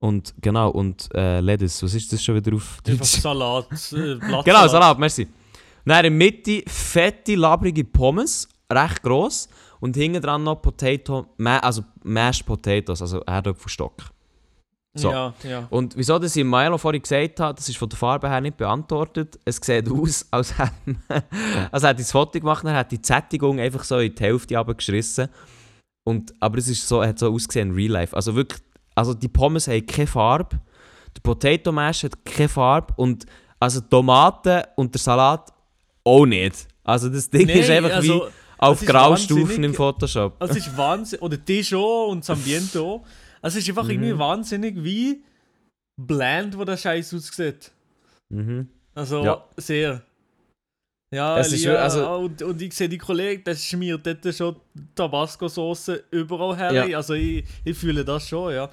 und 0.00 0.34
genau 0.42 0.68
und 0.68 1.08
äh, 1.14 1.40
Lettuce. 1.40 1.82
Was 1.82 1.94
ist 1.94 2.12
das 2.12 2.22
schon 2.22 2.34
wieder 2.34 2.54
auf 2.54 2.80
Einfach 2.86 3.04
Salat. 3.06 3.66
Äh. 3.92 4.18
Genau, 4.44 4.68
Salat, 4.68 4.98
merci. 4.98 5.26
Dann 5.86 5.96
in 5.96 6.02
der 6.02 6.10
Mitte 6.10 6.62
fette, 6.66 7.36
labrige 7.36 7.84
Pommes, 7.84 8.46
recht 8.70 9.02
gross. 9.02 9.48
Und 9.80 9.96
hinten 9.96 10.20
dran 10.22 10.42
noch 10.42 10.62
Potato, 10.62 11.26
also 11.38 11.84
Mashed 12.02 12.46
Potatoes, 12.46 13.02
also 13.02 13.22
Herdöpfelstock. 13.26 14.13
So. 14.96 15.10
Ja, 15.10 15.34
ja. 15.42 15.66
Und 15.70 15.96
wieso 15.96 16.20
das 16.20 16.36
ich 16.36 16.44
Milo 16.44 16.78
vorhin 16.78 17.02
gesagt 17.02 17.40
habe, 17.40 17.54
das 17.54 17.68
ist 17.68 17.76
von 17.76 17.88
der 17.88 17.98
Farbe 17.98 18.28
her 18.28 18.40
nicht 18.40 18.56
beantwortet. 18.56 19.38
Es 19.44 19.56
sieht 19.56 19.90
aus, 19.90 20.26
als 20.30 20.56
hätte 20.56 20.94
als 21.72 21.82
hätte 21.82 22.00
ich 22.00 22.06
das 22.06 22.12
Foto 22.12 22.38
gemacht, 22.38 22.64
dann 22.64 22.74
hat 22.74 22.92
die 22.92 23.00
Sättigung 23.02 23.58
einfach 23.58 23.82
so 23.82 23.98
in 23.98 24.14
die 24.14 24.22
Hälfte 24.22 24.56
runtergeschissen. 24.56 25.28
Und, 26.04 26.32
aber 26.38 26.58
es 26.58 26.68
ist 26.68 26.86
so, 26.86 27.02
hat 27.02 27.18
so 27.18 27.32
ausgesehen 27.32 27.70
in 27.70 27.74
Real 27.74 27.90
Life. 27.90 28.14
Also 28.14 28.36
wirklich, 28.36 28.60
also 28.94 29.14
die 29.14 29.28
Pommes 29.28 29.66
haben 29.66 29.84
keine 29.84 30.06
Farbe, 30.06 30.60
der 31.16 31.20
Potato 31.22 31.72
Mash 31.72 32.04
hat 32.04 32.24
keine 32.24 32.48
Farbe 32.48 32.94
und 32.96 33.26
also 33.58 33.80
die 33.80 33.88
Tomaten 33.88 34.62
und 34.76 34.94
der 34.94 35.00
Salat 35.00 35.52
auch 36.04 36.26
nicht. 36.26 36.68
Also 36.84 37.08
das 37.08 37.30
Ding 37.30 37.48
ist 37.48 37.68
Nee, 37.68 37.76
einfach 37.76 37.96
also, 37.96 38.14
wie 38.14 38.22
auf 38.58 38.82
ist 38.82 38.88
Graustufen 38.88 39.64
im 39.64 39.74
Photoshop. 39.74 40.36
Also 40.38 40.54
es 40.54 40.66
ist 40.66 40.76
Wahnsinn. 40.76 41.18
Oder 41.20 41.36
die 41.36 41.64
schon 41.64 42.10
und 42.10 42.20
das 42.20 42.30
Ambiente 42.30 42.80
auch. 42.80 43.04
Also 43.44 43.58
es 43.58 43.64
ist 43.64 43.68
einfach 43.70 43.84
Mhm. 43.84 43.90
irgendwie 43.90 44.18
wahnsinnig, 44.18 44.74
wie 44.82 45.22
bland, 46.00 46.56
wo 46.58 46.64
der 46.64 46.76
Scheiß 46.78 47.12
aussieht. 47.14 47.70
Mhm. 48.32 48.68
Also 48.94 49.22
Ja. 49.24 49.44
sehr. 49.56 50.02
Ja, 51.12 51.38
Es 51.38 51.52
ist 51.52 51.66
also- 51.66 52.08
und, 52.16 52.42
und 52.42 52.60
ich 52.60 52.74
sehe 52.74 52.88
die 52.88 52.98
Kollegen, 52.98 53.44
das 53.44 53.62
schmiert 53.64 54.04
dort 54.04 54.34
schon 54.34 54.56
Tabasco-Sauce 54.96 55.92
überall 56.10 56.56
her. 56.56 56.72
Ja. 56.88 56.96
Also 56.96 57.14
ich, 57.14 57.44
ich 57.64 57.76
fühle 57.78 58.04
das 58.04 58.26
schon, 58.28 58.52
ja. 58.54 58.68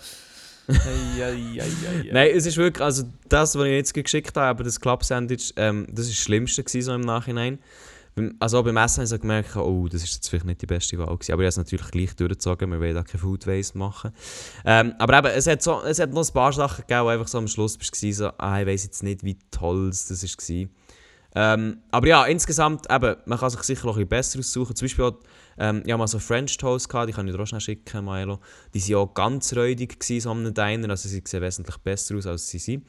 ei, 0.67 0.75
ei, 0.75 1.21
ei, 1.21 1.59
ei, 1.59 1.61
ei. 1.61 2.09
Nein, 2.13 2.31
es 2.33 2.45
ist 2.45 2.57
wirklich, 2.57 2.83
also 2.83 3.03
das, 3.29 3.55
was 3.55 3.65
ich 3.65 3.71
jetzt 3.73 3.93
geschickt 3.93 4.35
habe, 4.37 4.47
aber 4.47 4.63
das 4.63 4.79
Club-Sandwich, 4.79 5.53
ähm, 5.57 5.85
das 5.91 6.05
ist 6.07 6.17
das 6.17 6.23
Schlimmste 6.23 6.63
gewesen, 6.63 6.85
so 6.85 6.93
im 6.95 7.01
Nachhinein. 7.01 7.59
Also 8.39 8.59
auch 8.59 8.63
beim 8.63 8.75
Essen 8.75 9.05
habe 9.05 9.15
ich 9.15 9.21
gemerkt, 9.21 9.55
oh, 9.55 9.87
das 9.87 10.03
ist 10.03 10.15
jetzt 10.15 10.29
vielleicht 10.29 10.45
nicht 10.45 10.61
die 10.61 10.65
beste 10.65 10.97
Wahl 10.97 11.15
gewesen. 11.15 11.31
Aber 11.31 11.43
ich 11.43 11.45
habe 11.45 11.49
es 11.49 11.57
natürlich 11.57 11.91
gleich 11.91 12.15
durchgezogen, 12.15 12.69
wir 12.69 12.79
wollen 12.79 12.93
da 12.93 13.03
keine 13.03 13.19
Food 13.19 13.47
Waste 13.47 13.77
machen. 13.77 14.11
Ähm, 14.65 14.93
aber 14.99 15.19
eben, 15.19 15.27
es 15.27 15.47
hat, 15.47 15.63
so, 15.63 15.81
es 15.81 15.99
hat 15.99 16.11
noch 16.11 16.27
ein 16.27 16.33
paar 16.33 16.51
Sachen 16.51 16.81
gegeben, 16.81 17.05
wo 17.05 17.07
einfach 17.07 17.27
so 17.27 17.37
am 17.37 17.47
Schluss 17.47 17.77
du 17.77 18.13
so, 18.13 18.31
ah, 18.37 18.59
ich 18.59 18.67
weiß 18.67 18.83
jetzt 18.83 19.03
nicht, 19.03 19.23
wie 19.23 19.37
toll 19.49 19.89
das 19.89 20.09
war. 20.09 20.67
Ähm, 21.33 21.77
aber 21.91 22.07
ja, 22.07 22.25
insgesamt, 22.25 22.91
eben, 22.91 23.15
man 23.25 23.39
kann 23.39 23.49
sich 23.49 23.63
sicher 23.63 23.87
noch 23.87 23.95
ein 23.95 24.07
bisschen 24.07 24.09
besser 24.09 24.39
aussuchen. 24.39 24.75
Zum 24.75 24.85
Beispiel 24.85 25.05
auch, 25.05 25.17
ähm, 25.57 25.81
ich 25.85 25.91
habe 25.91 25.99
mal 25.99 26.07
so 26.07 26.19
French 26.19 26.57
Toast 26.57 26.89
gehabt, 26.89 27.09
die 27.09 27.13
kann 27.13 27.27
ich 27.27 27.33
dir 27.35 27.41
auch 27.41 27.45
schnell 27.45 27.61
schicken, 27.61 28.05
Milo. 28.05 28.39
Die 28.73 28.81
waren 28.93 28.95
auch 29.09 29.13
ganz 29.13 29.55
räudig 29.55 29.99
gewesen, 29.99 30.21
so 30.21 30.31
einem 30.31 30.53
Diner, 30.53 30.89
also 30.89 31.07
sie 31.09 31.21
sehen 31.25 31.41
wesentlich 31.41 31.77
besser 31.77 32.15
aus, 32.15 32.25
als 32.25 32.47
sie 32.49 32.59
sind. 32.59 32.85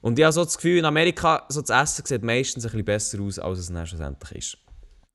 Und 0.00 0.18
ich 0.18 0.24
habe 0.24 0.32
so 0.32 0.44
das 0.44 0.56
Gefühl, 0.56 0.78
in 0.78 0.84
Amerika, 0.84 1.44
so 1.48 1.60
das 1.62 1.70
Essen 1.70 2.04
sieht 2.06 2.22
meistens 2.22 2.64
ein 2.64 2.70
bisschen 2.70 2.84
besser 2.84 3.20
aus, 3.20 3.38
als 3.38 3.58
es 3.60 3.72
dann 3.72 3.86
schlussendlich 3.86 4.32
ist. 4.32 4.58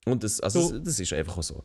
Und 0.06 0.24
das, 0.24 0.40
also, 0.40 0.70
Du- 0.70 0.78
das, 0.78 0.84
das 0.84 1.00
ist 1.00 1.12
einfach 1.12 1.38
auch 1.38 1.42
so. 1.42 1.64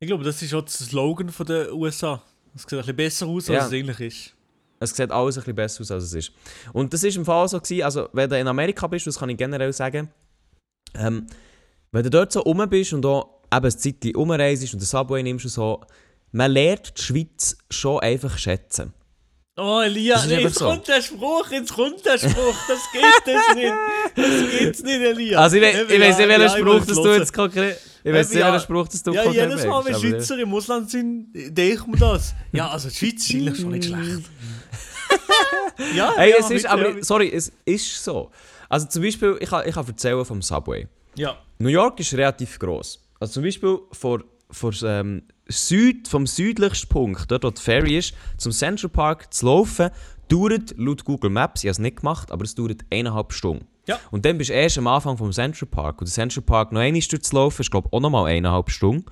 Ich 0.00 0.06
glaube, 0.08 0.24
das 0.24 0.42
ist 0.42 0.52
auch 0.52 0.62
der 0.62 0.70
Slogan 0.72 1.30
von 1.30 1.46
der 1.46 1.72
USA. 1.74 2.22
Es 2.54 2.62
sieht 2.62 2.72
ein 2.72 2.78
bisschen 2.80 2.96
besser 2.96 3.26
aus, 3.26 3.48
als 3.48 3.56
Ja. 3.58 3.66
es 3.66 3.72
eigentlich 3.72 4.00
ist. 4.00 4.32
Es 4.78 4.90
sieht 4.94 5.10
alles 5.10 5.36
ein 5.36 5.40
bisschen 5.40 5.54
besser 5.56 5.80
aus, 5.80 5.90
als 5.90 6.04
es 6.04 6.12
ist. 6.14 6.32
Und 6.74 6.92
das 6.92 7.02
ist 7.02 7.16
im 7.16 7.24
Fall 7.24 7.48
so 7.48 7.58
gewesen, 7.58 7.82
also 7.82 8.08
wenn 8.12 8.28
du 8.28 8.38
in 8.38 8.46
Amerika 8.46 8.86
bist, 8.88 9.06
das 9.06 9.18
kann 9.18 9.30
ich 9.30 9.38
generell 9.38 9.72
sagen, 9.72 10.10
ähm, 10.94 11.26
wenn 11.92 12.02
du 12.02 12.10
dort 12.10 12.32
so 12.32 12.40
rum 12.40 12.62
bist 12.68 12.92
und 12.92 13.06
auch 13.06 13.35
eben 13.52 13.64
eine 13.64 13.76
Zeit 13.76 14.16
umreist 14.16 14.72
und 14.72 14.80
den 14.80 14.86
Subway 14.86 15.22
nimmst 15.22 15.44
und 15.44 15.50
so, 15.50 15.80
man 16.32 16.50
lernt 16.52 16.98
die 16.98 17.02
Schweiz 17.02 17.56
schon 17.70 18.00
einfach 18.00 18.36
schätzen. 18.38 18.92
Oh, 19.58 19.80
Elia, 19.80 20.22
nee, 20.26 20.40
jetzt 20.40 20.58
so. 20.58 20.66
kommt 20.66 20.86
der 20.86 21.00
Spruch, 21.00 21.50
jetzt 21.50 21.72
kommt 21.72 22.04
der 22.04 22.18
Spruch. 22.18 22.54
Das 22.68 22.78
geht 22.92 23.02
das 23.24 23.54
nicht. 23.54 23.72
Das 24.14 24.50
geht's 24.50 24.82
nicht, 24.82 25.00
Elia. 25.00 25.38
Also 25.38 25.56
ich, 25.56 25.62
we 25.62 25.94
ich 25.94 26.00
weiß 26.00 26.18
nicht, 26.18 26.28
ja, 26.28 26.38
welchen 26.38 26.42
ja, 26.42 26.58
Spruch 26.58 26.84
das 26.84 26.96
du 26.96 27.12
jetzt 27.14 27.32
konkret... 27.32 27.80
Ich 28.04 28.12
weiß 28.12 28.28
nicht, 28.28 28.38
ja. 28.38 28.52
welchen 28.52 28.64
Spruch 28.64 28.88
das 28.88 29.02
du 29.02 29.12
Ja, 29.12 29.22
konkret 29.22 29.48
jedes 29.48 29.66
Mal, 29.66 29.84
wenn 29.86 29.94
Schweizer 29.94 30.38
im 30.38 30.54
Ausland 30.54 30.90
sind, 30.90 31.28
denkt 31.32 31.88
man 31.88 31.98
das. 31.98 32.34
Ja, 32.52 32.68
also 32.68 32.90
die 32.90 32.96
Schweiz 32.96 33.14
ist 33.14 33.34
eigentlich 33.34 33.60
schon 33.60 33.70
nicht 33.70 33.84
schlecht. 33.86 34.30
ja, 35.96 36.12
Hey, 36.16 36.32
ja, 36.32 36.36
es 36.38 36.50
ist, 36.50 36.66
aber, 36.66 36.96
ja, 36.96 37.02
sorry, 37.02 37.32
es 37.32 37.50
ist 37.64 38.04
so. 38.04 38.30
Also 38.68 38.86
zum 38.88 39.02
Beispiel, 39.02 39.38
ich 39.40 39.48
kann, 39.48 39.66
ich 39.66 39.74
kann 39.74 39.86
erzählen 39.86 40.22
vom 40.24 40.42
Subway. 40.42 40.86
Ja, 41.14 41.38
New 41.58 41.70
York 41.70 41.98
ist 42.00 42.12
relativ 42.12 42.58
gross. 42.58 43.05
Also 43.20 43.34
zum 43.34 43.42
Beispiel 43.42 43.78
vor, 43.92 44.24
vor, 44.50 44.72
ähm, 44.82 45.22
Süd, 45.48 46.08
vom 46.08 46.26
südlichsten 46.26 46.88
Punkt, 46.88 47.30
dort 47.30 47.44
wo 47.44 47.50
die 47.50 47.62
Ferry 47.62 47.98
ist, 47.98 48.14
zum 48.36 48.52
Central 48.52 48.90
Park 48.90 49.32
zu 49.32 49.46
laufen, 49.46 49.90
dauert 50.28 50.74
laut 50.76 51.04
Google 51.04 51.30
Maps, 51.30 51.62
ich 51.62 51.68
habe 51.68 51.72
es 51.72 51.78
nicht 51.78 51.98
gemacht, 51.98 52.32
aber 52.32 52.44
es 52.44 52.54
dauert 52.54 52.84
eineinhalb 52.90 53.32
Stunden. 53.32 53.66
Ja. 53.86 54.00
Und 54.10 54.24
dann 54.24 54.38
bist 54.38 54.50
du 54.50 54.54
erst 54.54 54.78
am 54.78 54.88
Anfang 54.88 55.16
vom 55.16 55.30
Central 55.32 55.68
Park. 55.68 56.00
Und 56.00 56.08
der 56.08 56.12
Central 56.12 56.42
Park 56.42 56.72
noch 56.72 56.80
einmal 56.80 57.00
durchzulaufen, 57.00 57.62
ist 57.62 57.70
glaube 57.70 57.88
ich 57.88 57.92
auch 57.92 58.00
nochmal 58.00 58.26
eineinhalb 58.26 58.70
Stunden. 58.70 59.04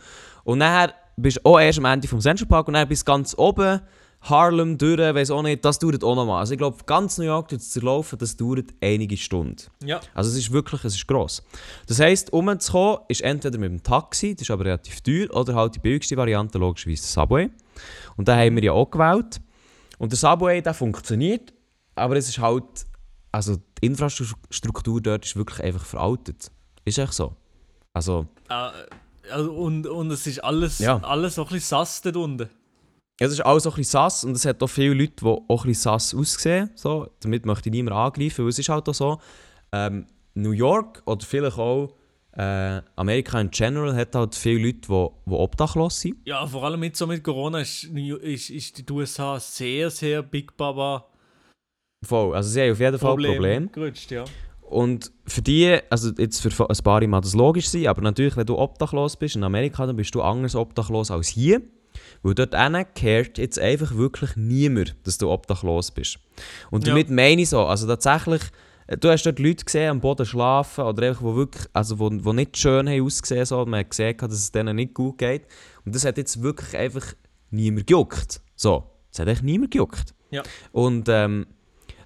Und 0.43 0.61
dann 0.61 0.90
bist 1.17 1.37
du 1.37 1.40
auch 1.45 1.61
erst 1.61 1.79
am 1.79 1.85
Ende 1.85 2.09
vom 2.09 2.21
Central 2.21 2.49
Park 2.49 2.69
und 2.69 2.75
dann 2.75 2.88
bis 2.88 3.05
ganz 3.05 3.37
oben, 3.38 3.81
Harlem, 4.25 4.79
durch, 4.79 4.99
weiß 4.99 5.31
auch 5.31 5.43
nicht, 5.43 5.65
das 5.65 5.79
dauert 5.79 6.03
auch 6.03 6.15
nochmal. 6.15 6.41
Also 6.41 6.53
ich 6.55 6.59
glaube, 6.59 6.79
ganz 6.87 7.19
New 7.19 7.25
York 7.25 7.59
zu 7.61 7.81
laufen, 7.81 8.19
das 8.19 8.37
dauert 8.37 8.67
einige 8.81 9.17
Stunden. 9.17 9.57
ja. 9.85 10.01
Also 10.15 10.31
es 10.31 10.37
ist 10.37 10.51
wirklich, 10.53 10.83
es 10.85 10.95
ist 10.95 11.07
gross. 11.07 11.43
Das 11.87 12.01
heisst, 12.01 12.33
um 12.33 12.59
zu 12.59 12.73
kommen, 12.73 12.99
ist 13.09 13.21
entweder 13.21 13.59
mit 13.59 13.71
dem 13.71 13.83
Taxi, 13.83 14.35
das 14.35 14.43
ist 14.43 14.51
aber 14.51 14.65
relativ 14.65 15.01
teuer, 15.03 15.29
oder 15.35 15.55
halt 15.55 15.75
die 15.75 15.79
billigste 15.81 16.17
Variante, 16.17 16.59
logischerweise 16.59 17.03
der 17.03 17.09
Subway. 17.23 17.51
Und 18.17 18.27
den 18.29 18.37
haben 18.37 18.57
wir 18.57 18.65
ja 18.65 18.73
auch 18.73 18.91
gewählt. 18.91 19.41
Und 19.99 20.11
der 20.13 20.19
Subway, 20.19 20.63
der 20.63 20.75
funktioniert, 20.75 21.53
aber 21.95 22.17
es 22.17 22.29
ist 22.29 22.39
halt, 22.39 22.65
also 23.31 23.57
die 23.81 23.87
Infrastruktur 23.87 25.01
dort 25.01 25.25
ist 25.27 25.37
wirklich 25.37 25.63
einfach 25.63 25.85
veraltet. 25.85 26.51
Ist 26.85 26.99
echt 26.99 27.13
so. 27.13 27.37
Also, 27.93 28.27
also 28.49 29.53
und, 29.53 29.87
und 29.87 30.11
es 30.11 30.27
ist 30.27 30.43
alles, 30.43 30.79
Ja. 30.79 30.99
alles 31.03 31.35
so 31.37 31.43
ein 31.43 31.49
bisschen 31.49 31.61
sass 31.79 32.01
dort 32.03 32.17
unten. 32.17 32.49
Es 33.27 33.33
ist 33.33 33.41
alles 33.41 33.65
so 33.65 33.71
ein 33.71 33.77
bisschen 33.77 33.91
sass 33.91 34.25
und 34.25 34.33
es 34.33 34.45
hat 34.45 34.63
auch 34.63 34.69
viele 34.69 34.95
Leute, 34.95 35.13
die 35.21 35.27
auch 35.27 35.65
ein 35.65 35.69
bisschen 35.69 35.75
sass 35.75 36.15
aussehen. 36.15 36.71
So. 36.75 37.09
Damit 37.21 37.47
möchte 37.47 37.69
ich 37.69 37.73
niemand 37.73 37.97
angreifen, 37.97 38.45
weil 38.45 38.51
es 38.51 38.59
ist 38.59 38.69
halt 38.69 38.89
auch 38.89 38.95
so, 38.95 39.19
ähm, 39.73 40.07
New 40.35 40.51
York 40.51 41.03
oder 41.07 41.25
vielleicht 41.25 41.59
auch 41.59 41.95
äh, 42.37 42.81
Amerika 42.97 43.41
in 43.41 43.51
general 43.51 43.95
hat 43.95 44.15
halt 44.15 44.35
viele 44.35 44.67
Leute, 44.67 44.81
die, 44.81 45.09
die 45.27 45.35
obdachlos 45.35 46.01
sind. 46.01 46.17
Ja, 46.25 46.45
vor 46.47 46.65
allem 46.65 46.83
jetzt 46.83 46.99
so 46.99 47.07
mit 47.07 47.23
Corona 47.23 47.61
ist, 47.61 47.85
ist, 47.85 48.51
ist 48.51 48.89
die 48.89 48.93
USA 48.93 49.39
sehr, 49.39 49.91
sehr 49.91 50.23
Big 50.23 50.57
Baba 50.57 51.07
Voll. 52.05 52.35
Also 52.35 52.51
sie 52.51 52.61
haben 52.61 52.73
auf 52.73 52.81
jeden 52.81 52.99
Fall 52.99 53.17
Problem, 53.17 53.73
gerutscht, 53.73 54.11
ja. 54.11 54.25
Und 54.61 55.13
für 55.27 55.43
die, 55.43 55.79
also 55.91 56.11
jetzt 56.19 56.41
für 56.41 56.69
ein 56.69 56.77
paar 56.83 57.07
mag 57.07 57.23
das 57.23 57.35
logisch 57.35 57.69
sein, 57.69 57.87
aber 57.87 58.03
natürlich, 58.03 58.37
wenn 58.37 58.47
du 58.47 58.59
obdachlos 58.59 59.17
bist 59.17 59.37
in 59.37 59.45
Amerika, 59.45 59.87
dann 59.87 59.97
bist 59.97 60.15
du 60.15 60.23
anders 60.23 60.55
obdachlos 60.55 61.11
als 61.11 61.29
hier. 61.29 61.63
Weil 62.23 62.35
dort 62.35 62.55
kehrt 62.95 63.38
jetzt 63.38 63.59
einfach 63.59 63.95
wirklich 63.95 64.37
niemand, 64.37 64.97
dass 65.05 65.19
du 65.19 65.31
obdachlos 65.31 65.90
bist. 65.90 66.19
Und 66.71 66.87
Ja. 66.87 66.93
damit 66.93 67.11
meine 67.11 67.43
ich 67.43 67.49
so, 67.51 67.64
also 67.64 67.87
tatsächlich, 67.87 68.43
äh, 68.87 68.97
du 68.97 69.09
hast 69.11 69.25
dort 69.25 69.38
Leute 69.38 69.64
gesehen 69.64 69.90
am 69.90 70.01
Boden 70.01 70.27
schlafen 70.27 70.85
oder 70.85 71.09
einfach, 71.09 71.23
wo 71.23 71.37
wirklich, 71.37 71.67
also 71.73 71.99
wo, 71.99 72.11
wo 72.12 72.33
nicht 72.33 72.57
schön 72.57 72.88
haben 72.88 73.03
ausgesehen 73.05 73.45
so, 73.47 73.64
man 73.67 73.81
hat 73.81 73.90
gesehen, 73.90 74.17
dass 74.17 74.33
es 74.33 74.53
denen 74.53 74.77
nicht 74.77 74.95
gut 74.95 75.19
geht. 75.19 75.47
Und 75.85 75.95
das 75.95 76.05
hat 76.05 76.17
jetzt 76.19 76.43
wirklich 76.43 76.77
einfach 76.77 77.14
niemand 77.51 77.87
gejuckt. 77.87 78.40
So, 78.57 78.85
es 79.12 79.19
hat 79.19 79.29
echt 79.29 79.43
niemand 79.43 79.71
gejuckt. 79.71 80.14
Ja. 80.31 80.43
Und 80.73 81.09
ähm, 81.09 81.47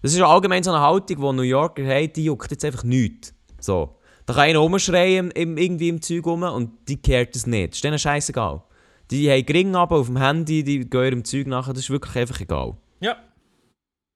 das 0.03 0.13
ist 0.13 0.19
ja 0.19 0.27
allgemein 0.27 0.63
so 0.63 0.71
eine 0.71 0.81
Haltung, 0.81 1.17
die 1.17 1.33
New 1.37 1.43
Yorker 1.43 1.85
haben, 1.87 2.13
die 2.13 2.25
juckt 2.25 2.51
jetzt 2.51 2.65
einfach 2.65 2.85
nichts. 2.85 3.35
So. 3.61 3.97
Da 4.27 4.35
kann 4.35 4.43
einer 4.43 4.59
rumschreien 4.59 5.31
im, 5.31 5.57
irgendwie 5.57 5.89
im 5.89 6.03
Zeug 6.03 6.27
rum 6.27 6.43
und 6.43 6.71
die 6.87 6.99
kehrt 7.01 7.35
es 7.35 7.47
nicht. 7.47 7.71
Das 7.71 7.79
ist 7.79 7.85
denen 7.85 7.99
scheißegal. 7.99 8.63
Die 9.11 9.31
haben 9.31 9.47
Gring 9.47 9.75
ab 9.75 9.91
auf 9.93 10.07
dem 10.07 10.19
Handy, 10.19 10.63
die 10.65 10.89
gehen 10.89 11.05
ihrem 11.05 11.25
Zeug 11.25 11.47
nachher, 11.47 11.73
das 11.73 11.85
ist 11.85 11.91
wirklich 11.91 12.17
einfach 12.17 12.41
egal. 12.41 12.77
Ja, 13.01 13.17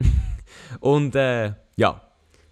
Und 0.81 1.15
äh, 1.15 1.55
ja, 1.77 2.01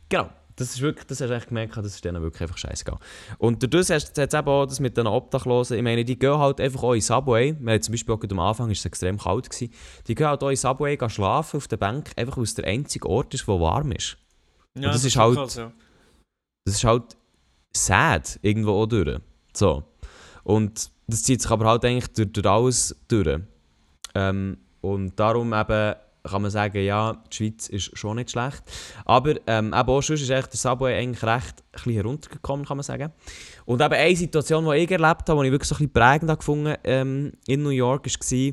genau. 0.08 0.30
Das 0.56 0.68
ist 0.74 0.80
wirklich, 0.82 1.06
das 1.06 1.22
hast 1.22 1.30
du 1.30 1.34
echt 1.34 1.48
gemerkt, 1.48 1.74
das 1.78 1.86
ist 1.86 2.04
denen 2.04 2.20
wirklich 2.22 2.42
einfach 2.42 2.58
scheißegal. 2.58 2.98
Und 3.38 3.62
dadurch 3.62 3.88
hast 3.90 4.12
du 4.12 4.20
jetzt 4.20 4.34
eben 4.34 4.46
auch 4.48 4.66
das 4.66 4.78
mit 4.78 4.94
den 4.94 5.06
Obdachlosen, 5.06 5.78
ich 5.78 5.82
meine, 5.82 6.04
die 6.04 6.18
gehen 6.18 6.36
halt 6.36 6.60
einfach 6.60 6.82
auch 6.82 6.92
in 6.92 7.00
Subway, 7.00 7.56
wir 7.58 7.72
haben 7.72 7.80
zum 7.80 7.92
Beispiel 7.92 8.14
auch 8.14 8.22
am 8.30 8.38
Anfang, 8.40 8.70
ist 8.70 8.80
es 8.80 8.84
extrem 8.84 9.16
kalt 9.16 9.48
gewesen, 9.48 9.72
die 10.06 10.14
gehen 10.14 10.26
halt 10.26 10.42
auch 10.42 10.50
in 10.50 10.56
Subway 10.56 10.98
gehen 10.98 11.08
schlafen 11.08 11.56
auf 11.56 11.66
der 11.66 11.78
Bank, 11.78 12.10
einfach 12.16 12.36
weil 12.36 12.44
es 12.44 12.54
der 12.54 12.66
einzige 12.66 13.08
Ort 13.08 13.32
ist, 13.32 13.48
wo 13.48 13.58
warm 13.58 13.92
ist. 13.92 14.18
ja 14.76 14.92
das 14.92 15.02
ist 15.02 15.14
schon 15.14 15.22
halt- 15.22 15.36
krass, 15.36 15.54
ja. 15.54 15.72
Das 16.66 16.74
ist 16.74 16.84
halt 16.84 17.16
sad, 17.74 18.38
irgendwo 18.42 18.82
auch 18.82 18.86
durch. 18.86 19.18
So. 19.54 19.82
Und 20.44 20.90
das 21.12 21.22
zieht 21.22 21.42
sich 21.42 21.50
aber 21.50 21.66
halt 21.66 21.84
eigentlich 21.84 22.12
durch, 22.12 22.32
durch 22.32 22.46
alles 22.46 22.96
durch. 23.08 23.40
Ähm, 24.14 24.58
und 24.80 25.18
darum 25.18 25.52
eben 25.52 25.94
kann 26.22 26.42
man 26.42 26.50
sagen, 26.50 26.84
ja, 26.84 27.14
die 27.32 27.36
Schweiz 27.36 27.68
ist 27.68 27.96
schon 27.96 28.16
nicht 28.16 28.30
schlecht. 28.30 28.62
Aber 29.04 29.34
ähm, 29.46 29.68
eben 29.68 29.88
auch 29.88 30.02
sonst 30.02 30.22
ist 30.22 30.30
echt 30.30 30.52
der 30.52 30.58
Subway 30.58 30.98
eigentlich 30.98 31.22
recht 31.22 31.64
ein 31.72 31.92
heruntergekommen, 31.92 32.66
kann 32.66 32.76
man 32.76 32.84
sagen. 32.84 33.12
Und 33.64 33.80
eben 33.80 33.94
eine 33.94 34.16
Situation, 34.16 34.64
die 34.66 34.76
ich 34.76 34.90
erlebt 34.90 35.28
habe, 35.28 35.40
die 35.40 35.46
ich 35.46 35.52
wirklich 35.52 35.68
so 35.68 35.76
ein 35.76 35.88
bisschen 35.88 35.92
prägend 35.92 36.38
gefunden 36.38 36.76
ähm, 36.84 37.32
in 37.46 37.62
New 37.62 37.70
York, 37.70 38.06
war, 38.06 38.52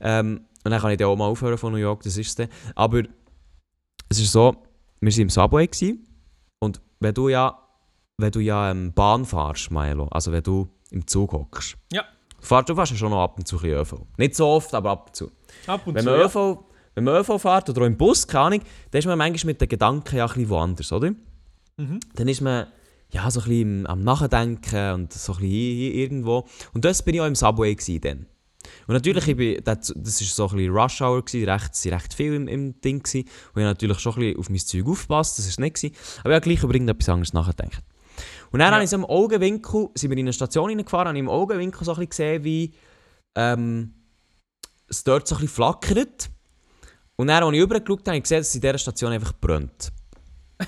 ähm, 0.00 0.40
und 0.64 0.70
dann 0.70 0.80
kann 0.80 0.90
ich 0.90 0.98
dann 0.98 1.08
auch 1.08 1.16
mal 1.16 1.26
aufhören 1.26 1.58
von 1.58 1.72
New 1.72 1.78
York, 1.78 2.02
das 2.02 2.16
ist 2.16 2.28
es 2.28 2.34
dann. 2.34 2.48
Aber 2.74 3.02
es 4.08 4.18
ist 4.18 4.32
so, 4.32 4.56
wir 5.00 5.12
waren 5.12 5.20
im 5.20 5.30
Subway 5.30 5.66
gewesen, 5.66 6.06
und 6.60 6.80
wenn 7.00 7.14
du 7.14 7.28
ja, 7.28 7.58
wenn 8.18 8.32
du 8.32 8.40
ja 8.40 8.70
ähm, 8.70 8.92
Bahn 8.92 9.24
fährst, 9.24 9.70
Milo, 9.70 10.08
also 10.08 10.32
wenn 10.32 10.42
du 10.42 10.68
im 10.90 11.06
Zug 11.06 11.32
hockst, 11.32 11.76
Ja. 11.92 12.04
Fahrst, 12.40 12.68
du 12.68 12.74
fährst 12.74 12.92
ja 12.92 12.98
schon 12.98 13.10
noch 13.10 13.22
ab 13.22 13.36
und 13.36 13.48
zu 13.48 13.56
ein 13.56 13.62
bisschen 13.62 13.78
ÖV. 13.80 13.94
Nicht 14.16 14.34
so 14.36 14.46
oft, 14.46 14.72
aber 14.72 14.90
ab 14.90 15.06
und 15.08 15.16
zu. 15.16 15.30
Ab 15.66 15.86
und 15.86 15.94
Wenn 15.94 16.04
zu. 16.04 16.10
man, 16.10 16.20
ja. 16.20 16.26
ÖV, 16.26 16.58
wenn 16.94 17.04
man 17.04 17.16
ÖV 17.16 17.38
fährt 17.40 17.68
oder 17.68 17.82
auch 17.82 17.86
im 17.86 17.96
Bus, 17.96 18.26
keine 18.26 18.44
Ahnung, 18.44 18.60
dann 18.90 18.98
ist 19.00 19.06
man 19.06 19.18
manchmal 19.18 19.52
mit 19.52 19.60
den 19.60 19.68
Gedanken 19.68 20.16
ja 20.16 20.24
ein 20.24 20.28
bisschen 20.28 20.48
woanders, 20.48 20.92
oder? 20.92 21.10
Mhm. 21.76 21.98
Dann 22.14 22.28
ist 22.28 22.40
man 22.40 22.68
ja, 23.10 23.30
so 23.30 23.40
ein 23.40 23.48
bisschen 23.48 23.86
am 23.86 24.04
Nachdenken 24.04 24.92
und 24.94 25.12
so 25.12 25.32
ein 25.32 25.38
bisschen 25.38 25.48
hier, 25.50 25.74
hier 25.74 25.94
irgendwo. 25.94 26.46
Und 26.74 26.84
das 26.84 27.02
bin 27.02 27.14
ich 27.14 27.20
auch 27.20 27.26
im 27.26 27.34
Subway 27.34 27.74
gewesen 27.74 28.00
dann. 28.02 28.26
Und 28.86 28.94
natürlich, 28.94 29.26
ich 29.28 29.36
bin, 29.36 29.60
das, 29.64 29.92
das 29.96 30.20
ist 30.20 30.34
so 30.36 30.46
ein 30.48 30.56
bisschen 30.56 30.74
Rush 30.74 31.00
Hour, 31.00 31.24
gewesen, 31.24 31.48
recht, 31.48 31.70
es 31.72 31.84
waren 31.86 31.94
recht 31.94 32.12
viel 32.14 32.34
im, 32.34 32.48
im 32.48 32.80
Ding. 32.82 33.02
Gewesen, 33.02 33.22
und 33.22 33.28
ich 33.28 33.54
habe 33.54 33.62
natürlich 33.64 33.98
schon 33.98 34.12
ein 34.14 34.20
bisschen 34.20 34.38
auf 34.38 34.50
mein 34.50 34.58
Zeug 34.58 34.86
aufgepasst, 34.86 35.38
das 35.38 35.46
war 35.46 35.50
es 35.50 35.58
nicht. 35.58 35.74
Gewesen, 35.76 35.94
aber 36.20 36.30
ich 36.30 36.34
habe 36.36 36.44
gleich 36.44 36.62
über 36.62 36.74
irgendetwas 36.74 37.08
anderes 37.08 37.32
nachgedacht. 37.32 37.82
Und 38.50 38.60
dann 38.60 38.68
Ja. 38.68 38.74
habe 38.74 38.84
ich 38.84 38.90
so 38.90 38.96
im 38.96 39.04
Augenwinkel, 39.04 39.88
sind 39.94 40.10
wir 40.10 40.16
in 40.16 40.24
eine 40.24 40.32
Station 40.32 40.70
reingefahren, 40.70 41.08
habe 41.08 41.18
ich 41.18 41.22
im 41.22 41.28
Augenwinkel 41.28 41.84
so 41.84 41.92
ein 41.92 41.96
bisschen 41.96 42.10
gesehen, 42.10 42.44
wie 42.44 42.74
ähm, 43.36 43.94
es 44.88 45.04
dort 45.04 45.26
so 45.28 45.34
ein 45.36 45.40
bisschen 45.42 45.54
flackert. 45.54 46.30
Und 47.16 47.26
dann, 47.28 47.42
als 47.42 47.54
ich 47.54 47.60
rübergeschaut 47.62 48.00
habe, 48.00 48.10
habe 48.10 48.16
ich 48.18 48.22
gesehen, 48.22 48.38
dass 48.38 48.48
es 48.48 48.54
in 48.54 48.60
dieser 48.60 48.78
Station 48.78 49.12
einfach 49.12 49.32
brennt. 49.32 49.92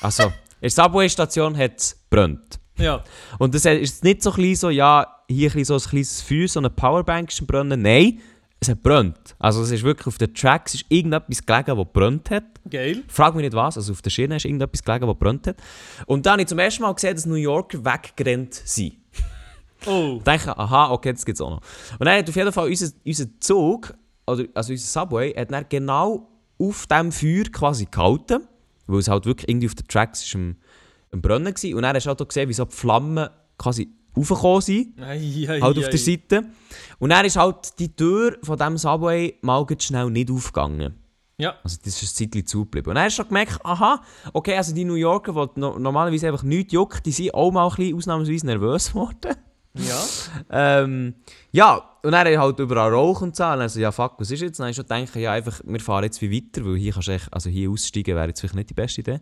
Also, 0.00 0.24
in 0.24 0.32
der 0.62 0.70
Subway-Station 0.70 1.56
hat 1.56 1.78
es 1.78 1.96
brennt. 2.10 2.58
Ja. 2.76 3.04
Und 3.38 3.54
das 3.54 3.64
ist 3.66 4.02
nicht 4.02 4.20
so 4.22 4.32
klein 4.32 4.56
so, 4.56 4.68
ja, 4.68 5.06
hier 5.28 5.48
ein, 5.48 5.52
bisschen 5.54 5.78
so 5.78 5.86
ein 5.86 5.90
kleines 5.90 6.20
Feuer, 6.20 6.48
so 6.48 6.58
eine 6.58 6.70
Powerbank 6.70 7.30
ist 7.30 7.46
brennen. 7.46 7.82
Nein, 7.82 8.20
es 8.62 8.68
hat 8.68 8.82
brennt. 8.82 9.34
Also 9.40 9.62
es 9.62 9.72
ist 9.72 9.82
wirklich 9.82 10.06
auf 10.06 10.18
den 10.18 10.32
Tracks 10.34 10.74
ist 10.74 10.84
irgendetwas 10.88 11.44
gelegen, 11.44 11.76
das 11.76 11.86
brennt 11.92 12.30
hat. 12.30 12.44
Geil. 12.70 13.02
Frag 13.08 13.34
mich 13.34 13.42
nicht 13.42 13.54
was, 13.54 13.76
also 13.76 13.92
auf 13.92 14.02
der 14.02 14.10
Schiene 14.10 14.36
ist 14.36 14.44
irgendetwas 14.44 14.84
gelegen, 14.84 15.06
das 15.06 15.18
brennt 15.18 15.46
hat. 15.48 15.56
Und 16.06 16.24
dann 16.24 16.34
habe 16.34 16.42
ich 16.42 16.48
zum 16.48 16.60
ersten 16.60 16.82
Mal 16.82 16.94
gesehen, 16.94 17.14
dass 17.14 17.26
New 17.26 17.34
Yorker 17.34 17.84
weggerannt 17.84 18.54
sind. 18.54 18.94
Oh. 19.84 20.18
Ich 20.18 20.22
dachte, 20.22 20.56
aha, 20.56 20.92
okay, 20.92 21.12
das 21.12 21.24
gibt 21.24 21.38
es 21.38 21.40
auch 21.40 21.50
noch. 21.50 21.60
Und 21.98 22.06
dann 22.06 22.16
hat 22.16 22.28
auf 22.28 22.36
jeden 22.36 22.52
Fall 22.52 22.68
unser, 22.68 22.92
unser 23.04 23.26
Zug, 23.40 23.92
oder, 24.28 24.44
also 24.54 24.72
unser 24.72 24.86
Subway, 25.00 25.34
hat 25.34 25.50
dann 25.50 25.66
genau 25.68 26.28
auf 26.56 26.86
diesem 26.86 27.10
Feuer 27.10 27.42
quasi 27.50 27.88
gehalten, 27.90 28.46
weil 28.86 29.00
es 29.00 29.08
halt 29.08 29.26
wirklich 29.26 29.48
irgendwie 29.48 29.66
auf 29.66 29.74
den 29.74 29.88
Tracks 29.88 30.22
ist 30.24 30.36
am, 30.36 30.54
am 31.10 31.20
Brennen 31.20 31.46
war. 31.46 31.74
Und 31.74 31.82
dann 31.82 31.96
hast 31.96 32.04
du 32.04 32.10
halt 32.10 32.22
auch 32.22 32.28
gesehen, 32.28 32.48
wie 32.48 32.52
so 32.52 32.64
die 32.64 32.76
Flammen 32.76 33.28
quasi 33.58 33.92
raufgekommen 34.16 34.60
sind, 34.60 35.00
Ei, 35.00 35.46
ei, 35.48 35.60
halt 35.60 35.78
auf 35.78 35.84
ei. 35.84 35.90
der 35.90 35.98
Seite. 35.98 36.42
Und 36.98 37.10
dann 37.10 37.24
ist 37.24 37.36
halt 37.36 37.78
die 37.78 37.94
Tür 37.94 38.36
von 38.42 38.56
diesem 38.56 38.78
Subway 38.78 39.38
mal 39.42 39.64
ganz 39.66 39.84
schnell 39.84 40.10
nicht 40.10 40.30
aufgegangen. 40.30 40.94
Ja. 41.38 41.56
Also 41.64 41.78
das 41.84 42.00
ist 42.02 42.20
ein 42.20 42.30
Zeitchen 42.30 42.46
zugeblieben. 42.46 42.90
Und 42.90 42.94
dann 42.96 43.04
hast 43.04 43.18
du 43.18 43.22
schon 43.22 43.28
gemerkt, 43.28 43.58
aha, 43.64 44.00
okay, 44.32 44.56
also 44.56 44.74
die 44.74 44.84
New 44.84 44.94
Yorker, 44.94 45.32
die 45.54 45.60
no 45.60 45.78
normalerweise 45.78 46.28
einfach 46.28 46.44
nichts 46.44 46.72
juckt, 46.72 47.04
die 47.04 47.10
sind 47.12 47.34
auch 47.34 47.50
mal 47.50 47.66
ein 47.68 47.74
bisschen 47.74 47.96
ausnahmsweise 47.96 48.46
nervös 48.46 48.88
geworden. 48.88 49.36
Ja. 49.74 50.00
Ähm, 50.50 51.14
ja, 51.50 51.82
und 52.02 52.12
dann 52.12 52.26
halt 52.26 52.58
überall 52.58 52.92
Rauch 52.92 53.22
und 53.22 53.34
so. 53.34 53.44
Und 53.44 53.58
dann 53.58 53.68
so, 53.68 53.80
ja 53.80 53.90
fuck, 53.90 54.14
was 54.18 54.30
ist 54.30 54.42
jetzt? 54.42 54.60
Und 54.60 54.66
dann 54.66 54.74
schon 54.74 54.84
gedacht, 54.84 55.16
ja 55.16 55.32
einfach, 55.32 55.60
wir 55.64 55.80
fahren 55.80 56.04
jetzt 56.04 56.20
wie 56.20 56.30
weiter, 56.30 56.64
weil 56.66 56.76
hier 56.76 56.92
kannst 56.92 57.08
du 57.08 57.12
echt, 57.12 57.32
also 57.32 57.48
hier 57.48 57.70
aussteigen 57.70 58.14
wäre 58.14 58.28
jetzt 58.28 58.40
vielleicht 58.40 58.54
nicht 58.54 58.70
die 58.70 58.74
beste 58.74 59.00
Idee. 59.00 59.20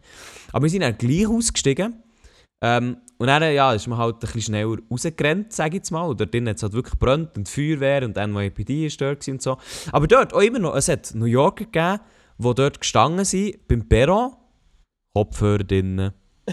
Aber 0.52 0.64
wir 0.64 0.70
sind 0.70 0.82
dann 0.82 0.98
gleich 0.98 1.26
ausgestiegen. 1.28 2.02
Ähm, 2.62 2.98
und 3.18 3.26
dann 3.26 3.42
ja, 3.52 3.72
ist 3.72 3.86
man 3.86 3.98
halt 3.98 4.16
ein 4.16 4.20
bisschen 4.20 4.42
schneller 4.42 4.76
rausgerannt, 4.90 5.52
sage 5.52 5.70
ich 5.70 5.74
jetzt 5.74 5.90
mal. 5.90 6.04
Und 6.04 6.20
dort 6.20 6.34
hat 6.34 6.56
es 6.56 6.62
halt 6.62 6.72
wirklich 6.72 6.98
brennt 6.98 7.36
und 7.36 7.48
Feuerwehr 7.48 8.02
und 8.04 8.16
NYPD 8.16 8.86
ist 8.86 9.00
dort 9.00 9.26
und 9.28 9.42
so. 9.42 9.58
Aber 9.92 10.06
dort 10.06 10.32
auch 10.32 10.40
immer 10.40 10.58
noch, 10.58 10.74
es 10.74 10.88
hat 10.88 11.14
New 11.14 11.26
Yorker 11.26 11.64
gegeben, 11.64 12.00
die 12.38 12.54
dort 12.54 12.80
gestanden 12.80 13.24
sind, 13.24 13.68
beim 13.68 13.86
Perron, 13.86 14.32
Kopfhörer 15.14 15.64
drinnen, 15.64 16.12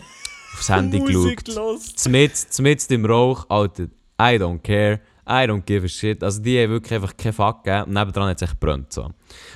aufs 0.54 0.70
Handy 0.70 1.00
geschaut. 1.00 1.80
zmitzt 1.82 2.92
im 2.92 3.06
Rauch, 3.06 3.46
Alter, 3.50 3.86
I 4.20 4.36
don't 4.36 4.60
care, 4.60 5.00
I 5.26 5.46
don't 5.46 5.64
give 5.64 5.86
a 5.86 5.90
shit. 5.90 6.24
Also 6.24 6.42
die 6.42 6.62
haben 6.62 6.72
wirklich 6.72 6.94
einfach 6.94 7.16
keinen 7.16 7.34
Fuck 7.34 7.64
gegeben 7.64 7.84
und 7.84 7.94
nebendran 7.94 8.30
hat 8.30 8.42
es 8.42 8.50
echt 8.50 8.60
gebrannt. 8.60 8.94
So. 8.94 9.12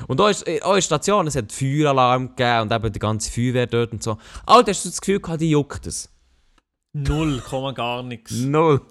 Und 0.07 0.19
auch 0.19 0.29
ist, 0.29 0.45
auch 0.63 0.69
in 0.69 0.75
der 0.75 0.81
Station, 0.81 1.27
es 1.27 1.35
hat 1.35 1.51
Feueralarm 1.51 2.35
gegeben 2.35 2.61
und 2.61 2.71
eben 2.71 2.91
die 2.91 2.99
ganze 2.99 3.31
Feuerwehr 3.31 3.67
dort 3.67 3.93
und 3.93 4.03
so. 4.03 4.17
Alter, 4.45 4.71
hast 4.71 4.85
du 4.85 4.89
das 4.89 4.99
Gefühl 5.01 5.19
gehabt, 5.19 5.41
die 5.41 5.49
juckt 5.49 5.87
es? 5.87 6.10
Null, 6.93 7.39
Komma 7.41 7.71
gar 7.71 8.03
nichts. 8.03 8.31
Null. 8.33 8.81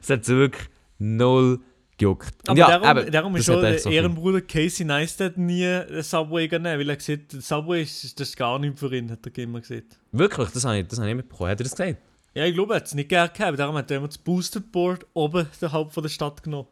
Es 0.00 0.10
hat 0.10 0.26
wirklich 0.28 0.68
null 0.98 1.60
gejuckt. 1.98 2.34
Und 2.48 2.50
Aber 2.50 2.58
ja, 2.58 2.78
darum, 2.78 2.98
eben, 2.98 3.12
darum 3.12 3.36
ist 3.36 3.46
schon 3.46 3.60
der 3.60 3.78
so 3.78 3.88
viel- 3.88 3.98
Ehrenbruder 3.98 4.40
Casey 4.40 4.84
Neistat 4.84 5.36
nie 5.38 5.60
den 5.62 6.02
Subway 6.02 6.48
genommen, 6.48 6.78
weil 6.78 6.90
er 6.90 6.96
gesagt 6.96 7.32
hat, 7.32 7.42
Subway 7.42 7.82
ist, 7.82 8.18
das 8.20 8.28
ist 8.28 8.36
gar 8.36 8.58
nichts 8.58 8.80
für 8.80 8.94
ihn, 8.94 9.10
hat 9.10 9.26
er 9.26 9.38
immer 9.42 9.60
gesagt. 9.60 9.98
Wirklich, 10.12 10.50
das 10.50 10.64
habe 10.64 10.78
ich, 10.78 10.86
das 10.88 10.98
habe 10.98 11.08
ich 11.08 11.14
nicht 11.14 11.24
mitbekommen. 11.24 11.50
Hat 11.50 11.60
er 11.60 11.64
das 11.64 11.72
gesagt? 11.76 11.98
Ja, 12.34 12.44
ich 12.44 12.54
glaube, 12.54 12.74
er 12.74 12.76
hat 12.76 12.86
es 12.86 12.94
nicht 12.94 13.08
gerne 13.08 13.30
gehabt, 13.30 13.58
darum 13.58 13.76
hat 13.76 13.90
er 13.90 13.96
immer 13.98 14.08
das 14.08 14.18
Boosted 14.18 14.70
Board 14.70 15.06
oben 15.14 15.46
der 15.60 15.72
Haupt 15.72 15.92
von 15.94 16.02
der 16.02 16.10
Stadt 16.10 16.42
genommen. 16.42 16.68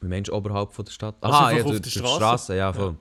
Wie 0.00 0.08
meinst 0.08 0.28
du 0.28 0.34
oberhalb 0.34 0.72
von 0.72 0.84
der 0.84 0.92
Stadt? 0.92 1.14
Also 1.20 1.34
Aha, 1.36 1.46
einfach 1.46 1.58
ja, 1.58 1.64
auf 1.64 1.70
der 1.70 1.80
die 1.80 1.90
Straße. 1.90 2.16
Straße, 2.16 2.56
ja, 2.56 2.72
voll. 2.72 2.96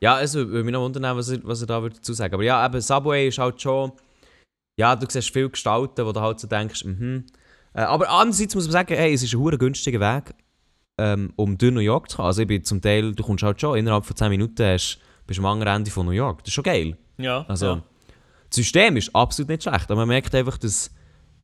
Ja, 0.00 0.20
es 0.20 0.34
würde 0.34 0.62
mich 0.64 0.72
noch 0.72 0.82
wundern, 0.82 1.16
was 1.16 1.30
er, 1.30 1.38
was 1.44 1.60
er 1.62 1.66
da 1.66 1.80
würde 1.80 1.96
dazu 1.96 2.12
sagen 2.12 2.34
Aber 2.34 2.42
ja, 2.42 2.64
eben, 2.66 2.80
Subway 2.80 3.28
ist 3.28 3.38
halt 3.38 3.60
schon... 3.60 3.92
Ja, 4.80 4.96
du 4.96 5.04
siehst 5.06 5.30
viele 5.30 5.50
Gestalten, 5.50 6.06
wo 6.06 6.12
du 6.12 6.20
halt 6.22 6.40
so 6.40 6.48
denkst, 6.48 6.84
mhm. 6.84 7.26
Äh, 7.74 7.82
aber 7.82 8.08
andererseits 8.08 8.54
muss 8.54 8.64
man 8.64 8.72
sagen, 8.72 8.94
hey, 8.96 9.12
es 9.12 9.22
ist 9.22 9.34
ein 9.34 9.58
günstiger 9.58 10.00
Weg, 10.00 10.34
ähm, 10.98 11.32
um 11.36 11.56
durch 11.56 11.72
New 11.72 11.80
York 11.80 12.10
zu 12.10 12.16
kommen. 12.16 12.26
Also 12.26 12.42
ich 12.42 12.48
bin 12.48 12.64
zum 12.64 12.80
Teil, 12.80 13.14
du 13.14 13.22
kommst 13.22 13.44
halt 13.44 13.60
schon, 13.60 13.78
innerhalb 13.78 14.06
von 14.06 14.16
10 14.16 14.30
Minuten 14.30 14.64
hast, 14.64 14.98
bist 15.26 15.38
du 15.38 15.42
am 15.42 15.52
anderen 15.52 15.76
Ende 15.76 15.90
von 15.90 16.06
New 16.06 16.12
York. 16.12 16.38
Das 16.38 16.48
ist 16.48 16.54
schon 16.54 16.64
geil. 16.64 16.96
Ja, 17.18 17.44
Also, 17.46 17.66
ja. 17.66 17.82
das 18.48 18.56
System 18.56 18.96
ist 18.96 19.14
absolut 19.14 19.50
nicht 19.50 19.62
schlecht, 19.62 19.84
aber 19.84 19.96
man 19.96 20.08
merkt 20.08 20.34
einfach, 20.34 20.58
dass 20.58 20.90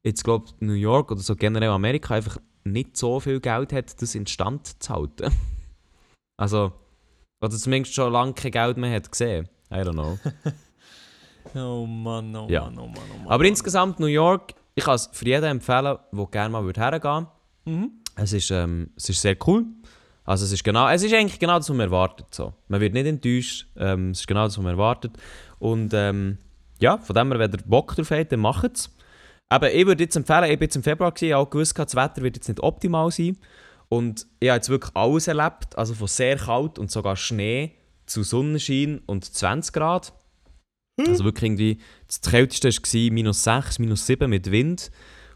jetzt, 0.03 0.25
glaube 0.25 0.47
New 0.61 0.73
York 0.73 1.13
oder 1.13 1.21
so 1.21 1.37
generell 1.37 1.69
Amerika 1.69 2.15
einfach 2.15 2.39
nicht 2.65 2.97
so 2.97 3.21
viel 3.21 3.39
Geld 3.39 3.73
hat, 3.73 4.03
das 4.03 4.15
instand 4.15 4.83
zu 4.83 4.95
halten. 4.95 5.31
Also, 6.39 6.73
oder 7.41 7.57
zumindest 7.57 7.95
schon 7.95 8.13
lange 8.13 8.35
kein 8.35 8.51
Geld 8.51 8.77
mehr 8.77 8.95
hat 8.95 9.11
gesehen. 9.11 9.49
I 9.71 9.77
don't 9.77 9.93
know. 9.93 10.19
Oh 11.55 11.87
Mann, 11.87 12.35
oh 12.35 12.47
Ja. 12.49 12.65
Mann, 12.65 12.79
oh 12.79 12.87
Mann, 12.87 12.97
oh 13.15 13.19
Mann. 13.19 13.29
aber 13.29 13.45
insgesamt 13.45 14.01
New 14.01 14.07
York, 14.07 14.55
ich 14.75 14.85
kann 14.85 14.95
es 14.95 15.09
für 15.13 15.25
jeden 15.27 15.45
empfehlen, 15.45 15.97
der 16.13 16.27
gerne 16.27 16.51
mal 16.51 16.65
würde 16.65 16.81
hergehen 16.81 17.27
Mhm. 17.65 17.91
Es 18.15 18.33
ist, 18.33 18.51
ähm, 18.51 18.91
es 18.97 19.09
ist 19.09 19.21
sehr 19.21 19.37
cool. 19.47 19.65
Also 20.25 20.45
es 20.45 20.53
ist 20.53 20.65
genau, 20.65 20.89
es 20.89 21.03
ist 21.03 21.13
eigentlich 21.13 21.39
genau 21.39 21.57
das, 21.59 21.69
was 21.69 21.77
man 21.77 21.87
erwartet. 21.87 22.27
So. 22.33 22.53
Man 22.69 22.81
wird 22.81 22.95
nicht 22.95 23.07
enttäuscht. 23.07 23.67
Ähm, 23.77 24.11
es 24.11 24.21
ist 24.21 24.27
genau 24.27 24.45
das, 24.45 24.57
was 24.57 24.63
man 24.65 24.73
erwartet. 24.73 25.13
Und 25.59 25.93
ähm, 25.95 26.39
ja, 26.81 26.99
von 26.99 27.15
dem 27.15 27.31
her, 27.31 27.39
wenn 27.41 27.53
ihr 27.53 27.59
Bock 27.67 27.95
drauf 27.95 28.11
habt, 28.11 28.33
dann 28.33 28.41
macht 28.41 28.77
es. 28.77 28.95
Aber 29.49 29.73
ich 29.73 29.87
würde 29.87 30.03
jetzt 30.05 30.17
empfehlen, 30.17 30.45
ich 30.45 30.59
bin 30.59 30.67
jetzt 30.67 30.77
im 30.77 30.83
Februar 30.83 31.13
gewesen, 31.13 31.27
ich 31.27 31.33
habe 31.33 31.43
auch 31.47 31.51
gewusst, 31.51 31.79
das 31.79 31.95
Wetter 31.95 32.23
wird 32.23 32.37
jetzt 32.37 32.49
nicht 32.49 32.61
optimal 32.61 33.11
sein. 33.11 33.37
Und 33.89 34.27
ich 34.41 34.49
habe 34.49 34.57
jetzt 34.57 34.69
wirklich 34.69 34.95
alles 34.97 35.29
erlebt, 35.29 35.77
also 35.79 35.95
von 35.95 36.09
sehr 36.09 36.37
kalt 36.37 36.79
und 36.79 36.91
sogar 36.91 37.15
Schnee 37.17 37.73
zu 38.07 38.23
Sonnenschein 38.23 39.01
und 39.07 39.25
20 39.25 39.73
Grad. 39.73 40.13
Also 40.99 41.25
wirklich 41.25 41.45
irgendwie, 41.45 41.79
das 42.07 42.21
kälteste 42.21 42.69
war 42.69 43.13
minus 43.13 43.45
6, 43.45 43.79
minus 43.79 44.07
7 44.07 44.29
mit 44.31 44.51
Wind. 44.51 44.91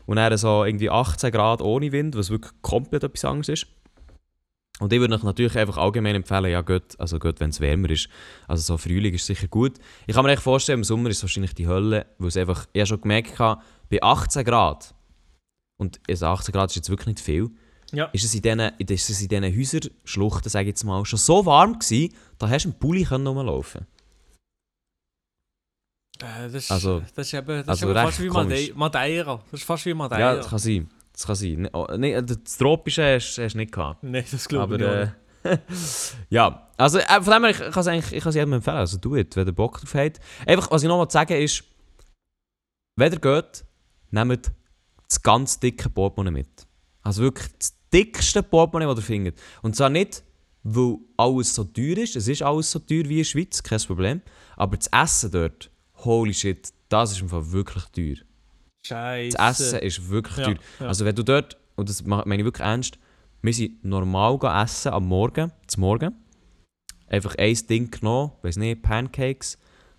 Und 0.07 0.17
dann 0.17 0.37
so 0.39 0.65
irgendwie 0.65 0.91
18 0.91 1.31
Grad 1.31 1.61
ohne 1.61 1.93
Wind, 1.93 2.17
was 2.17 2.31
wirklich 2.31 2.53
komplett 2.63 3.05
etwas 3.05 3.25
anderes 3.25 3.49
ist. 3.49 3.67
Und 4.81 4.93
ich 4.95 4.99
würde 4.99 5.15
euch 5.15 5.23
natürlich 5.23 5.57
einfach 5.59 5.77
allgemein 5.77 6.15
empfehlen, 6.15 6.51
ja 6.51 6.63
gut, 6.63 6.99
also 6.99 7.19
gut, 7.19 7.39
wenn 7.39 7.51
es 7.51 7.61
wärmer 7.61 7.91
ist. 7.91 8.09
Also 8.49 8.63
so 8.63 8.79
Frühling 8.79 9.13
ist 9.13 9.27
sicher 9.27 9.47
gut. 9.47 9.75
Ich 10.07 10.15
kann 10.15 10.25
mir 10.25 10.33
echt 10.33 10.43
vorstellen, 10.43 10.81
im 10.81 10.85
Sommer 10.85 11.11
ist 11.11 11.19
es 11.19 11.23
wahrscheinlich 11.23 11.55
die 11.55 11.69
Hölle, 11.69 12.07
weil 12.19 12.29
es 12.29 12.37
einfach, 12.39 12.67
ich 12.73 12.81
habe 12.81 12.87
schon 12.87 13.01
gemerkt 13.03 13.39
habe, 13.39 13.61
bei 13.91 14.03
18 14.03 14.43
Grad, 14.45 14.95
und 15.77 16.01
also 16.09 16.27
18 16.27 16.53
Grad 16.53 16.71
ist 16.71 16.77
jetzt 16.77 16.89
wirklich 16.89 17.09
nicht 17.09 17.21
viel, 17.21 17.51
Ja. 17.93 18.07
ist 18.07 18.25
es 18.25 18.35
in 18.35 18.41
diesen, 18.41 18.61
ist 18.79 19.11
es 19.11 19.21
in 19.21 19.29
diesen 19.29 19.45
Häuserschluchten, 19.59 20.49
sage 20.51 20.65
ich 20.65 20.69
jetzt 20.69 20.85
mal, 20.85 21.05
schon 21.05 21.19
so 21.19 21.45
warm 21.45 21.79
gewesen, 21.79 22.15
da 22.39 22.49
hast 22.49 22.65
du 22.65 22.71
im 22.71 22.75
Pulli 22.79 23.05
können 23.05 23.27
rumlaufen 23.27 23.87
Äh, 26.23 26.45
das, 26.45 26.55
ist, 26.55 26.71
Also- 26.73 27.03
das 27.15 27.27
ist 27.27 27.35
eben, 27.35 27.47
das 27.67 27.69
also 27.69 27.87
ist 27.89 27.97
eben 27.97 28.05
fast 28.07 28.21
wie. 28.23 28.31
Made- 28.31 28.73
Madeira. 28.75 29.43
Das 29.51 29.61
ist 29.61 29.67
fast 29.67 29.87
wie 29.87 29.95
Madeira. 29.95 30.21
Ja, 30.21 30.37
das 30.37 30.49
kann 30.49 30.59
sein. 30.59 30.91
Das 31.13 31.27
kann 31.27 31.37
sein. 31.37 31.63
Ne- 31.63 31.71
oh, 31.73 31.87
nee, 31.97 32.21
das 32.23 32.57
Tropische 32.59 33.15
hast 33.17 33.37
du 33.37 33.57
nicht 33.57 33.73
gehabt. 33.73 34.03
Nein, 34.03 34.25
das 34.31 34.49
glaube 34.49 34.75
ich 34.77 34.81
nicht. 34.81 34.91
äh, 34.91 35.11
ja, 36.29 36.69
also 36.77 36.99
äh, 36.99 37.23
von 37.23 37.33
dem 37.33 37.45
her, 37.45 37.51
ich 37.51 37.59
kann 37.59 37.81
es 37.81 37.87
eigentlich 37.87 38.13
ich 38.13 38.23
kann 38.23 38.31
es 38.31 38.35
jedem 38.37 38.53
empfehlen. 38.53 38.77
Also 38.77 38.99
do 38.99 39.17
it, 39.17 39.35
wenn 39.37 39.47
ihr 39.47 39.53
Bock 39.53 39.81
drauf 39.81 39.95
habt. 39.95 40.21
Einfach, 40.47 40.71
was 40.71 40.83
ich 40.83 40.89
noch 40.89 40.99
mal 40.99 41.11
sagen 41.11 41.33
ist, 41.41 41.65
wenn 42.97 43.13
ihr 43.13 43.19
geht, 43.19 43.65
nehmt 44.11 44.53
das 45.09 45.23
ganz 45.23 45.59
dicke 45.59 45.89
Portemonnaie 45.89 46.31
mit. 46.33 46.67
Also 47.03 47.23
wirklich 47.23 47.49
das 47.59 47.75
dickste 47.93 48.43
Portemonnaie, 48.43 48.87
das 48.95 48.99
ihr 48.99 49.03
findet. 49.07 49.41
Und 49.63 49.75
zwar 49.77 49.89
nicht, 49.89 50.23
weil 50.63 50.99
alles 51.17 51.55
so 51.55 51.65
teuer 51.65 51.97
ist. 51.99 52.17
Es 52.17 52.29
ist 52.29 52.43
alles 52.43 52.71
so 52.71 52.79
teuer 52.79 53.05
wie 53.07 53.13
in 53.13 53.17
der 53.19 53.25
Schweiz, 53.25 53.63
kein 53.63 53.81
Problem. 53.81 54.21
Aber 54.57 54.77
das 54.77 54.89
Essen 54.89 55.31
dort, 55.31 55.71
holy 56.05 56.35
shit, 56.35 56.73
das 56.89 57.13
ist 57.13 57.21
im 57.21 57.29
Fall 57.29 57.51
wirklich 57.53 57.85
teuer. 57.87 58.17
Scheiße. 58.87 59.37
Das 59.37 59.61
Essen 59.61 59.79
ist 59.81 60.09
wirklich 60.09 60.37
Ja, 60.39 60.45
teuer. 60.45 60.57
ja. 60.81 60.87
Also 60.87 61.05
wenn 61.05 61.15
du 61.15 61.23
dort, 61.23 61.57
und 61.77 61.89
das 61.89 62.03
meine 62.05 62.37
ich 62.37 62.45
wirklich 62.45 62.67
ernst, 62.67 62.99
wir 63.43 63.55
sind 63.55 63.85
normal 63.85 64.39
essen 64.63 64.93
am 64.93 65.07
Morgen, 65.07 65.53
zum 65.67 65.81
Morgen. 65.83 66.15
Einfach 67.07 67.35
ein 67.39 67.59
Ding 67.69 67.91
genommen, 67.91 68.33
weiß 68.43 68.57
nicht, 68.57 68.83
Pancakes 68.83 69.59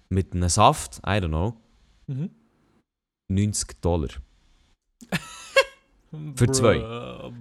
mit 0.09 0.33
einem 0.33 0.49
Saft, 0.49 0.97
I 0.99 1.19
don't 1.19 1.27
know, 1.29 1.53
Mhm. 2.07 2.29
90 3.29 3.79
Dollar. 3.81 4.09
Für 6.35 6.51
zwei. 6.51 6.79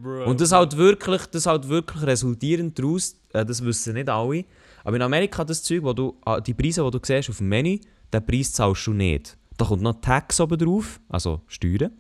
Bruh. 0.02 0.24
Und 0.26 0.40
das 0.40 0.52
halt 0.52 0.76
wirklich, 0.76 1.26
das 1.26 1.46
halt 1.46 1.68
wirklich 1.68 2.02
resultierend 2.02 2.78
daraus, 2.78 3.16
äh, 3.32 3.44
das 3.44 3.64
wissen 3.64 3.94
nicht 3.94 4.08
alle, 4.08 4.44
aber 4.84 4.96
in 4.96 5.02
Amerika 5.02 5.44
das 5.44 5.62
Zeug, 5.64 5.82
wo 5.82 5.92
du, 5.92 6.16
ah, 6.24 6.40
die 6.40 6.54
Preise, 6.54 6.84
die 6.84 6.90
du 6.90 7.00
siehst 7.04 7.30
auf 7.30 7.38
dem 7.38 7.48
Menü, 7.48 7.80
den 8.12 8.24
Preis 8.26 8.52
zahlst 8.52 8.86
du 8.86 8.92
nicht. 8.92 9.36
Da 9.56 9.64
kommt 9.66 9.82
noch 9.82 10.00
Tax 10.00 10.40
oben 10.40 10.58
drauf, 10.58 11.00
also 11.08 11.42
Steuern, 11.46 11.92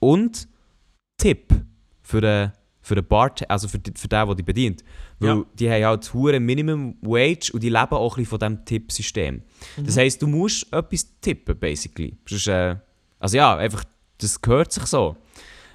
und 0.00 0.48
Tipp 1.18 1.52
für 2.02 2.20
den, 2.20 2.52
für 2.80 2.94
den 2.96 3.06
Bar, 3.06 3.32
also 3.48 3.68
für, 3.68 3.78
die- 3.78 3.92
für 3.96 4.08
den, 4.08 4.26
der 4.26 4.34
dich 4.34 4.44
bedient. 4.46 4.84
Weil 5.20 5.36
Ja. 5.38 5.44
die 5.54 5.70
haben 5.70 5.84
halt 5.84 6.14
hure 6.14 6.40
Minimum 6.40 6.96
Wage 7.02 7.50
und 7.52 7.62
die 7.62 7.68
leben 7.68 7.92
auch 7.92 8.16
ein 8.16 8.24
bisschen 8.24 8.26
von 8.26 8.38
diesem 8.40 8.64
Tippsystem. 8.64 9.42
Das 9.76 9.96
heisst, 9.96 10.20
du 10.22 10.26
musst 10.26 10.72
etwas 10.72 11.06
tippen, 11.20 11.56
basically. 11.58 12.16
Sonst, 12.26 12.48
äh, 12.48 12.76
also 13.20 13.36
ja, 13.36 13.56
einfach, 13.56 13.84
das 14.18 14.40
gehört 14.40 14.72
sich 14.72 14.84
so. 14.86 15.16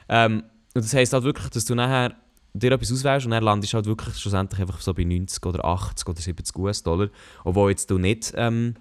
Ähm, 0.09 0.43
und 0.73 0.83
das 0.83 0.93
heisst 0.93 1.13
halt 1.13 1.23
wirklich, 1.23 1.49
dass 1.49 1.65
du 1.65 1.75
nachher 1.75 2.15
dir 2.53 2.71
etwas 2.71 2.91
auswählst 2.91 3.25
und 3.25 3.31
dann 3.31 3.43
landest 3.43 3.73
halt 3.73 3.85
wirklich 3.85 4.15
schlussendlich 4.17 4.59
einfach 4.59 4.81
so 4.81 4.93
bei 4.93 5.03
90 5.03 5.45
oder 5.45 5.63
80 5.63 6.07
oder 6.09 6.19
70 6.19 6.57
US-Dollar. 6.57 7.09
Obwohl 7.43 7.69
jetzt 7.69 7.89
du 7.89 7.97
nicht, 7.99 8.33
ähm, 8.35 8.73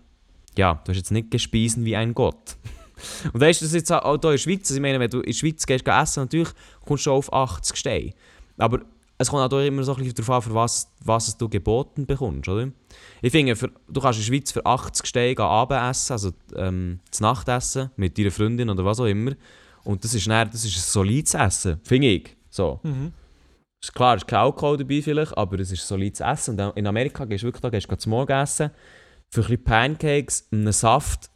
ja, 0.59 0.81
du 0.85 0.91
hast 0.91 0.97
jetzt 0.97 1.11
nicht 1.11 1.31
gespeisen 1.31 1.85
wie 1.85 1.97
ein 1.97 2.15
Gott. 2.15 2.57
Und 3.33 3.41
weißt 3.41 3.61
du, 3.61 3.67
das 3.67 3.75
jetzt 3.75 3.93
auch 3.93 4.03
hier 4.03 4.15
in 4.15 4.21
der 4.21 4.39
Schweiz, 4.39 4.61
also 4.63 4.75
ich 4.77 4.81
meine, 4.81 4.99
wenn 4.99 5.11
du 5.11 5.19
in 5.19 5.27
der 5.27 5.33
Schweiz 5.33 5.67
gehst, 5.67 5.85
geh 5.85 5.91
essen, 5.91 6.25
natürlich 6.25 6.49
kommst 6.85 7.07
du 7.07 7.13
auf 7.13 7.33
80 7.33 7.77
Steine. 7.77 8.13
Aber 8.57 8.81
es 9.19 9.29
kommt 9.29 9.53
auch 9.53 9.59
immer 9.61 9.83
so 9.83 9.93
ein 9.93 9.99
bisschen 9.99 10.15
darauf 10.15 10.31
an, 10.31 10.43
für 10.43 10.55
was, 10.55 10.93
was 11.05 11.37
du 11.37 11.49
geboten 11.49 12.07
bekommst, 12.07 12.49
oder? 12.49 12.69
Ich 13.23 13.33
finde, 13.33 13.57
für, 13.57 13.71
du 13.89 14.01
kannst 14.01 14.19
in 14.19 14.25
der 14.25 14.33
Schweiz 14.33 14.53
für 14.53 14.65
80 14.65 15.07
Steine 15.07 15.35
gehen 15.35 15.45
Abendessen, 15.45 16.13
also 16.13 16.31
ähm, 16.55 17.01
das 17.11 17.21
Nachtessen 17.21 17.91
mit 17.97 18.19
deiner 18.19 18.31
Freundin 18.31 18.69
oder 18.69 18.85
was 18.85 19.01
auch 19.01 19.07
immer. 19.07 19.33
Und 19.85 20.05
das 20.05 20.15
ist, 20.15 20.27
dann, 20.27 20.51
das 20.51 20.65
ist 20.65 20.77
ein 20.77 20.81
solides 20.81 21.35
Essen, 21.35 21.81
finde 21.85 22.09
ich. 22.09 22.37
So. 22.51 22.81
Mhm. 22.83 23.13
Ist 23.83 23.95
klar, 23.95 24.17
es 24.17 24.23
ist 24.23 24.29
kein 24.29 24.41
Alkohol 24.41 24.77
dabei 24.77 25.01
vielleicht, 25.01 25.37
aber 25.37 25.61
es 25.61 25.71
ist 25.71 25.87
solides 25.87 26.21
Essen. 26.21 26.61
Und 26.61 26.77
in 26.77 26.87
Amerika 26.87 27.25
gehst 27.25 27.43
du 27.43 27.47
wirklich 27.47 27.61
da, 27.61 27.71
gehst 27.71 27.91
du 27.91 27.97
zum 27.97 28.11
Morgen 28.11 28.33
essen, 28.33 28.71
für 29.31 29.41
ein 29.41 29.49
bisschen 29.49 29.65
Pancakes, 29.65 30.49
einen 30.53 30.73
Saft 30.73 31.31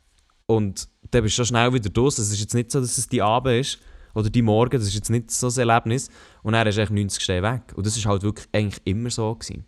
und 0.46 0.88
dann 1.10 1.22
bist 1.22 1.38
du 1.38 1.44
schnell 1.44 1.72
wieder 1.72 1.90
durch. 1.90 2.18
Es 2.18 2.30
ist 2.30 2.40
jetzt 2.40 2.54
nicht 2.54 2.70
so, 2.70 2.80
dass 2.80 2.98
es 2.98 3.08
die 3.08 3.22
Abend 3.22 3.60
ist 3.60 3.78
oder 4.14 4.30
die 4.30 4.42
Morgen, 4.42 4.78
das 4.78 4.88
ist 4.88 4.94
jetzt 4.94 5.10
nicht 5.10 5.30
so 5.30 5.48
ein 5.48 5.68
Erlebnis. 5.68 6.08
Und 6.42 6.52
dann 6.54 6.64
du 6.64 6.70
eigentlich 6.70 6.90
90 6.90 7.22
Steine 7.22 7.52
weg. 7.52 7.72
Und 7.74 7.86
das 7.86 7.96
ist 7.96 8.06
halt 8.06 8.22
wirklich 8.22 8.48
eigentlich 8.52 8.80
immer 8.84 9.10
so 9.10 9.34
gewesen. 9.34 9.64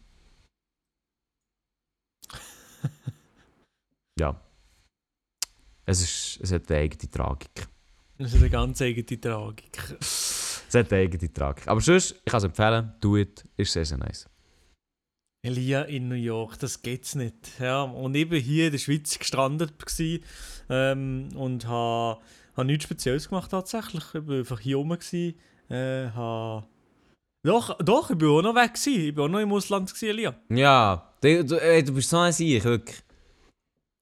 ja. 4.19 4.41
Es, 5.85 6.01
ist, 6.01 6.41
es 6.43 6.53
hat 6.53 6.71
eine 6.71 6.81
eigene 6.81 7.11
Tragik. 7.11 7.69
Das 8.19 8.33
ist 8.33 8.41
eine 8.41 8.51
ganz 8.51 8.81
eigene 8.83 9.21
Tragik. 9.21 9.79
Es 10.01 10.75
hat 10.75 10.93
eine 10.93 11.03
eigene 11.03 11.33
Tragik. 11.33 11.67
Aber 11.69 11.81
sonst, 11.81 12.13
ich 12.13 12.25
kann 12.25 12.39
es 12.39 12.45
empfehlen, 12.45 12.93
do 13.01 13.17
it, 13.17 13.45
ist 13.57 13.73
sehr, 13.73 13.85
sehr 13.85 13.99
nice. 13.99 14.29
Elia 15.47 15.83
in 15.83 16.09
New 16.09 16.15
York, 16.15 16.59
das 16.61 16.83
geht's 16.83 17.15
nicht. 17.17 17.35
Ja, 17.59 17.83
und 17.83 18.15
ich 18.15 18.31
war 18.31 18.39
hier 18.39 18.67
in 18.67 18.73
der 18.73 18.79
Schweiz 18.79 19.19
gestrandet 19.19 19.73
gsi, 19.85 20.23
ähm, 20.71 21.31
und 21.35 21.67
habe 21.67 22.21
ha 22.57 22.65
nichts 22.65 22.85
Spezielles 22.85 23.29
gemacht 23.29 23.51
tatsächlich. 23.51 24.05
Ich 24.15 24.27
war 24.27 24.39
einfach 24.39 24.61
hier 24.61 24.79
oben, 24.79 24.97
gsi, 24.99 25.35
äh, 25.69 26.07
habe 26.11 26.67
Doch, 27.45 27.77
doch, 27.79 28.11
ich 28.11 28.19
bin 28.19 28.29
auch 28.29 28.43
noch 28.43 28.55
weg 28.55 28.75
gewesen. 28.75 29.09
Ich 29.09 29.15
bin 29.15 29.25
auch 29.25 29.29
noch 29.29 29.41
im 29.41 29.53
Ausland 29.53 29.89
gewesen, 29.93 30.09
Elia. 30.11 30.35
Ja, 30.49 31.13
du, 31.21 31.45
du, 31.45 31.57
ey, 31.61 31.83
du 31.83 31.93
bist 31.93 32.11
so 32.11 32.19
ein 32.19 32.33
Sieg, 32.33 32.63
wirklich. 32.63 33.03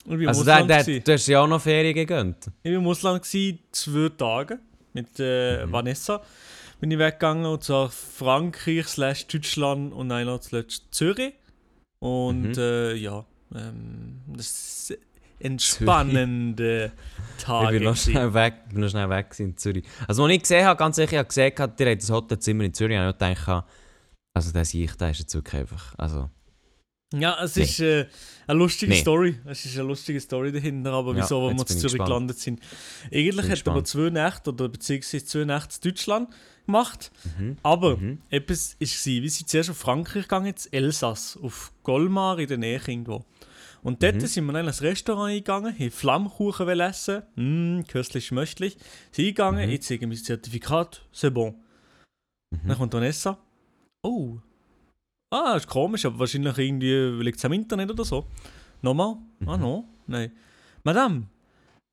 Ich 0.05 0.29
Also 0.29 0.45
der, 0.45 0.65
der, 0.65 0.81
gewesen. 0.85 1.05
du 1.05 1.13
hast 1.13 1.27
ja 1.27 1.41
auch 1.41 1.47
noch 1.47 1.61
Ferien 1.63 1.95
gegönnt. 1.95 2.51
Ich 2.63 2.71
war 2.73 2.79
im 2.81 2.87
Ausland 2.87 3.23
gewesen, 3.23 3.61
zwei 3.73 4.11
Tage 4.11 4.59
mit 4.93 5.09
äh, 5.19 5.65
Mhm. 5.65 5.73
Vanessa. 5.73 6.21
Bin 6.81 6.91
ich 6.91 6.99
weggegangen 6.99 7.45
und 7.47 7.63
zwar 7.63 7.91
Frankreich 7.91 8.87
slash 8.87 9.27
Deutschland 9.27 9.93
und 9.93 10.09
dann 10.09 10.27
noch 10.27 10.41
zuletzt 10.41 10.87
Zürich. 10.91 11.35
Und 11.99 12.53
Mhm. 12.53 12.59
äh, 12.59 12.95
ja, 12.95 13.25
ähm, 13.55 14.21
das 14.29 14.47
ist 14.91 14.99
entspannende 15.39 16.93
Tage. 17.39 17.77
ich 17.77 17.83
bin 17.83 17.89
noch 17.91 17.97
schnell 17.97 18.33
weg, 18.35 18.55
bin 18.71 18.81
noch 18.81 18.89
schnell 18.89 19.11
weg 19.11 19.35
in 19.39 19.57
Zürich. 19.57 19.85
Also, 20.09 20.25
als 20.25 20.33
ich 20.33 20.41
gesehen 20.41 20.65
habe, 20.67 20.79
ganz 20.79 20.97
sicher, 20.97 21.13
ich 21.13 21.19
habe 21.19 21.29
gesehen, 21.29 21.53
ihr 21.57 21.65
habt 21.65 22.03
das 22.03 22.11
Hotelzimmer 22.11 22.65
in 22.65 22.75
Zürich, 22.75 22.97
habe 22.97 23.11
ich 23.11 23.19
gedacht, 23.19 23.65
also 24.35 24.53
der 24.53 24.65
Sieg, 24.65 24.97
der 24.99 25.11
ist 25.11 25.21
jetzt 25.21 25.35
wirklich 25.35 25.61
einfach, 25.63 25.95
also... 25.99 26.31
Ja, 27.13 27.43
es 27.43 27.57
Nee. 27.57 27.63
ist 27.65 27.81
äh, 27.81 28.07
eine 28.47 28.59
lustige 28.59 28.93
Nee. 28.93 29.01
Story. 29.01 29.39
Es 29.45 29.65
ist 29.65 29.77
eine 29.77 29.89
lustige 29.89 30.21
Story 30.21 30.53
dahinter, 30.53 30.93
aber 30.93 31.15
Ja, 31.17 31.23
wieso, 31.25 31.49
wenn 31.49 31.57
wir 31.57 31.63
ich 31.63 31.67
Zürich 31.69 31.83
gespannt. 31.85 32.09
gelandet 32.09 32.39
sind. 32.39 32.61
Eigentlich 33.13 33.37
Bin 33.37 33.45
hätten 33.57 33.75
wir 33.75 33.85
zwei 33.85 34.11
Nächte 34.11 34.51
oder 34.51 34.69
beziehungsweise 34.69 35.25
zwei 35.25 35.45
Nächte 35.45 35.77
in 35.83 35.91
Deutschland 35.91 36.29
gemacht. 36.67 37.11
Mhm. 37.39 37.57
Aber 37.65 37.97
Mhm. 37.97 38.19
etwas 38.31 38.77
war, 38.81 38.87
wir 39.07 39.31
sind 39.31 39.49
zuerst 39.49 39.71
auf 39.71 39.77
Frankreich 39.79 40.23
gegangen, 40.23 40.47
jetzt 40.47 40.73
Elsass, 40.73 41.37
auf 41.43 41.73
Golmar 41.83 42.39
in 42.39 42.47
der 42.49 42.59
Nähe 42.59 42.81
irgendwo. 42.87 43.25
Und 43.83 44.03
dort 44.03 44.17
Mhm. 44.17 44.21
sind 44.27 44.45
wir 44.45 44.53
dann 44.53 44.67
in 44.67 44.73
ein 44.73 44.79
Restaurant 44.79 45.31
eingegangen, 45.31 45.77
haben 45.77 45.91
Flammkuchen 45.91 46.69
essen, 46.81 47.23
mmm, 47.35 47.85
köstlich 47.89 48.27
schmöchtlich. 48.27 48.77
Sind 49.11 49.25
eingegangen, 49.25 49.67
Mhm. 49.67 49.73
ich 49.75 49.83
zeige 49.83 50.07
mein 50.07 50.17
Zertifikat, 50.17 51.03
c'est 51.13 51.31
bon. 51.31 51.55
Dann 52.53 52.61
Mhm. 52.69 52.75
kommt 52.79 52.93
Vanessa. 52.95 53.39
Oh. 54.03 54.39
Ah, 55.31 55.55
ist 55.57 55.69
komisch, 55.69 56.05
aber 56.07 56.19
wahrscheinlich 56.19 56.59
irgendwie 56.59 57.23
liegt 57.23 57.39
es 57.39 57.45
am 57.45 57.53
Internet 57.53 57.91
oder 57.91 58.05
so. 58.05 58.27
Nochmal? 58.83 59.17
Ah, 59.47 59.57
Mhm. 59.57 59.63
non? 59.63 59.85
Nein. 60.07 60.33
Madame, 60.83 61.27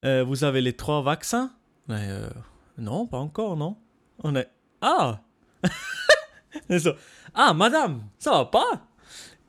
euh, 0.04 0.24
vous 0.26 0.44
avez 0.44 0.62
les 0.62 0.74
trois 0.76 1.04
vaccins? 1.04 1.52
Nein, 1.88 2.10
euh, 2.10 2.30
non, 2.78 3.06
pas 3.08 3.20
encore, 3.20 3.56
non? 3.56 3.76
Und 4.18 4.34
dann, 4.36 4.46
ah! 4.82 5.20
So, 6.80 6.94
ah, 7.34 7.54
Madame, 7.54 8.10
ça 8.18 8.32
va 8.32 8.46
pas? 8.46 8.82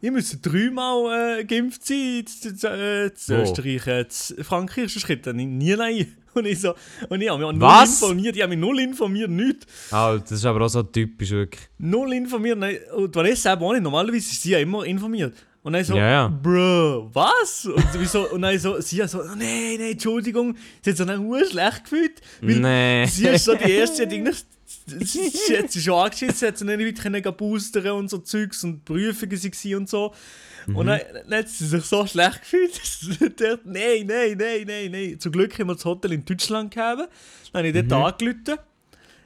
Ihr 0.02 0.12
müsst 0.12 0.44
dreimal 0.44 1.38
äh, 1.40 1.44
geimpft 1.44 1.84
sein, 1.86 2.24
zu, 2.26 2.54
zu, 2.54 2.68
äh, 2.68 3.12
zu? 3.14 3.34
Österreich, 3.34 3.86
äh, 3.86 4.06
zu 4.08 4.44
Frankreich, 4.44 4.92
sonst 4.92 5.06
kriegt 5.06 5.26
ihr 5.26 5.32
nie 5.32 5.74
nein. 5.76 6.14
Und 6.38 6.46
ich 6.46 6.60
so, 6.60 6.74
und 7.08 7.20
ich 7.20 7.28
habe 7.28 7.38
mich 7.38 7.46
auch 7.48 7.52
null 7.52 7.60
Was? 7.60 8.00
informiert, 8.02 8.36
ich 8.36 8.42
habe 8.42 8.50
mich 8.50 8.58
null 8.58 8.80
informiert, 8.80 9.30
nichts. 9.30 9.66
Ah, 9.92 10.16
das 10.18 10.32
ist 10.32 10.44
aber 10.46 10.64
auch 10.64 10.68
so 10.68 10.82
typisch, 10.82 11.30
wirklich. 11.30 11.62
Null 11.78 12.12
informiert. 12.14 12.58
Nein, 12.58 12.78
Und 12.96 13.14
Vanessa 13.14 13.50
selber 13.50 13.66
auch 13.66 13.72
nicht. 13.72 13.82
Normalerweise 13.82 14.18
ist 14.18 14.42
sie 14.42 14.50
ja 14.50 14.58
immer 14.58 14.84
informiert. 14.84 15.34
Und 15.62 15.72
dann 15.72 15.84
so, 15.84 15.94
Ja, 15.96 16.08
ja. 16.08 16.28
Bro, 16.28 17.10
was? 17.12 17.66
Und, 17.66 17.84
wieso, 17.98 18.30
und 18.30 18.42
dann 18.42 18.58
so, 18.58 18.80
sie 18.80 19.02
so, 19.06 19.20
oh, 19.20 19.24
nein, 19.36 19.76
nein, 19.78 19.90
Entschuldigung. 19.92 20.56
Sie 20.82 20.90
hat 20.90 20.96
so 20.96 21.04
dann 21.04 21.28
schlecht 21.50 21.84
gefühlt. 21.84 22.20
Weil 22.40 22.60
Nee. 22.60 23.06
sie 23.06 23.26
ist 23.26 23.44
so 23.44 23.54
die 23.54 23.70
erste, 23.70 24.06
die 24.06 24.22
sie, 24.68 25.30
sie 25.30 25.58
hat 25.58 25.72
sich 25.72 25.84
schon 25.84 25.94
angeschissen, 25.94 26.34
sie 26.34 26.46
hat 26.46 26.58
so 26.58 26.64
nicht 26.64 27.02
gehen 27.02 27.36
boostern 27.36 27.90
und 27.92 28.10
so 28.10 28.18
Zeugs 28.18 28.64
und 28.64 28.84
Prüfungen 28.84 29.36
sie 29.36 29.74
und 29.74 29.88
so. 29.88 30.12
Und 30.74 30.86
dann, 30.86 31.00
dann 31.28 31.38
hat 31.38 31.48
sie 31.48 31.66
sich 31.66 31.84
so 31.84 32.06
schlecht 32.06 32.40
gefühlt, 32.40 32.78
dass 32.78 33.00
sie 33.00 33.18
dachte, 33.18 33.60
nein, 33.64 34.06
nein, 34.06 34.36
nein, 34.36 34.64
nein, 34.66 34.90
nein. 34.90 35.16
Zum 35.18 35.32
Glück 35.32 35.58
haben 35.58 35.68
wir 35.68 35.74
das 35.74 35.84
Hotel 35.84 36.12
in 36.12 36.24
Deutschland 36.24 36.74
gehabt. 36.74 37.08
Dann 37.52 37.66
habe 37.66 37.68
ich 37.68 37.88
dort 37.88 38.20
angerufen. 38.20 38.58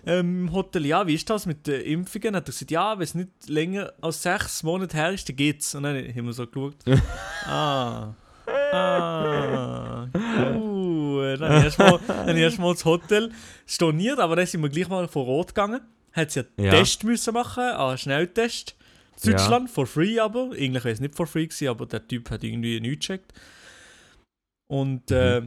Ähm, 0.05 0.47
im 0.47 0.53
Hotel, 0.53 0.87
ja, 0.87 1.07
wie 1.07 1.15
ist 1.15 1.31
das 1.31 1.47
mit 1.47 1.67
den 1.67 1.81
Impfungen? 1.81 2.33
Dann 2.33 2.37
hat 2.37 2.49
er 2.49 2.53
gesagt, 2.53 2.71
ja, 2.71 2.99
wenn 2.99 3.05
es 3.05 3.15
nicht 3.15 3.31
länger 3.47 3.93
als 4.01 4.23
sechs 4.23 4.63
Monate 4.63 4.97
her 4.97 5.13
ist, 5.13 5.29
dann 5.29 5.37
geht's. 5.37 5.75
Und 5.75 5.85
dann 5.85 5.97
haben 5.97 6.27
wir 6.27 6.33
so 6.33 6.47
geschaut. 6.47 6.77
ah. 7.47 8.15
Ah. 8.73 10.09
Gut. 10.13 10.82
Dann 11.21 11.41
habe 11.49 11.59
ich 11.59 11.65
erstmal 11.65 12.01
dann 12.07 12.17
habe 12.19 12.33
ich 12.33 12.39
erstmal 12.39 12.73
das 12.75 12.85
Hotel 12.85 13.31
storniert, 13.67 14.19
aber 14.19 14.37
dann 14.37 14.47
sind 14.47 14.63
wir 14.63 14.69
gleich 14.69 14.89
mal 14.89 15.09
vor 15.09 15.27
Ort 15.27 15.49
gegangen. 15.49 15.81
Hat 16.13 16.31
sie 16.31 16.41
einen 16.41 16.67
Ja. 16.67 16.71
Test 16.73 17.05
müssen 17.05 17.33
machen, 17.35 17.63
einen 17.65 17.99
Schnelltest. 17.99 18.77
In 19.25 19.31
Ja. 19.33 19.37
Deutschland, 19.37 19.71
for 19.71 19.87
free 19.87 20.19
aber. 20.19 20.51
Eigentlich 20.53 20.85
wäre 20.85 20.93
es 20.95 21.01
nicht 21.01 21.15
for 21.15 21.27
free 21.27 21.47
gewesen, 21.47 21.69
aber 21.69 21.87
der 21.87 22.07
Typ 22.07 22.31
hat 22.31 22.43
irgendwie 22.45 22.81
nichts 22.81 23.07
gecheckt. 23.07 23.33
Und 24.69 25.11
Mhm. 25.11 25.17
äh, 25.17 25.43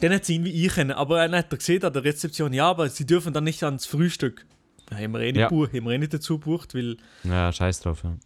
dann 0.00 0.12
hat 0.12 0.24
sie 0.24 0.34
irgendwie 0.34 0.66
können. 0.68 0.92
Aber 0.92 1.16
dann 1.16 1.34
hat 1.36 1.52
er 1.52 1.58
gesehen 1.58 1.82
an 1.84 1.92
der 1.92 2.04
Rezeption, 2.04 2.52
ja, 2.52 2.68
aber 2.68 2.88
sie 2.88 3.06
dürfen 3.06 3.32
dann 3.32 3.44
nicht 3.44 3.62
ans 3.62 3.86
Frühstück. 3.86 4.46
Da 4.86 4.96
haben 4.96 5.12
wir 5.12 5.20
eh 5.20 5.32
nicht, 5.32 5.40
Ja. 5.40 5.48
gebucht, 5.48 5.72
haben 5.72 5.84
wir 5.84 5.92
eh 5.92 5.98
nicht 5.98 6.12
dazu 6.12 6.38
gebucht, 6.38 6.74
weil... 6.74 6.96
Ja, 7.22 7.50
scheiß 7.52 7.80
drauf, 7.80 8.02
ja. 8.04 8.16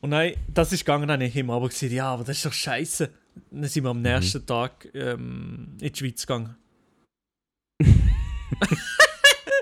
Und 0.00 0.10
nein, 0.10 0.34
das 0.48 0.72
ist 0.72 0.80
gegangen, 0.80 1.06
dann 1.08 1.20
haben 1.20 1.46
wir 1.46 1.52
aber 1.54 1.68
gesagt, 1.68 1.92
ja, 1.92 2.06
aber 2.12 2.24
das 2.24 2.38
ist 2.38 2.46
doch 2.46 2.52
scheiße. 2.52 3.10
Dann 3.50 3.64
sind 3.64 3.84
wir 3.84 3.90
am 3.90 4.02
nächsten 4.02 4.44
Tag 4.46 4.88
ähm, 4.94 5.76
in 5.80 5.92
die 5.92 5.98
Schweiz 5.98 6.26
gegangen. 6.26 6.56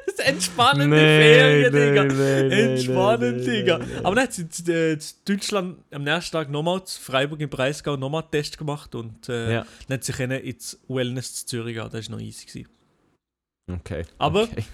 das 0.07 0.19
entspannende 0.19 0.97
Ferien, 0.97 1.73
Digga. 1.73 2.03
Entspannend, 2.55 3.47
Digga. 3.47 3.81
Aber 4.03 4.15
dann 4.17 4.25
hat 4.25 4.33
sie 4.33 4.43
in 4.43 4.69
äh, 4.69 4.93
in 4.95 4.99
Deutschland 5.25 5.79
am 5.91 6.03
nächsten 6.05 6.33
Tag 6.33 6.51
nochmal 6.51 6.85
zu 6.85 7.01
Freiburg 7.01 7.41
im 7.41 7.51
Breisgau 7.51 7.97
nochmal 7.97 8.23
einen 8.23 8.31
Test 8.31 8.57
gemacht 8.59 8.95
und 8.95 9.29
äh, 9.29 9.53
Ja. 9.55 9.67
dann 9.89 9.95
hat 9.99 10.05
sie 10.05 10.13
können 10.13 10.41
ins 10.43 10.79
Wellness 10.89 11.35
zu 11.35 11.47
Zürich 11.47 11.77
gehen. 11.77 11.89
Das 11.91 12.09
war 12.11 12.17
noch 12.17 12.25
easy. 12.25 12.47
Gewesen. 12.47 12.69
Okay. 13.71 14.05
Aber- 14.19 14.45
Okay. 14.45 14.65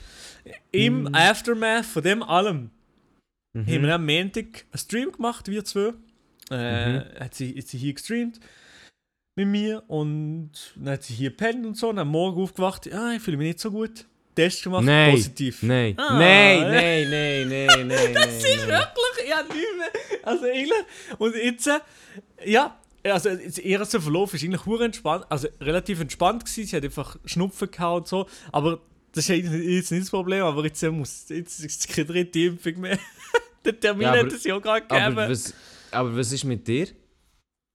Im 0.73 1.03
Mhm. 1.03 1.15
Aftermath 1.15 1.87
von 1.87 2.03
dem 2.03 2.21
allem 2.23 2.71
haben 3.57 3.67
wir 3.67 3.79
Mhm. 3.79 3.85
am 3.91 4.07
Montag 4.07 4.65
einen 4.73 4.79
Stream 4.79 5.13
gemacht, 5.13 5.47
wir 5.49 5.65
zwei. 5.65 5.93
Äh, 6.51 6.99
Mhm. 6.99 7.05
hat, 7.21 7.35
sie, 7.35 7.55
hat 7.57 7.67
sie 7.69 7.79
hier 7.79 7.95
gestreamt 7.95 8.41
mit 9.35 9.49
mir 9.49 9.83
und 9.89 10.51
dann 10.77 10.95
hat 10.95 11.03
sie 11.05 11.15
hier 11.15 11.35
pennt 11.37 11.65
und 11.65 11.77
so. 11.77 11.89
Und 11.89 11.99
am 11.99 12.09
Morgen 12.09 12.41
aufgewacht, 12.43 12.87
ja, 12.87 13.13
ich 13.13 13.23
fühle 13.23 13.37
mich 13.37 13.49
nicht 13.49 13.61
so 13.61 13.71
gut. 13.71 14.07
Test 14.35 14.63
gemacht, 14.63 14.85
Nein. 14.85 15.13
positiv. 15.15 15.63
Nein. 15.63 15.95
Ah. 15.99 16.19
Nein, 16.19 16.61
nein, 16.71 17.11
nein, 17.11 17.49
nein, 17.49 17.87
nein. 17.89 18.15
Das 18.15 18.27
ist 18.37 18.45
wirklich, 18.67 19.29
ja, 19.29 19.43
nicht 19.43 19.55
mehr. 19.79 19.91
Also 20.23 20.45
eigentlich, 20.47 20.73
und 21.19 21.35
jetzt, 21.35 21.69
ja, 22.45 22.79
also 23.05 23.29
ihr 23.31 23.85
Verlauf 23.85 24.33
ist 24.33 24.43
eigentlich 24.45 24.81
entspannt, 24.81 25.27
also 25.29 25.49
relativ 25.61 26.01
entspannt 26.01 26.45
gewesen. 26.47 26.67
Sie 26.67 26.77
hat 26.77 26.85
einfach 26.85 27.17
Schnupfen 27.27 27.71
gehabt 27.71 27.97
und 28.01 28.09
so, 28.09 28.27
aber 28.53 28.81
das 29.13 29.29
ist 29.29 29.51
jetzt 29.53 29.91
nicht 29.93 30.05
das 30.05 30.11
Problem, 30.11 30.45
aber 30.45 30.65
jetzt 30.65 30.83
muss, 30.85 31.27
jetzt 31.29 31.61
ist 31.61 31.89
keine 31.89 32.07
dritte 32.07 32.39
Impfung 32.41 32.81
mehr. 32.81 32.99
Den 33.67 33.79
Termin 33.79 34.03
Ja, 34.03 34.11
aber- 34.13 34.21
hat 34.21 34.33
es 34.33 34.45
ja 34.45 34.55
auch 34.57 34.63
gerade 34.63 34.81
gegeben. 34.87 35.03
Aber 35.05 35.29
was, 35.29 35.53
aber 35.91 36.17
was 36.17 36.33
ist 36.33 36.45
mit 36.45 36.67
dir? 36.67 36.89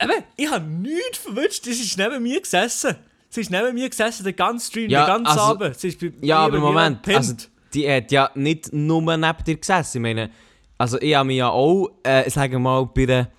Eben, 0.01 0.23
ich 0.35 0.49
habe 0.49 0.65
nichts 0.65 1.17
verwünscht, 1.17 1.63
sie 1.63 1.71
ist 1.71 1.97
neben 1.97 2.21
mir 2.21 2.39
gesessen. 2.39 2.95
Sie 3.29 3.41
ist 3.41 3.49
neben 3.49 3.73
mir 3.73 3.89
gesessen, 3.89 4.23
den 4.23 4.35
ganzen 4.35 4.69
Stream, 4.71 4.89
Ja, 4.89 5.05
den 5.05 5.07
ganzen 5.25 5.27
also- 5.27 5.41
Abend. 5.41 5.79
Sie 5.79 5.87
ist 5.89 5.99
bei 5.99 6.11
Ja, 6.21 6.39
aber 6.39 6.59
Moment, 6.59 7.07
also 7.09 7.33
die 7.73 7.89
hat 7.89 8.11
ja 8.11 8.29
nicht 8.35 8.71
nur 8.73 9.01
neben 9.17 9.43
dir 9.43 9.57
gesessen. 9.57 9.97
Ich 9.97 10.01
meine, 10.01 10.29
also 10.77 10.99
ich 11.01 11.15
habe 11.15 11.27
mich 11.27 11.37
ja 11.37 11.49
auch, 11.49 11.89
äh, 12.03 12.29
sagen 12.29 12.53
wir 12.53 12.59
mal, 12.59 12.85
bei 12.85 13.05
der 13.07 13.31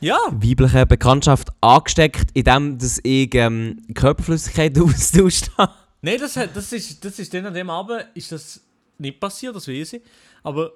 ja, 0.00 0.18
weiblichen 0.30 0.88
Bekanntschaft 0.88 1.48
angesteckt, 1.60 2.30
indem 2.34 2.78
dass 2.78 2.98
ich 3.02 3.34
ähm, 3.34 3.82
Körperflüssigkeit 3.94 4.78
austauscht 4.80 5.50
habe. 5.58 5.72
Nein, 6.02 6.18
das, 6.18 6.36
hat- 6.36 6.54
das, 6.56 6.72
ist, 6.72 7.04
das 7.04 7.18
ist 7.18 7.32
dann 7.32 7.46
an 7.46 7.54
dem 7.54 7.68
Abend 7.70 8.06
ist 8.14 8.32
das 8.32 8.60
nicht 8.98 9.20
passiert, 9.20 9.54
das 9.54 9.68
weiß 9.68 9.94
ich. 9.94 10.02
Aber. 10.42 10.72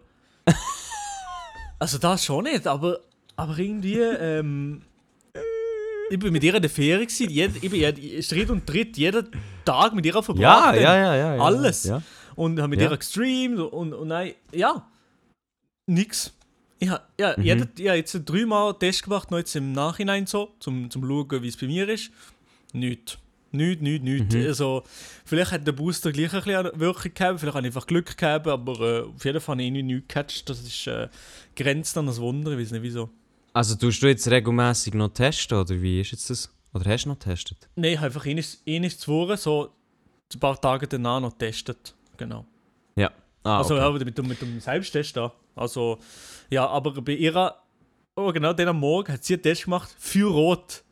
also 1.79 1.99
das 1.99 2.25
schon 2.25 2.45
nicht, 2.45 2.67
aber, 2.67 3.01
aber 3.37 3.59
irgendwie. 3.59 3.99
Ähm, 3.99 4.83
ich 6.11 6.19
bin 6.19 6.33
mit 6.33 6.43
ihr 6.45 6.55
in 6.55 6.61
der 6.63 6.71
Ferien 6.71 7.07
gewesen, 7.07 7.31
jed, 7.31 7.53
ich 7.63 7.71
bin 7.71 7.81
jed, 7.81 8.25
Schritt 8.25 8.51
und 8.51 8.67
Tritt 8.67 8.97
jeden 8.97 9.27
Tag 9.65 9.95
mit 9.95 10.05
ihr 10.05 10.13
verbracht. 10.23 10.39
Ja, 10.41 10.75
ja, 10.75 10.97
ja, 10.97 11.17
ja, 11.17 11.35
ja. 11.37 11.43
Alles. 11.43 11.85
Ja. 11.85 12.03
Und 12.37 12.59
habe 12.59 12.69
mit 12.69 12.81
Ja. 12.81 12.91
ihr 12.91 12.97
gestreamt 12.97 13.59
und, 13.59 13.93
und 13.95 14.09
nein, 14.09 14.35
ja. 14.53 14.87
Nix. 15.87 16.33
Ich 16.79 16.89
habe 16.89 17.03
ja, 17.19 17.35
Mhm. 17.37 17.43
jeder, 17.43 17.67
ja, 17.79 17.95
jetzt 17.95 18.19
dreimal 18.25 18.75
Test 18.75 19.03
gemacht, 19.05 19.31
noch 19.31 19.39
jetzt 19.39 19.55
im 19.57 19.73
Nachhinein 19.73 20.27
so, 20.27 20.55
zum, 20.61 20.91
zum 20.91 21.03
schauen, 21.07 21.43
wie 21.43 21.49
es 21.49 21.57
bei 21.57 21.67
mir 21.67 21.89
ist. 21.89 22.11
Nichts. 22.73 23.19
Nichts, 23.53 23.83
nichts, 23.83 24.05
nichts. 24.05 24.35
Mhm. 24.35 24.47
Also, 24.47 24.85
vielleicht 25.25 25.51
hat 25.51 25.67
der 25.67 25.73
Booster 25.73 26.13
gleich 26.13 26.33
ein 26.33 26.43
bisschen 26.43 26.71
Wirkung 26.81 27.13
gehabt, 27.13 27.41
vielleicht 27.41 27.57
habe 27.57 27.67
ich 27.67 27.75
einfach 27.75 27.87
Glück 27.87 28.17
gehabt, 28.17 28.47
aber 28.47 28.81
äh, 28.81 29.01
auf 29.03 29.25
jeden 29.25 29.41
Fall 29.41 29.57
habe 29.57 29.63
ich 29.65 29.71
nichts 29.73 30.09
gecatcht. 30.09 30.49
Das 30.49 30.61
ist 30.61 30.87
äh, 30.87 31.09
grenzt 31.57 31.99
an 31.99 32.07
das 32.07 32.21
Wunder, 32.21 32.53
ich 32.53 32.59
weiß 32.61 32.71
nicht 32.71 32.83
wieso. 32.83 33.11
Also 33.53 33.75
tust 33.75 34.03
du 34.03 34.07
jetzt 34.07 34.29
regelmäßig 34.31 34.95
noch 34.95 35.09
testen, 35.09 35.59
oder 35.59 35.81
wie 35.83 36.01
ist 36.01 36.13
jetzt 36.13 36.31
das? 36.31 36.55
Oder 36.73 36.89
hast 36.91 37.05
du 37.05 37.09
noch 37.11 37.19
getestet? 37.19 37.69
Nein, 37.75 37.93
ich 37.93 37.97
habe 37.99 38.07
einfach 38.07 38.27
ähnlich 38.27 38.99
zuvor, 38.99 39.37
so 39.37 39.71
ein 40.33 40.39
paar 40.41 40.61
Tage 40.61 40.87
danach 40.87 41.21
noch 41.21 41.33
getestet. 41.33 41.95
Genau. 42.17 42.45
Ah, 43.43 43.57
Also 43.57 43.75
okay. 43.75 43.83
ja, 43.83 44.05
mit, 44.05 44.19
dem- 44.19 44.29
mit 44.29 44.43
dem 44.43 44.61
Selbsttest 44.61 45.17
da. 45.17 45.33
Also, 45.57 45.99
ja, 46.51 46.67
aber 46.67 46.93
bei 47.01 47.15
ihrer, 47.15 47.57
oh 48.15 48.31
genau, 48.33 48.53
den 48.53 48.69
am 48.69 48.79
Morgen 48.79 49.11
hat 49.15 49.25
sie 49.25 49.33
einen 49.33 49.43
Test 49.43 49.65
gemacht, 49.65 49.89
für 49.99 50.29
Rot 50.31 50.85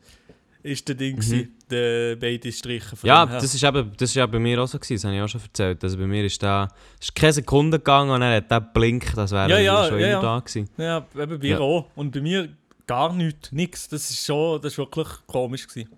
ist 0.63 0.87
der 0.87 0.95
Ding 0.95 1.17
Mhm. 1.17 1.19
gewesen. 1.19 1.55
Äh, 1.71 2.15
beide 2.15 2.51
Striche. 2.51 2.95
von 2.95 3.07
Ja, 3.07 3.25
das 3.25 3.53
ist, 3.53 3.63
eben, 3.63 3.91
das 3.97 4.09
ist 4.09 4.17
eben 4.17 4.31
bei 4.31 4.39
mir 4.39 4.61
auch 4.61 4.67
so 4.67 4.77
gewesen, 4.79 4.95
das 4.95 5.03
habe 5.05 5.15
ich 5.15 5.21
auch 5.21 5.27
schon 5.27 5.41
erzählt. 5.41 5.83
Also 5.83 5.97
bei 5.97 6.07
mir 6.07 6.23
ist 6.25 6.41
da 6.41 6.67
ist 6.99 7.13
keine 7.15 7.33
Sekunde 7.33 7.77
gegangen 7.79 8.11
und 8.11 8.21
er 8.21 8.37
hat 8.37 8.51
der 8.51 8.61
blinkt, 8.61 9.15
das 9.17 9.31
wäre 9.31 9.49
Ja, 9.49 9.59
ja, 9.59 9.87
schon 9.87 9.99
ja, 9.99 10.05
immer 10.05 10.13
ja. 10.13 10.21
da 10.21 10.39
gewesen. 10.39 10.69
Ja, 10.77 11.05
eben 11.21 11.39
bei 11.39 11.47
Ja. 11.47 11.59
auch. 11.59 11.87
Und 11.95 12.11
bei 12.11 12.21
mir 12.21 12.49
gar 12.87 13.13
nichts, 13.13 13.51
nichts. 13.51 13.87
Das 13.89 14.09
ist 14.09 14.25
schon, 14.25 14.61
das 14.61 14.73
ist 14.73 14.77
wirklich 14.77 15.07
komisch 15.27 15.67
gewesen. 15.67 15.89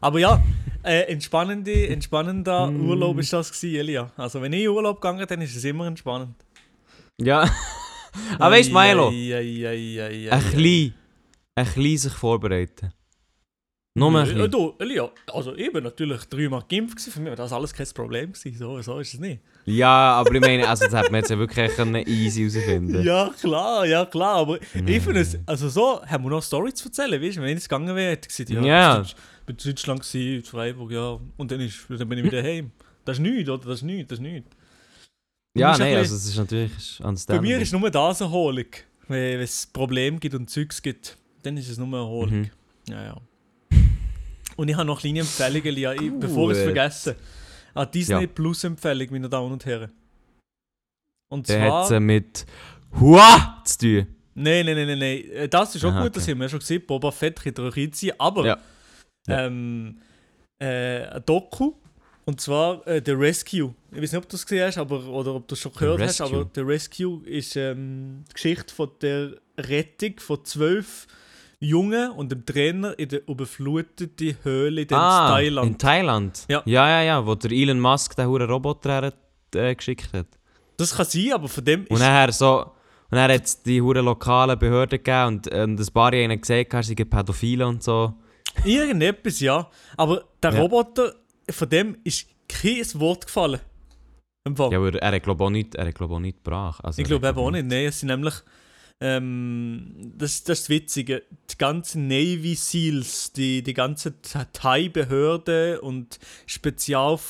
Aber 0.00 0.18
ja, 0.18 0.42
äh, 0.82 1.00
entspannende, 1.12 1.88
entspannender 1.88 2.66
Mm. 2.70 2.88
Urlaub 2.88 3.18
ist 3.18 3.32
das 3.32 3.50
gewesen, 3.50 3.74
Elia. 3.76 4.10
Also 4.16 4.40
wenn 4.42 4.52
ich 4.52 4.64
in 4.64 4.68
Urlaub 4.68 5.00
gegangen 5.00 5.26
dann 5.26 5.40
ist 5.40 5.56
es 5.56 5.64
immer 5.64 5.86
entspannend. 5.86 6.34
Ja. 7.20 7.48
Aber 8.38 8.54
weißt 8.54 8.70
du, 8.70 8.74
Milo, 8.78 9.08
Ei, 9.08 9.34
ei, 9.34 9.66
ei, 9.66 10.00
ei, 10.00 10.30
ei, 10.30 10.92
ein 11.56 11.66
klein 11.66 11.96
sich 11.98 12.12
vorbereiten. 12.12 12.92
Nur 13.96 14.08
ein 14.10 14.26
Ja, 14.26 14.32
klein. 14.34 14.50
du, 14.50 14.74
Elia, 14.80 15.08
also 15.32 15.54
ich 15.54 15.72
bin 15.72 15.84
natürlich 15.84 16.24
dreimal 16.24 16.64
geimpft 16.68 16.96
gewesen, 16.96 17.12
für 17.12 17.20
mich 17.20 17.28
war 17.28 17.36
das 17.36 17.52
alles 17.52 17.72
kein 17.72 17.86
Problem 17.94 18.32
gewesen. 18.32 18.58
So, 18.58 18.82
so 18.82 18.98
ist 18.98 19.14
es 19.14 19.20
nicht. 19.20 19.40
Ja, 19.66 20.14
aber 20.14 20.34
ich 20.34 20.40
meine, 20.40 20.68
also 20.68 20.86
das 20.86 20.94
hat 20.94 21.12
man 21.12 21.20
jetzt 21.20 21.30
ja 21.30 21.38
wirklich 21.38 21.70
können 21.76 22.04
easy 22.08 22.40
herausfinden 22.50 23.04
Ja, 23.04 23.30
klar, 23.40 23.86
ja, 23.86 24.04
klar. 24.04 24.34
Aber 24.38 24.56
Mm. 24.74 24.88
ich 24.88 25.00
finde 25.00 25.20
es, 25.20 25.38
also 25.46 25.68
so 25.68 26.02
haben 26.04 26.24
wir 26.24 26.30
noch 26.30 26.42
Story 26.42 26.74
zu 26.74 26.86
erzählen, 26.88 27.22
weißt 27.22 27.36
du, 27.36 27.40
wenn 27.42 27.48
ich 27.50 27.54
jetzt 27.54 27.68
gegangen 27.68 27.94
wäre, 27.94 28.10
hätte 28.10 28.28
ich 28.28 28.36
gesagt, 28.36 28.50
ja, 28.50 28.62
Ja. 28.66 29.00
ich 29.02 29.14
bin 29.46 29.56
in 29.56 29.64
Deutschland 29.70 30.00
gewesen, 30.00 30.34
in 30.38 30.42
Freiburg, 30.44 30.90
ja, 30.90 31.20
und 31.36 31.50
dann, 31.52 31.60
ist, 31.60 31.86
dann 31.88 32.08
bin 32.08 32.18
ich 32.18 32.24
wieder 32.24 32.42
heim. 32.42 32.72
Das 33.04 33.18
ist 33.18 33.22
nichts, 33.22 33.48
oder? 33.48 33.64
Das 33.64 33.76
ist 33.76 33.82
nichts, 33.84 34.08
das 34.08 34.18
ist 34.18 34.22
nichts. 34.22 34.50
Ja, 35.56 35.68
nein, 35.68 35.78
bisschen- 35.78 35.96
also 35.98 36.14
es 36.16 36.24
ist 36.26 36.36
natürlich 36.36 36.76
ist 36.76 36.98
Bei 37.00 37.08
understandable. 37.08 37.48
mir 37.48 37.62
ist 37.62 37.72
nur 37.72 37.88
das 37.90 38.20
Erholung. 38.20 38.66
Wenn 39.06 39.34
wenn 39.34 39.40
es 39.40 39.66
Probleme 39.66 40.18
gibt 40.18 40.34
und 40.34 40.50
Zeugs 40.50 40.82
gibt, 40.82 41.16
dann 41.44 41.56
ist 41.56 41.68
es 41.68 41.78
nur 41.78 41.96
Erholung. 41.96 42.40
Mhm. 42.40 42.50
Ja, 42.88 43.04
ja. 43.04 43.16
Und 44.56 44.68
ich 44.68 44.76
habe 44.76 44.86
noch 44.86 45.00
kleine 45.00 45.20
Empfehlungen, 45.20 45.76
ja, 45.76 45.92
ich, 45.92 46.12
bevor 46.12 46.50
ich 46.52 46.58
es 46.58 46.64
vergesse. 46.64 47.16
Eine 47.74 47.86
Disney 47.88 48.20
Ja. 48.22 48.26
Plus 48.26 48.64
Empfehlung, 48.64 49.08
meine 49.10 49.28
Damen 49.28 49.52
und 49.52 49.64
Herren. 49.66 49.90
Und 51.30 51.48
Der 51.48 51.60
hat 51.72 51.88
zwar. 51.88 52.00
mit 52.00 52.46
Hua 53.00 53.62
zu 53.64 53.78
tun. 53.78 54.06
Nein, 54.36 54.66
nein, 54.66 54.76
nein, 54.76 54.86
nein, 54.86 54.98
nein. 54.98 55.30
Äh, 55.30 55.48
Das 55.48 55.74
ist 55.74 55.84
auch 55.84 55.90
Aha, 55.90 56.02
gut, 56.04 56.16
das 56.16 56.22
okay. 56.24 56.32
haben 56.32 56.40
wir 56.40 56.48
schon 56.48 56.58
gesehen. 56.60 56.82
Boba 56.86 57.10
Fett 57.10 57.40
reinziehen. 57.58 58.14
Aber 58.18 58.44
Ja. 58.46 58.58
Ja. 59.26 59.46
Ähm, 59.46 59.98
äh, 60.60 61.02
ein 61.06 61.22
Doku. 61.24 61.72
Und 62.26 62.40
zwar 62.40 62.86
äh, 62.86 63.02
The 63.04 63.12
Rescue. 63.12 63.74
Ich 63.90 64.00
weiß 64.00 64.12
nicht, 64.12 64.16
ob 64.22 64.28
du 64.28 64.36
es 64.36 64.46
gesehen 64.46 64.66
hast 64.66 64.78
aber, 64.78 65.04
oder 65.08 65.34
ob 65.34 65.46
du 65.48 65.54
es 65.54 65.60
schon 65.60 65.72
gehört 65.72 66.00
hast, 66.00 66.20
aber 66.20 66.48
The 66.54 66.60
Rescue 66.62 67.22
ist 67.26 67.54
ähm, 67.56 68.24
die 68.28 68.32
Geschichte 68.34 68.72
von 68.74 68.90
der 69.02 69.36
Rettung 69.58 70.14
von 70.18 70.42
zwölf 70.44 71.06
Jungen 71.64 72.10
und 72.12 72.30
dem 72.30 72.44
Trainer 72.44 72.98
in 72.98 73.08
der 73.08 73.28
überfluteten 73.28 74.36
Höhle 74.42 74.82
in 74.82 74.94
ah, 74.94 75.28
Thailand. 75.28 75.66
in 75.68 75.78
Thailand? 75.78 76.44
Ja. 76.48 76.62
Ja, 76.64 76.88
ja, 76.88 77.02
ja, 77.02 77.26
wo 77.26 77.34
der 77.34 77.50
Elon 77.50 77.80
Musk 77.80 78.16
den 78.16 78.26
huren 78.28 78.48
Roboter 78.48 79.12
äh, 79.54 79.74
geschickt 79.74 80.12
hat. 80.12 80.26
Das 80.76 80.96
kann 80.96 81.06
sein, 81.06 81.32
aber 81.32 81.48
von 81.48 81.64
dem 81.64 81.80
Und 81.82 81.96
ist 81.96 82.00
nachher 82.00 82.32
so... 82.32 82.72
Und 83.10 83.18
dann 83.18 83.30
hat 83.30 83.44
es 83.44 83.62
die 83.62 83.80
huren 83.80 84.04
lokalen 84.04 84.58
Behörden 84.58 84.98
gegeben 84.98 85.26
und, 85.26 85.52
äh, 85.52 85.62
und 85.62 85.78
ein 85.78 85.86
paar 85.92 86.12
haben 86.12 86.40
gesagt, 86.40 86.74
er 86.74 86.82
sei 86.82 86.94
Pädophile 86.94 87.66
und 87.66 87.82
so. 87.82 88.14
irgendetwas, 88.64 89.40
ja. 89.40 89.68
Aber 89.96 90.24
der 90.42 90.54
Ja. 90.54 90.60
Roboter, 90.60 91.14
von 91.50 91.68
dem 91.68 91.96
ist 92.02 92.26
kein 92.48 92.82
Wort 92.94 93.26
gefallen. 93.26 93.60
Ja, 94.46 94.78
aber 94.78 94.94
er 94.94 95.12
hat 95.12 95.22
glaube 95.22 95.44
auch 95.44 95.50
nicht, 95.50 95.74
er 95.74 95.86
hat, 95.86 95.94
glaub, 95.94 96.10
auch 96.10 96.18
nicht 96.18 96.44
gebracht. 96.44 96.84
Also, 96.84 97.00
Ich 97.00 97.08
glaube 97.08 97.28
eben 97.28 97.38
auch 97.38 97.50
nicht. 97.50 97.66
Nein, 97.66 97.86
es 97.86 98.00
sind 98.00 98.08
nämlich. 98.08 98.34
Ähm, 99.04 100.12
das, 100.16 100.30
das 100.30 100.32
ist 100.32 100.48
das 100.48 100.68
Witzige. 100.70 101.22
Die 101.50 101.58
ganzen 101.58 102.08
Navy 102.08 102.54
SEALs, 102.54 103.32
die, 103.32 103.62
die 103.62 103.74
ganze 103.74 104.14
Thai-Behörde 104.22 105.82
und 105.82 106.18
Spezialleute, 106.46 107.20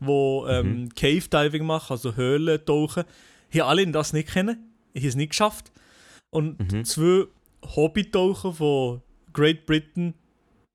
die 0.00 0.10
ähm, 0.10 0.88
Cave 0.96 1.28
Diving 1.28 1.64
machen, 1.64 1.92
also 1.92 2.16
Höhlen 2.16 2.64
tauchen, 2.64 3.04
haben 3.54 3.60
alle 3.62 3.86
das 3.86 4.12
nicht 4.12 4.32
kennen. 4.32 4.56
Haben 4.96 5.06
es 5.06 5.14
nicht 5.14 5.30
geschafft. 5.30 5.70
Und 6.30 6.58
Mhm. 6.72 6.84
zwei 6.84 7.26
Hobbytaucher 7.64 8.52
von 8.52 9.02
Great 9.32 9.64
Britain 9.66 10.14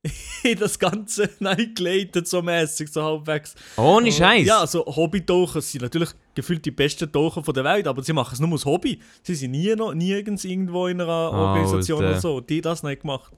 haben 0.44 0.60
das 0.60 0.80
Ganze 0.80 1.30
eingeleitet, 1.40 2.28
so 2.28 2.42
mäßig, 2.42 2.90
so 2.92 3.04
halbwegs. 3.04 3.56
Ohne 3.76 4.12
Scheiß. 4.12 4.46
Ja, 4.46 4.60
also 4.60 4.86
Hobbytaucher 4.86 5.62
sind 5.62 5.82
natürlich 5.82 6.10
gefühlt 6.36 6.66
die 6.66 6.72
besten 6.72 7.12
Taucher 7.12 7.44
von 7.44 7.54
der 7.54 7.64
Welt, 7.64 7.88
aber 7.88 8.04
sie 8.04 8.14
machen 8.14 8.34
es 8.34 8.40
nur 8.40 8.52
als 8.52 8.66
Hobby. 8.66 9.00
Sie 9.24 9.36
sind 9.36 9.52
nie 9.52 9.76
noch, 9.76 9.94
nirgends 9.94 10.44
irgendwo 10.46 10.88
in 10.88 11.02
einer 11.02 11.32
Organisation 11.32 12.00
Alter. 12.00 12.12
oder 12.12 12.22
so, 12.22 12.42
die 12.42 12.62
das 12.62 12.84
nicht 12.84 13.02
gemacht. 13.02 13.32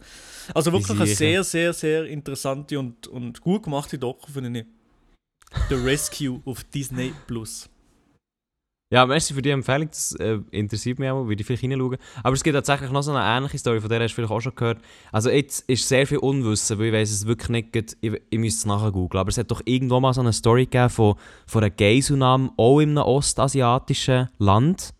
Also 0.53 0.71
wirklich 0.71 0.97
eine 0.97 1.07
sehr, 1.07 1.43
sehr, 1.43 1.73
sehr 1.73 2.05
interessante 2.05 2.79
und, 2.79 3.07
und 3.07 3.39
gut 3.41 3.63
gemachte 3.63 3.97
Doku, 3.97 4.31
finde 4.31 4.59
ich. 4.59 4.65
The 5.69 5.75
Rescue 5.75 6.41
auf 6.45 6.63
Disney 6.63 7.13
Plus. 7.27 7.69
Ja, 8.91 9.05
merci 9.05 9.35
für 9.35 9.43
die 9.43 9.51
Empfehlung, 9.51 9.87
das 9.89 10.13
äh, 10.15 10.39
interessiert 10.49 10.97
mich 10.97 11.07
auch, 11.11 11.27
würde 11.27 11.39
ich 11.39 11.45
vielleicht 11.45 11.61
hineinschauen. 11.61 11.97
Aber 12.23 12.33
es 12.33 12.43
gibt 12.43 12.55
tatsächlich 12.55 12.89
noch 12.89 13.03
so 13.03 13.11
eine 13.13 13.37
ähnliche 13.37 13.59
Story, 13.59 13.79
von 13.81 13.89
der 13.89 14.01
hast 14.01 14.11
du 14.11 14.15
vielleicht 14.15 14.31
auch 14.31 14.41
schon 14.41 14.55
gehört. 14.55 14.79
Also 15.11 15.29
jetzt 15.29 15.69
ist 15.69 15.87
sehr 15.87 16.07
viel 16.07 16.17
Unwissen, 16.17 16.79
weil 16.79 16.87
ich 16.87 16.93
weiß 16.93 17.11
es 17.11 17.27
wirklich 17.27 17.49
nicht, 17.49 17.97
ich, 18.01 18.13
ich 18.31 18.39
müsste 18.39 18.61
es 18.61 18.65
nachher 18.65 18.91
googeln, 18.91 19.19
aber 19.21 19.29
es 19.29 19.37
hat 19.37 19.51
doch 19.51 19.61
irgendwo 19.65 19.99
mal 19.99 20.11
so 20.13 20.21
eine 20.21 20.33
Story 20.33 20.65
gegeben 20.65 20.89
von, 20.89 21.15
von 21.45 21.63
einer 21.63 21.69
Geiselnahme, 21.69 22.51
auch 22.57 22.79
in 22.79 22.97
einem 22.97 23.03
ostasiatischen 23.03 24.29
Land. 24.39 24.95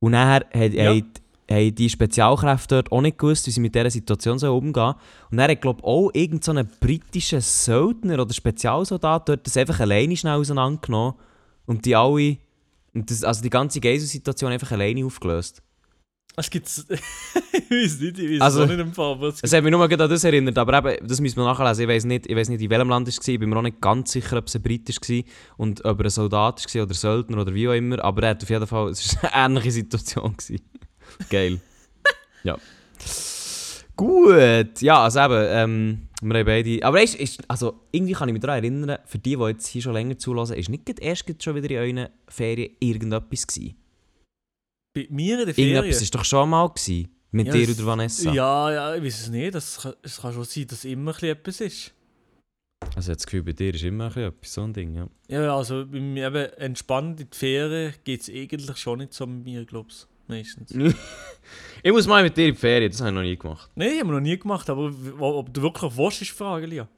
Und 0.00 0.12
nachher 0.12 0.46
hat, 0.54 0.72
Ja. 0.74 0.90
haben, 0.90 1.12
haben 1.50 1.74
die 1.74 1.90
Spezialkräfte 1.90 2.76
dort 2.76 2.92
auch 2.92 3.00
nicht 3.00 3.18
gewusst, 3.18 3.48
wie 3.48 3.50
sie 3.50 3.60
mit 3.60 3.74
dieser 3.74 3.90
Situation 3.90 4.38
so 4.38 4.56
umgehen 4.56 4.94
Und 5.32 5.38
dann 5.38 5.50
hat, 5.50 5.60
glaube 5.60 5.80
ich, 5.80 5.84
auch 5.84 6.10
irgendein 6.14 6.42
so 6.42 6.52
ein 6.52 6.70
britischer 6.78 7.40
Söldner 7.40 8.20
oder 8.22 8.32
Spezialsoldat 8.32 9.28
dort 9.28 9.44
das 9.48 9.56
einfach 9.56 9.80
alleine 9.80 10.16
schnell 10.16 10.34
auseinandergenommen 10.38 11.14
und 11.66 11.84
die 11.86 11.96
alle 11.96 12.36
und 12.94 13.10
das, 13.10 13.24
also 13.24 13.42
die 13.42 13.50
ganze 13.50 13.80
Geiselsituation 13.80 14.52
einfach 14.52 14.70
alleine 14.72 15.04
aufgelöst. 15.04 15.62
Es 16.36 16.50
gibt 16.50 16.66
ich 16.88 17.70
weiß 17.70 18.00
nicht, 18.00 18.18
ich 18.18 18.30
weiß 18.32 18.40
Also- 18.40 18.66
nicht 18.66 18.78
im 18.80 18.92
Fall, 18.92 19.22
es 19.24 19.38
Es 19.42 19.52
hat 19.52 19.62
mich 19.62 19.70
nur 19.70 19.82
an 19.84 19.90
das 19.98 20.24
erinnert, 20.24 20.58
aber 20.58 20.78
eben, 20.96 21.06
das 21.06 21.20
müssen 21.20 21.36
wir 21.36 21.44
nachlesen. 21.44 21.82
Ich 21.84 21.88
weiß 21.88 22.04
nicht, 22.06 22.26
ich 22.26 22.34
nicht, 22.48 22.60
in 22.60 22.70
welchem 22.70 22.88
Land 22.88 23.06
es 23.06 23.18
war. 23.18 23.28
Ich 23.28 23.38
bin 23.38 23.48
mir 23.50 23.56
auch 23.56 23.62
nicht 23.62 23.80
ganz 23.80 24.10
sicher, 24.12 24.38
ob 24.38 24.46
es 24.48 24.56
ein 24.56 24.62
britisch 24.62 24.96
war 25.00 25.22
und 25.58 25.84
ob 25.84 26.00
er 26.00 26.06
ein 26.06 26.10
Soldat 26.10 26.64
war 26.74 26.82
oder 26.82 26.94
Söldner 26.94 27.40
oder 27.40 27.54
wie 27.54 27.68
auch 27.68 27.72
immer. 27.72 28.02
Aber 28.02 28.22
er 28.24 28.30
hat 28.30 28.42
auf 28.42 28.50
jeden 28.50 28.66
Fall, 28.66 28.88
es 28.90 29.16
war 29.22 29.32
eine 29.32 29.46
ähnliche 29.46 29.70
Situation. 29.70 30.36
Gewesen. 30.36 30.60
Geil. 31.30 31.60
ja. 32.42 32.58
Gut. 33.96 34.80
Ja, 34.82 35.04
also 35.04 35.20
eben, 35.20 35.46
ähm, 35.48 36.08
wir 36.24 36.38
haben 36.38 36.46
beide... 36.46 36.84
Aber 36.84 36.98
weißt, 36.98 37.14
ist, 37.16 37.42
also 37.48 37.80
irgendwie 37.92 38.14
kann 38.14 38.28
ich 38.28 38.32
mich 38.32 38.40
daran 38.42 38.62
erinnern, 38.62 38.98
für 39.04 39.18
die, 39.18 39.36
die 39.36 39.42
jetzt 39.44 39.66
hier 39.66 39.82
schon 39.82 39.92
länger 39.92 40.16
zulassen, 40.18 40.56
ist 40.56 40.68
nicht 40.68 40.88
erst 41.00 41.24
schon 41.42 41.54
wieder 41.54 41.70
in 41.84 41.96
euren 41.98 42.08
Ferien 42.28 42.72
irgendetwas 42.80 43.46
gewesen. 43.46 43.76
bei 44.94 45.06
mir 45.10 45.40
in 45.40 45.46
der 45.46 45.54
Ferien. 45.54 45.74
Irgendetwas 45.76 46.02
war 46.14 46.20
doch 46.20 46.24
schon 46.24 46.50
mal 46.50 46.68
gewesen. 46.68 47.08
Mit 47.32 47.48
Ja, 47.48 47.52
dir 47.52 47.68
es- 47.68 47.78
oder 47.78 47.86
Vanessa. 47.86 48.32
Ja, 48.32 48.72
ja, 48.72 48.94
ich 48.96 49.02
weiß 49.02 49.20
es 49.22 49.28
nicht. 49.28 49.54
Das 49.54 49.80
kann, 49.80 49.94
es 50.02 50.20
kann 50.20 50.32
schon 50.32 50.44
sein, 50.44 50.66
dass 50.68 50.84
immer 50.84 51.20
etwas 51.22 51.60
ist. 51.60 51.92
Also 52.94 52.98
ich 52.98 53.04
habe 53.06 53.16
das 53.16 53.26
Gefühl, 53.26 53.42
bei 53.42 53.52
dir 53.52 53.74
ist 53.74 53.82
immer 53.82 54.16
etwas, 54.16 54.52
so 54.54 54.62
ein 54.62 54.72
Ding, 54.72 54.94
ja. 54.94 55.08
Ja, 55.28 55.56
also 55.56 55.84
bei 55.86 55.98
mir 56.00 56.28
eben 56.28 56.52
entspannt 56.58 57.20
in 57.20 57.28
die 57.30 57.36
Ferien 57.36 57.94
geht 58.04 58.20
es 58.20 58.28
eigentlich 58.28 58.76
schon 58.76 58.98
nicht 58.98 59.14
so 59.14 59.26
mit 59.26 59.42
mir, 59.44 59.64
glaube 59.64 59.88
ich. 59.90 60.06
Meistens. 60.26 60.74
Ich 61.86 61.92
muss 61.92 62.06
mal 62.06 62.22
mit 62.22 62.34
dir 62.34 62.46
in 62.46 62.54
die 62.54 62.58
Ferien, 62.58 62.90
das 62.90 63.00
habe 63.00 63.10
ich 63.10 63.14
noch 63.14 63.20
nie 63.20 63.36
gemacht. 63.36 63.70
Nein, 63.74 64.00
haben 64.00 64.08
wir 64.08 64.14
noch 64.14 64.20
nie 64.20 64.38
gemacht, 64.38 64.70
aber 64.70 64.90
ob 65.20 65.52
du 65.52 65.60
wirklich 65.60 65.94
willst, 65.94 66.22
ist 66.22 66.30
die 66.30 66.34
Frage, 66.34 66.64
Lia. 66.64 66.88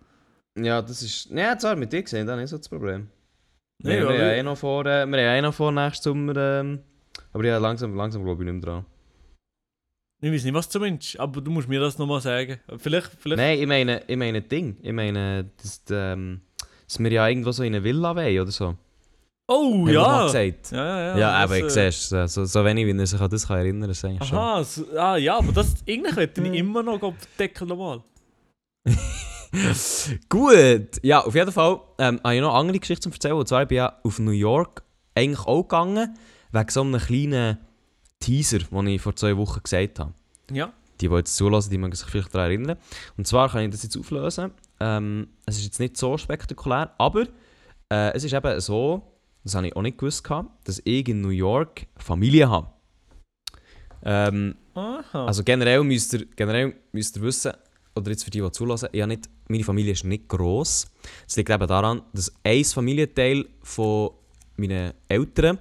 Ja, 0.57 0.81
das 0.81 1.03
ist... 1.03 1.29
Ja, 1.31 1.59
zwar 1.59 1.75
mit 1.75 1.93
dir 1.93 2.05
gesehen, 2.05 2.25
dann 2.25 2.39
ist 2.39 2.51
so 2.51 2.57
das 2.57 2.69
Problem. 2.69 3.09
Nein, 3.83 3.99
wir, 3.99 4.03
wir, 4.03 4.09
haben 4.11 4.17
ja 4.17 4.33
eh 4.35 4.43
noch 4.45 4.57
vor, 4.57 4.87
äh, 4.87 5.05
wir 5.05 5.19
haben 5.19 5.39
eh 5.39 5.43
noch 5.43 5.55
vor 5.55 5.73
nächsten 5.73 6.05
Sommer... 6.05 6.37
Ähm, 6.37 6.79
aber 7.33 7.45
ja, 7.45 7.59
langsam, 7.59 7.97
langsam 7.97 8.23
glaube 8.23 8.45
ich 8.45 8.53
nicht 8.53 8.65
mehr 8.65 8.75
dran. 8.75 8.87
Ich 10.23 10.33
weiß 10.33 10.45
nicht, 10.45 10.55
was 10.55 10.69
du 10.69 10.79
meinst, 10.79 11.19
aber 11.19 11.41
du 11.41 11.51
musst 11.51 11.69
mir 11.69 11.81
das 11.81 11.99
nochmal 11.99 12.21
sagen. 12.21 12.61
Vielleicht, 12.79 13.11
vielleicht. 13.19 13.39
Nein, 13.39 13.59
ich 13.59 13.67
meine, 13.67 14.03
ich 14.07 14.17
meine 14.17 14.41
Ding. 14.41 14.77
Ich 14.83 14.93
meine, 14.93 15.51
dass, 15.61 15.83
ähm, 15.91 16.43
dass 16.87 16.99
wir 17.01 17.11
ja 17.11 17.29
irgendwo 17.29 17.51
so 17.51 17.65
in 17.65 17.75
eine 17.75 17.85
Villa 17.85 18.15
wollen 18.15 18.41
oder 18.41 18.53
so. 18.53 18.77
Oh, 19.49 19.87
ja. 19.87 20.25
gesagt. 20.27 20.73
Ja, 20.73 20.77
ja, 20.85 21.01
ja. 21.01 21.19
Ja, 21.19 21.31
aber 21.39 21.59
ich 21.59 21.77
äh, 21.77 21.91
sehe 21.93 22.27
so, 22.27 22.45
so 22.45 22.65
wenig, 22.65 22.85
wie 22.87 22.99
er 22.99 23.07
sich 23.07 23.21
an 23.21 23.31
das 23.31 23.47
kann 23.47 23.59
erinnern 23.59 23.93
kann. 23.93 24.19
Aha, 24.21 24.65
so, 24.65 24.85
ah, 24.99 25.17
ja, 25.17 25.39
aber 25.39 25.53
das, 25.53 25.75
eigentlich 25.89 26.17
hätte 26.17 26.43
ich 26.43 26.55
immer 26.55 26.83
noch 26.83 27.01
auf 27.01 27.15
den 27.15 27.29
Deckel 27.39 27.69
nochmal. 27.69 28.03
Gut, 30.29 31.03
ja, 31.03 31.25
auf 31.25 31.35
jeden 31.35 31.53
Fall 31.53 31.81
ähm, 31.99 32.21
habe 32.25 32.35
ich 32.35 32.41
noch 32.41 32.51
eine 32.51 32.59
andere 32.59 32.79
Geschichte 32.81 33.09
zu 33.09 33.15
erzählen. 33.15 33.35
Und 33.35 33.47
zwar 33.47 33.65
bin 33.67 33.77
ich 33.77 33.79
ja 33.79 33.99
auf 34.03 34.19
New 34.19 34.33
York 34.33 34.83
eigentlich 35.15 35.47
auch 35.47 35.63
gegangen, 35.63 36.17
wegen 36.51 36.69
so 36.69 36.81
einem 36.83 37.01
kleinen 37.01 37.59
Teaser, 38.19 38.59
den 38.59 38.87
ich 38.89 39.01
vor 39.01 39.15
zwei 39.15 39.37
Wochen 39.37 39.63
gesagt 39.63 40.01
habe. 40.01 40.13
Ja. 40.51 40.73
Die, 41.01 41.09
die 41.09 41.15
jetzt 41.15 41.37
zulassen, 41.37 41.71
die 41.71 41.79
mögen 41.79 41.95
sich 41.95 42.09
vielleicht 42.09 42.35
daran 42.35 42.51
erinnern. 42.51 42.79
Und 43.17 43.27
zwar 43.27 43.49
kann 43.49 43.63
ich 43.63 43.71
das 43.71 43.85
jetzt 43.85 43.97
auflösen. 43.97 44.51
Ähm, 44.81 45.29
es 45.47 45.59
ist 45.59 45.65
jetzt 45.65 45.81
nicht 45.81 45.97
so 45.97 46.19
spektakulär, 46.19 46.93
aber 46.99 47.27
äh, 47.91 48.13
es 48.13 48.25
ist 48.25 48.33
eben 48.33 48.61
so, 48.61 49.03
das 49.47 49.55
habe 49.55 49.69
ich 49.69 49.77
auch 49.77 49.83
nicht 49.83 49.97
gewusst, 49.97 50.29
dass 50.65 50.83
ich 50.85 51.09
in 51.09 51.21
New 51.21 51.29
York 51.29 51.87
Familie 51.99 52.51
habe. 52.51 52.67
Ähm, 54.03 54.57
Aha. 54.75 55.27
also 55.27 55.45
generell 55.45 55.85
müsst 55.85 56.15
ihr, 56.15 56.27
generell 56.35 56.75
müsst 56.91 57.17
ihr 57.17 57.23
wissen, 57.23 57.53
oder 57.95 58.11
jetzt 58.11 58.25
für 58.25 58.31
die, 58.31 58.41
die 58.41 58.51
zulassen, 58.51 58.89
ich 58.91 59.07
nicht, 59.07 59.29
meine 59.47 59.63
Familie 59.63 59.93
ist 59.93 60.03
nicht 60.05 60.27
gross. 60.27 60.91
Es 61.29 61.37
liegt 61.37 61.49
eben 61.49 61.67
daran, 61.69 62.03
dass 62.13 62.33
ein 62.43 62.65
Familienteil 62.65 63.47
von 63.63 64.11
meinen 64.57 64.95
Eltern, 65.07 65.59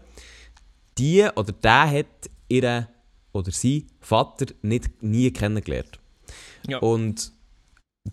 die 0.97 1.23
oder 1.35 1.51
der 1.51 1.91
hat 1.91 2.29
ihren 2.49 2.87
oder 3.33 3.51
sie 3.51 3.85
Vater 3.99 4.47
nicht, 4.63 5.03
nie 5.03 5.29
kennengelernt. 5.29 5.99
Ja. 6.67 6.79
Und 6.79 7.31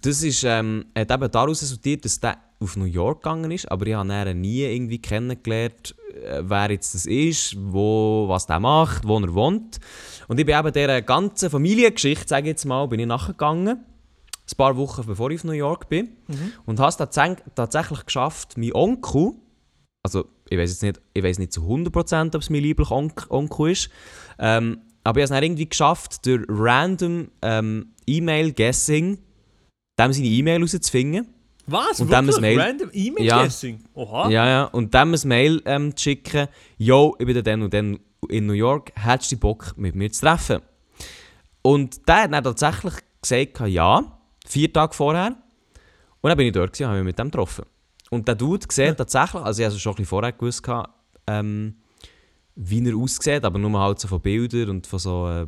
das 0.03 0.23
ist, 0.23 0.45
ähm, 0.45 0.85
hat 0.95 1.11
eben 1.11 1.31
daraus 1.31 1.63
resultiert, 1.63 2.05
dass 2.05 2.21
der 2.21 2.37
auf 2.63 2.77
New 2.77 2.85
York 2.85 3.23
gegangen 3.23 3.51
ist, 3.51 3.71
aber 3.71 3.87
ich 3.87 3.95
habe 3.95 4.31
ihn 4.31 4.41
nie 4.41 4.63
irgendwie 4.63 5.01
kennengelernt, 5.01 5.95
äh, 6.25 6.43
wer 6.43 6.71
jetzt 6.71 6.95
das 6.95 7.07
ist, 7.07 7.57
wo, 7.59 8.27
was 8.29 8.47
der 8.47 8.61
macht, 8.61 9.07
wo 9.07 9.19
er 9.19 9.35
wohnt. 9.35 9.79
Und 10.29 10.39
ich 10.41 10.47
bin 10.47 10.59
eben 10.59 10.73
dieser 10.73 11.03
ganzen 11.03 11.51
Familiengeschichte, 11.51 12.29
sage 12.29 12.43
ich 12.45 12.53
jetzt 12.53 12.65
mal, 12.65 12.87
bin 12.87 13.01
ich 13.01 13.07
nachgegangen. 13.07 13.69
Ein 13.79 14.57
paar 14.57 14.77
Wochen 14.77 15.05
bevor 15.07 15.31
ich 15.31 15.41
auf 15.41 15.45
New 15.45 15.53
York 15.53 15.89
bin. 15.89 16.11
Und 16.67 16.79
habe 16.81 16.89
es 16.91 16.97
tats- 16.99 17.43
tatsächlich 17.55 18.05
geschafft, 18.05 18.57
meinen 18.59 18.75
Onkel, 18.75 19.33
also 20.05 20.25
ich 20.51 20.59
weiß 20.59 20.71
jetzt 20.71 20.83
nicht, 20.83 21.01
ich 21.15 21.23
weiß 21.23 21.39
nicht 21.39 21.53
zu 21.53 21.63
100% 21.63 22.35
ob 22.35 22.43
es 22.43 22.51
mein 22.51 22.63
lieblicher 22.63 22.93
Onk 22.93 23.27
Onkel 23.31 23.71
ist, 23.71 23.89
ähm, 24.39 24.79
aber 25.05 25.19
ich 25.19 25.23
habe 25.23 25.23
es 25.23 25.31
dann 25.31 25.43
irgendwie 25.43 25.69
geschafft, 25.69 26.27
durch 26.27 26.45
random 26.49 27.29
ähm, 27.41 27.93
E-Mail-Guessing 28.07 29.19
dem 29.99 30.13
seine 30.13 30.27
E-Mail 30.27 30.61
rauszufinden. 30.61 31.27
Was? 31.67 32.01
Und 32.01 32.11
dann 32.11 32.29
ein 32.29 32.41
Mail- 32.41 32.61
Random 32.61 32.91
E-Mail 32.93 33.25
Ja. 33.25 33.49
Oha. 33.95 34.29
Ja, 34.31 34.47
ja. 34.47 34.65
Und 34.65 34.93
dem 34.95 35.15
ein 35.15 35.21
Mail 35.29 35.63
ähm, 35.65 35.97
zu 35.97 36.03
schicken, 36.03 36.49
yo, 36.79 37.15
ich 37.19 37.27
bin 37.27 37.43
dann 37.43 37.63
und 37.63 37.73
dann 37.73 37.99
in 38.29 38.47
New 38.47 38.53
York, 38.53 38.93
hättest 38.95 39.33
du 39.33 39.37
Bock, 39.37 39.75
mit 39.77 39.95
mir 39.95 40.11
zu 40.11 40.23
treffen? 40.23 40.61
Und 41.63 42.07
der 42.09 42.23
hat 42.23 42.33
dann 42.33 42.45
tatsächlich 42.45 42.95
gesagt, 43.21 43.61
ja, 43.69 44.19
vier 44.47 44.73
Tage 44.73 44.95
vorher. 44.95 45.37
Und 46.21 46.29
dann 46.29 46.37
bin 46.37 46.47
ich 46.47 46.53
dort 46.53 46.79
und 46.81 46.87
habe 46.87 46.99
mich 46.99 47.05
mit 47.07 47.19
dem 47.19 47.31
getroffen. 47.31 47.65
Und 48.11 48.29
der 48.29 48.35
Dude 48.35 48.67
sieht 48.71 48.97
tatsächlich, 48.99 49.43
also 49.43 49.63
ich 49.63 49.67
habe 49.69 49.79
schon 49.79 49.93
ein 49.93 49.97
bisschen 49.97 50.07
vorher 50.07 50.33
gewusst, 50.33 50.63
ähm, 51.27 51.77
wie 52.55 52.87
er 52.87 52.97
aussieht, 52.97 53.45
aber 53.45 53.59
nur 53.59 53.81
halt 53.81 53.99
so 54.01 54.09
von 54.09 54.21
Bildern 54.21 54.69
und 54.69 54.87
von 54.87 54.99
so 54.99 55.29
äh, 55.29 55.47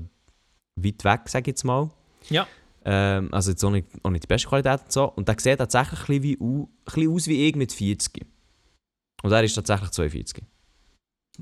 weit 0.76 1.04
weg, 1.04 1.20
sage 1.28 1.42
ich 1.42 1.46
jetzt 1.48 1.64
mal. 1.64 1.90
Ja. 2.30 2.46
Ähm, 2.85 3.28
also 3.32 3.51
jetzt 3.51 3.64
auch 3.64 3.70
nicht, 3.70 3.87
auch 4.03 4.11
nicht 4.11 4.24
die 4.24 4.28
beste 4.28 4.49
Qualität 4.49 4.80
und 4.82 4.93
so. 4.93 5.05
Und 5.12 5.26
der 5.28 5.37
sieht 5.39 5.59
tatsächlich 5.59 6.01
ein 6.01 6.07
bisschen, 6.07 6.22
wie, 6.22 6.39
ein 6.41 6.68
bisschen 6.85 7.11
aus 7.14 7.26
wie 7.28 7.49
ich 7.49 7.57
mit 7.57 7.72
40. 7.72 8.26
Und 9.22 9.32
er 9.32 9.43
ist 9.43 9.55
tatsächlich 9.55 9.91
42. 9.91 10.43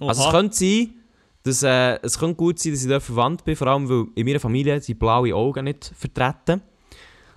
Also 0.00 0.10
es 0.22 0.26
Oha. 0.26 0.30
könnte 0.30 0.56
sein, 0.56 0.94
dass, 1.42 1.62
äh, 1.64 1.98
es 2.02 2.18
könnte 2.18 2.36
gut 2.36 2.58
sein, 2.60 2.72
dass 2.72 2.82
ich 2.82 2.88
dort 2.88 3.02
verwandt 3.02 3.44
bin, 3.44 3.56
vor 3.56 3.66
allem 3.66 3.88
weil 3.88 4.06
in 4.14 4.24
meiner 4.26 4.40
Familie 4.40 4.80
sind 4.80 4.98
blaue 4.98 5.34
Augen 5.34 5.64
nicht 5.64 5.92
vertreten. 5.96 6.62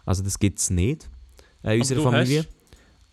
Also 0.06 0.24
das 0.24 0.38
gibt 0.38 0.60
es 0.60 0.70
nicht 0.70 1.10
äh, 1.64 1.74
in 1.76 1.82
unserer 1.82 2.03
Familie. 2.03 2.39
hast- 2.41 2.49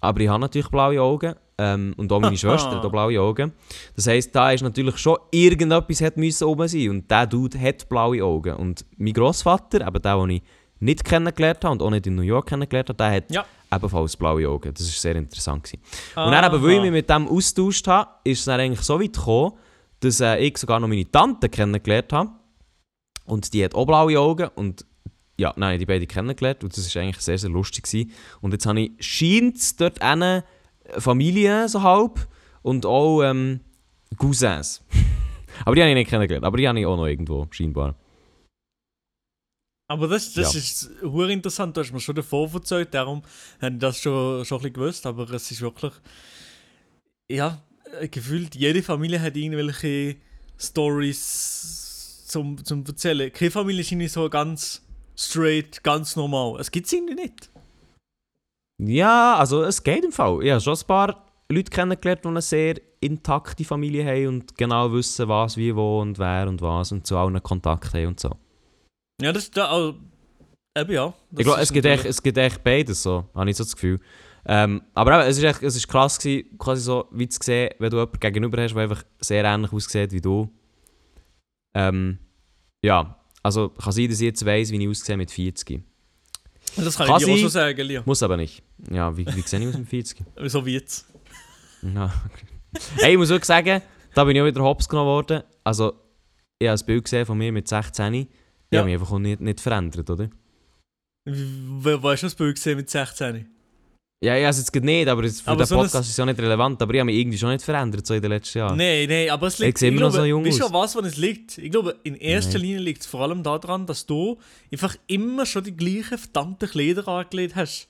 Aber 0.00 0.20
ich 0.20 0.28
habe 0.28 0.40
natürlich 0.40 0.68
blaue 0.68 1.00
Augen. 1.00 1.34
Ähm, 1.58 1.94
und 1.96 2.10
auch 2.12 2.20
meine 2.20 2.36
Schwester 2.38 2.70
hat 2.72 2.84
auch 2.84 2.90
blaue 2.90 3.18
Augen. 3.20 3.52
Das 3.96 4.06
heisst, 4.06 4.34
da 4.34 4.52
ist 4.52 4.62
natürlich 4.62 4.98
schon 4.98 5.16
irgendetwas 5.30 6.00
hat 6.02 6.16
müssen 6.18 6.44
oben 6.44 6.68
sein. 6.68 6.90
Und 6.90 7.10
der 7.10 7.26
Dude 7.26 7.58
hat 7.60 7.88
blaue 7.88 8.22
Augen. 8.22 8.54
Und 8.56 8.84
mein 8.98 9.12
Grossvater, 9.14 9.86
eben 9.86 10.02
der, 10.02 10.16
den 10.18 10.30
ich 10.30 10.42
nicht 10.82 11.04
kennengelernt 11.04 11.64
habe 11.64 11.72
und 11.72 11.82
auch 11.82 11.90
nicht 11.90 12.06
in 12.06 12.16
New 12.16 12.22
York 12.22 12.48
kennengelernt 12.48 12.88
habe, 12.88 12.96
der 12.96 13.10
hat 13.12 13.30
Ja. 13.30 13.44
ebenfalls 13.72 14.16
blaue 14.16 14.48
Augen. 14.48 14.74
Das 14.74 14.84
war 14.86 14.92
sehr 14.92 15.16
interessant. 15.16 15.62
Gewesen. 15.64 15.82
Und 16.16 16.32
dann, 16.32 16.44
eben, 16.44 16.62
weil 16.62 16.72
ich 16.72 16.80
mich 16.82 16.90
mit 16.90 17.08
dem 17.08 17.28
austauscht 17.28 17.86
habe, 17.86 18.10
ist 18.24 18.40
es 18.40 18.44
dann 18.46 18.60
eigentlich 18.60 18.80
so 18.82 19.00
weit 19.00 19.12
gekommen, 19.12 19.52
dass 20.00 20.20
äh, 20.20 20.36
ich 20.38 20.58
sogar 20.58 20.80
noch 20.80 20.88
meine 20.88 21.08
Tante 21.10 21.48
kennengelernt 21.48 22.12
habe. 22.12 22.30
Und 23.24 23.52
die 23.52 23.64
hat 23.64 23.74
auch 23.74 23.86
blaue 23.86 24.18
Augen. 24.18 24.48
Und 24.56 24.84
ja, 25.38 25.52
nein, 25.56 25.78
die 25.78 25.86
beiden 25.86 26.08
kennengelernt. 26.08 26.64
Und 26.64 26.76
das 26.76 26.94
war 26.94 27.02
eigentlich 27.02 27.20
sehr, 27.20 27.38
sehr 27.38 27.50
lustig. 27.50 27.84
Gewesen. 27.84 28.10
Und 28.40 28.52
jetzt 28.52 28.66
habe 28.66 28.80
ich, 28.80 28.90
scheint 28.98 29.80
dort 29.80 30.02
eine 30.02 30.44
Familie 30.98 31.68
so 31.68 31.82
halb 31.82 32.26
und 32.62 32.84
auch 32.84 33.22
ähm, 33.22 33.60
Cousins. 34.18 34.82
aber 35.64 35.76
die 35.76 35.82
habe 35.82 35.90
ich 35.90 35.96
nicht 35.96 36.10
kennengelernt. 36.10 36.44
Aber 36.44 36.56
die 36.56 36.68
habe 36.68 36.80
ich 36.80 36.86
auch 36.86 36.96
noch 36.96 37.06
irgendwo, 37.06 37.46
scheinbar. 37.50 37.94
Aber 39.88 40.08
das, 40.08 40.32
das 40.32 40.54
Ja. 40.54 40.58
ist 40.58 40.90
interessant, 41.30 41.76
du 41.76 41.80
hast 41.82 41.92
mir 41.92 42.00
schon 42.00 42.14
davor 42.14 42.50
erzählt, 42.54 42.94
darum 42.94 43.22
habe 43.60 43.74
ich 43.74 43.80
das 43.80 43.98
schon, 44.00 44.44
schon 44.44 44.58
ein 44.58 44.62
bisschen 44.62 44.72
gewusst, 44.74 45.06
aber 45.06 45.28
es 45.30 45.50
ist 45.50 45.60
wirklich, 45.60 45.92
ja, 47.30 47.62
gefühlt 48.10 48.54
jede 48.54 48.82
Familie 48.82 49.20
hat 49.20 49.36
irgendwelche 49.36 50.16
Stories 50.58 52.24
zum, 52.26 52.64
zum 52.64 52.84
erzählen. 52.86 53.30
Keine 53.32 53.50
Familie 53.50 53.82
ist 53.82 53.92
irgendwie 53.92 54.08
so 54.08 54.28
ganz 54.30 54.82
straight, 55.16 55.82
ganz 55.84 56.16
normal. 56.16 56.58
Es 56.60 56.70
gibt 56.70 56.86
es 56.86 56.92
irgendwie 56.92 57.14
nicht. 57.14 57.50
Ja, 58.82 59.36
also 59.36 59.62
es 59.62 59.82
geht 59.82 60.04
im 60.04 60.12
Fall. 60.12 60.42
Ich 60.42 60.50
habe 60.50 60.60
schon 60.60 60.74
ein 60.76 60.86
paar 60.86 61.26
Leute 61.50 61.70
kennengelernt, 61.70 62.24
die 62.24 62.28
eine 62.28 62.42
sehr 62.42 62.80
intakte 63.00 63.64
Familie 63.64 64.04
haben 64.06 64.28
und 64.28 64.56
genau 64.56 64.92
wissen, 64.92 65.28
was, 65.28 65.56
wie, 65.56 65.74
wo 65.76 66.00
und 66.00 66.18
wer 66.18 66.48
und 66.48 66.62
was 66.62 66.92
und 66.92 67.06
zu 67.06 67.16
allen 67.18 67.42
Kontakt 67.42 67.92
haben 67.94 68.06
und 68.06 68.20
so. 68.20 68.30
Ja, 69.22 69.32
das 69.32 69.44
ist 69.44 69.56
da, 69.56 69.66
also, 69.66 69.94
eben 70.76 70.92
ja. 70.92 71.14
Ich 71.36 71.44
glaube, 71.44 71.60
es, 71.60 71.72
gibt 71.72 71.86
echt, 71.86 72.04
es 72.04 72.22
gibt 72.22 72.38
echt 72.38 72.62
beides 72.62 73.02
so, 73.02 73.28
habe 73.34 73.50
ich 73.50 73.56
so 73.56 73.64
das 73.64 73.74
Gefühl. 73.74 74.00
Ähm, 74.44 74.82
aber 74.94 75.20
eben, 75.20 75.30
es 75.30 75.38
ist, 75.38 75.44
echt, 75.44 75.62
es 75.62 75.76
ist 75.76 75.86
krass 75.86 76.18
gewesen, 76.18 76.58
quasi 76.58 76.82
so 76.82 77.08
wie 77.12 77.28
zu 77.28 77.38
sehen, 77.42 77.70
wenn 77.78 77.90
du 77.90 77.98
jemanden 77.98 78.18
gegenüber 78.18 78.62
hast, 78.62 78.74
der 78.74 78.82
einfach 78.82 79.04
sehr 79.20 79.44
ähnlich 79.44 79.72
aussieht 79.72 80.12
wie 80.12 80.20
du. 80.20 80.50
Ähm, 81.74 82.18
ja, 82.84 83.16
also 83.42 83.68
kann 83.70 83.92
sein, 83.92 84.08
dass 84.08 84.20
ich 84.20 84.26
jetzt 84.26 84.44
weiss, 84.44 84.70
wie 84.70 84.82
ich 84.82 84.88
aussehe 84.88 85.16
mit 85.16 85.30
40. 85.30 85.82
Das 86.76 86.96
kann, 86.96 87.06
kann 87.06 87.20
ich 87.20 87.26
dir 87.26 87.34
auch 87.34 87.38
schon 87.38 87.48
sagen, 87.50 87.80
Lia. 87.86 88.02
Muss 88.04 88.22
aber 88.22 88.36
nicht. 88.36 88.62
Ja, 88.90 89.16
wie, 89.16 89.26
wie 89.26 89.42
sehe 89.42 89.60
ich 89.60 89.68
aus 89.68 89.78
mit 89.78 89.88
40? 89.88 90.24
So 90.46 90.64
wie 90.66 90.74
jetzt. 90.74 91.06
Ja. 91.82 92.12
Hey, 92.96 93.12
ich 93.12 93.18
muss 93.18 93.28
wirklich 93.28 93.44
sagen, 93.44 93.82
da 94.14 94.24
bin 94.24 94.36
ich 94.36 94.42
auch 94.42 94.46
wieder 94.46 94.62
hops 94.62 94.88
genommen 94.88 95.08
worden. 95.08 95.42
Also, 95.64 95.92
ich 96.58 96.68
habe 96.68 96.80
ein 96.80 96.86
Bild 96.86 97.04
gesehen 97.04 97.26
von 97.26 97.36
mir 97.36 97.52
mit 97.52 97.68
16. 97.68 98.28
Ich 98.72 98.76
Ja. 98.76 98.80
habe 98.80 98.90
mich 98.90 98.98
einfach 98.98 99.12
auch 99.12 99.18
nicht, 99.18 99.38
nicht 99.42 99.60
verändert, 99.60 100.08
oder? 100.08 100.30
Wo 101.26 102.08
hast 102.10 102.22
du 102.22 102.26
das 102.26 102.34
Bild 102.34 102.56
gesehen 102.56 102.78
mit 102.78 102.88
16? 102.88 103.46
Ja, 104.24 104.34
ja, 104.34 104.46
also 104.46 104.60
jetzt 104.60 104.72
geht 104.72 104.82
nicht, 104.84 105.08
aber 105.08 105.24
jetzt 105.24 105.42
für 105.42 105.50
Aber 105.50 105.62
den 105.64 105.66
so 105.66 105.76
Podcast 105.76 106.04
ist 106.06 106.12
es 106.12 106.16
ja 106.16 106.24
nicht 106.24 106.38
relevant. 106.40 106.80
Aber 106.80 106.94
ich 106.94 107.00
habe 107.00 107.06
mich 107.06 107.16
irgendwie 107.18 107.36
schon 107.36 107.50
nicht 107.50 107.62
verändert, 107.62 108.06
so 108.06 108.14
in 108.14 108.22
den 108.22 108.30
letzten 108.30 108.58
Jahren. 108.58 108.78
Nein, 108.78 109.06
nein, 109.10 109.28
aber 109.28 109.48
es 109.48 109.58
liegt. 109.58 109.76
sehe 109.76 109.90
immer 109.90 110.00
noch 110.00 110.10
so 110.10 110.24
jung 110.24 110.42
weißt 110.42 110.60
du, 110.60 110.72
was, 110.72 110.96
wann 110.96 111.04
es 111.04 111.18
liegt? 111.18 111.58
Ich 111.58 111.70
glaube, 111.70 111.96
in 112.02 112.14
erster 112.14 112.52
Nein. 112.54 112.62
Linie 112.62 112.78
liegt 112.78 113.02
es 113.02 113.06
vor 113.06 113.20
allem 113.20 113.42
daran, 113.42 113.84
dass 113.84 114.06
du 114.06 114.38
einfach 114.72 114.96
immer 115.06 115.44
schon 115.44 115.64
die 115.64 115.76
gleichen 115.76 116.16
verdammten 116.16 116.66
Kleider 116.70 117.06
angelegt 117.08 117.56
hast. 117.56 117.88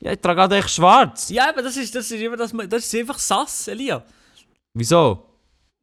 Ja, 0.00 0.12
ich 0.12 0.18
trage 0.20 0.40
halt 0.42 0.52
echt 0.52 0.70
schwarz. 0.70 1.30
Ja, 1.30 1.48
aber 1.48 1.62
das 1.62 1.78
ist, 1.78 1.94
das 1.94 2.10
ist 2.10 2.20
immer 2.20 2.36
das, 2.36 2.52
das 2.68 2.84
ist 2.84 2.94
einfach 3.00 3.18
Sass, 3.18 3.68
Elia. 3.68 4.04
Wieso? 4.74 5.24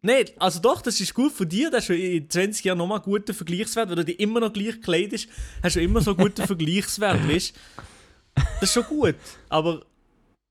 Nein, 0.08 0.24
also 0.39 0.62
doch, 0.62 0.82
das 0.82 1.01
ist 1.01 1.14
gut 1.14 1.34
für 1.34 1.45
dich. 1.45 1.70
Das 1.70 1.89
ist 1.89 1.99
in 1.99 2.30
20 2.30 2.64
Jahren 2.64 2.78
nochmal 2.78 2.99
einen 2.99 3.03
guten 3.03 3.34
Vergleichswert. 3.34 3.89
Wenn 3.89 3.97
du 3.97 4.05
dich 4.05 4.18
immer 4.22 4.39
noch 4.39 4.53
gleich 4.53 4.80
kleidest, 4.80 5.28
hast 5.62 5.76
du 5.76 5.82
immer 5.82 5.99
so 5.99 6.12
einen 6.12 6.20
guten 6.24 6.47
Vergleichswert, 6.47 7.28
weißt? 7.28 7.53
Das 8.36 8.64
ist 8.64 8.74
schon 8.74 8.84
gut. 8.86 9.16
Aber, 9.49 9.86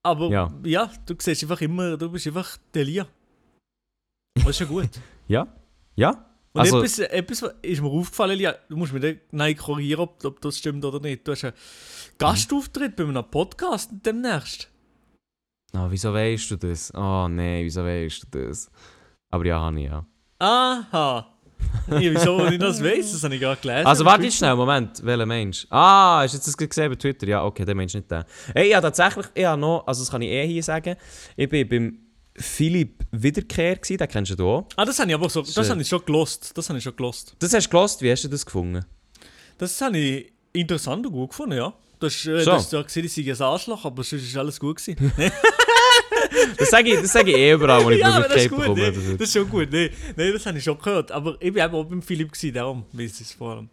aber 0.03 0.29
ja. 0.29 0.53
Ja. 0.63 0.93
du 1.07 1.15
siehst 1.19 1.43
einfach 1.43 1.63
immer, 1.63 1.97
du 1.97 2.11
bist 2.11 2.27
einfach 2.27 2.59
der 2.75 2.83
Elia. 2.83 3.09
Das 4.35 4.49
ist 4.49 4.59
schon 4.59 4.69
gut. 4.69 4.91
Ja? 5.29 5.49
Ja? 5.97 6.11
Und 6.53 6.61
Also- 6.61 6.79
etwas, 6.81 6.99
etwas 6.99 7.43
was- 7.43 7.55
ist 7.63 7.81
mir 7.81 7.89
aufgefallen, 7.89 8.33
Elia, 8.33 8.57
du 8.69 8.77
musst 8.77 8.93
mir 8.93 9.01
dann 9.01 9.21
nein 9.31 9.57
korrigieren, 9.57 10.01
ob, 10.03 10.23
ob 10.23 10.39
das 10.43 10.59
stimmt 10.59 10.85
oder 10.85 11.01
nicht. 11.01 11.27
Du 11.27 11.33
hast 11.33 11.45
einen 11.45 11.55
Gastauftritt 12.19 12.95
bei 12.95 13.05
einem 13.05 13.25
Podcast 13.31 13.91
demnächst. 14.05 14.69
Ah, 15.73 15.87
wieso 15.91 16.13
weißt 16.13 16.51
du 16.51 16.57
das? 16.57 16.93
Oh 16.95 17.27
nein, 17.27 17.65
wieso 17.65 17.83
weißt 17.83 18.27
du 18.31 18.39
das? 18.49 18.71
Aber 19.37 19.45
ja, 19.45 19.61
habe 19.61 19.78
ich 19.78 19.84
ja. 19.84 20.07
Aha. 20.39 21.26
Ja, 21.91 21.99
wieso, 22.01 22.39
wenn 22.39 22.55
ich 22.55 22.59
das 22.59 22.82
weiß, 22.82 23.12
das 23.12 23.22
habe 23.22 23.34
ich 23.34 23.41
gerade 23.41 23.61
gelesen. 23.61 23.87
Also 23.87 24.03
warte 24.07 24.24
jetzt 24.24 24.39
schnell, 24.39 24.57
Moment, 24.57 25.05
welcher 25.05 25.26
Mensch? 25.26 25.66
Ah, 25.68 26.22
hast 26.22 26.32
du 26.34 26.39
das 26.39 26.57
gesehen 26.57 26.89
bei 26.89 26.97
Twitter? 26.97 27.28
Ja, 27.28 27.45
okay, 27.45 27.66
der 27.66 27.74
Mensch 27.74 27.93
nicht 27.93 28.11
der. 28.11 28.24
Hey, 28.55 28.70
ja, 28.70 28.80
tatsächlich, 28.80 29.26
ich 29.34 29.45
habe 29.45 29.61
noch, 29.61 29.87
also 29.87 30.01
das 30.03 30.11
kann 30.11 30.22
ich 30.22 30.30
eh 30.30 30.47
hier 30.47 30.62
sagen, 30.62 30.97
ich 31.37 31.49
bin 31.51 31.68
beim 31.68 31.99
Philipp 32.34 33.05
Wiederkehr 33.12 33.76
gewesen, 33.76 33.99
den 33.99 34.09
kennst 34.09 34.39
du 34.39 34.49
auch. 34.49 34.66
Ah, 34.74 34.87
das 34.87 34.99
habe 34.99 35.11
ich 35.11 35.14
aber 35.14 35.28
so, 35.28 35.43
das 35.43 35.53
Schön. 35.53 35.68
habe 35.68 35.82
ich 35.82 35.89
schon 35.89 36.03
gelost. 36.07 36.57
Das 36.57 36.68
habe 36.70 36.78
ich 36.78 36.84
schon 36.84 36.97
gelost. 36.97 37.37
Das 37.39 37.53
hast 37.53 37.66
du 37.66 37.70
gelost, 37.70 38.01
wie 38.01 38.11
hast 38.11 38.24
du 38.24 38.28
das 38.28 38.47
gefunden? 38.47 38.87
Das 39.59 39.78
habe 39.82 39.99
ich 39.99 40.32
interessant 40.55 41.05
und 41.05 41.12
gut 41.12 41.28
gefunden, 41.28 41.59
ja. 41.59 41.74
Du 42.01 42.07
hast, 42.07 42.24
äh, 42.26 42.39
So. 42.41 42.53
du 42.53 42.57
hast 42.57 42.72
ja 42.72 42.80
gesehen, 42.80 43.05
ich 43.05 43.12
sei 43.14 43.30
ein 43.32 43.43
Arschloch, 43.53 43.84
aber 43.84 44.03
sonst 44.03 44.22
ist 44.22 44.37
alles 44.37 44.59
gut 44.59 44.76
gewesen. 44.76 45.12
Das 46.59 46.70
sage 46.70 46.91
ich, 46.95 47.01
das 47.01 47.12
sage 47.12 47.31
ich 47.31 47.37
eh 47.37 47.53
überall, 47.53 47.85
wo 47.85 47.91
ich 47.91 48.01
ja, 48.01 48.20
das 48.20 48.37
ist 48.45 48.49
gut, 48.51 48.59
bekomme. 48.61 48.81
nee, 48.81 48.91
Das- 48.91 49.20
ist 49.29 49.33
schon 49.33 49.49
gut. 49.49 49.68
Nee, 49.70 49.91
nee, 50.16 50.33
das 50.33 50.47
habe 50.47 50.59
ich 50.59 50.64
schon 50.64 50.79
gehört. 50.79 51.12
Aber 51.12 51.37
ich 51.41 51.55
war 51.55 51.64
eben 51.66 51.74
auch 51.74 51.85
beim 51.85 52.03
Philipp, 52.03 52.33
gewesen, 52.33 52.55
darum 52.55 52.85
weiß 52.93 53.20
ich 53.20 53.27
es 53.29 53.33
vor 53.33 53.53
allem. 53.57 53.68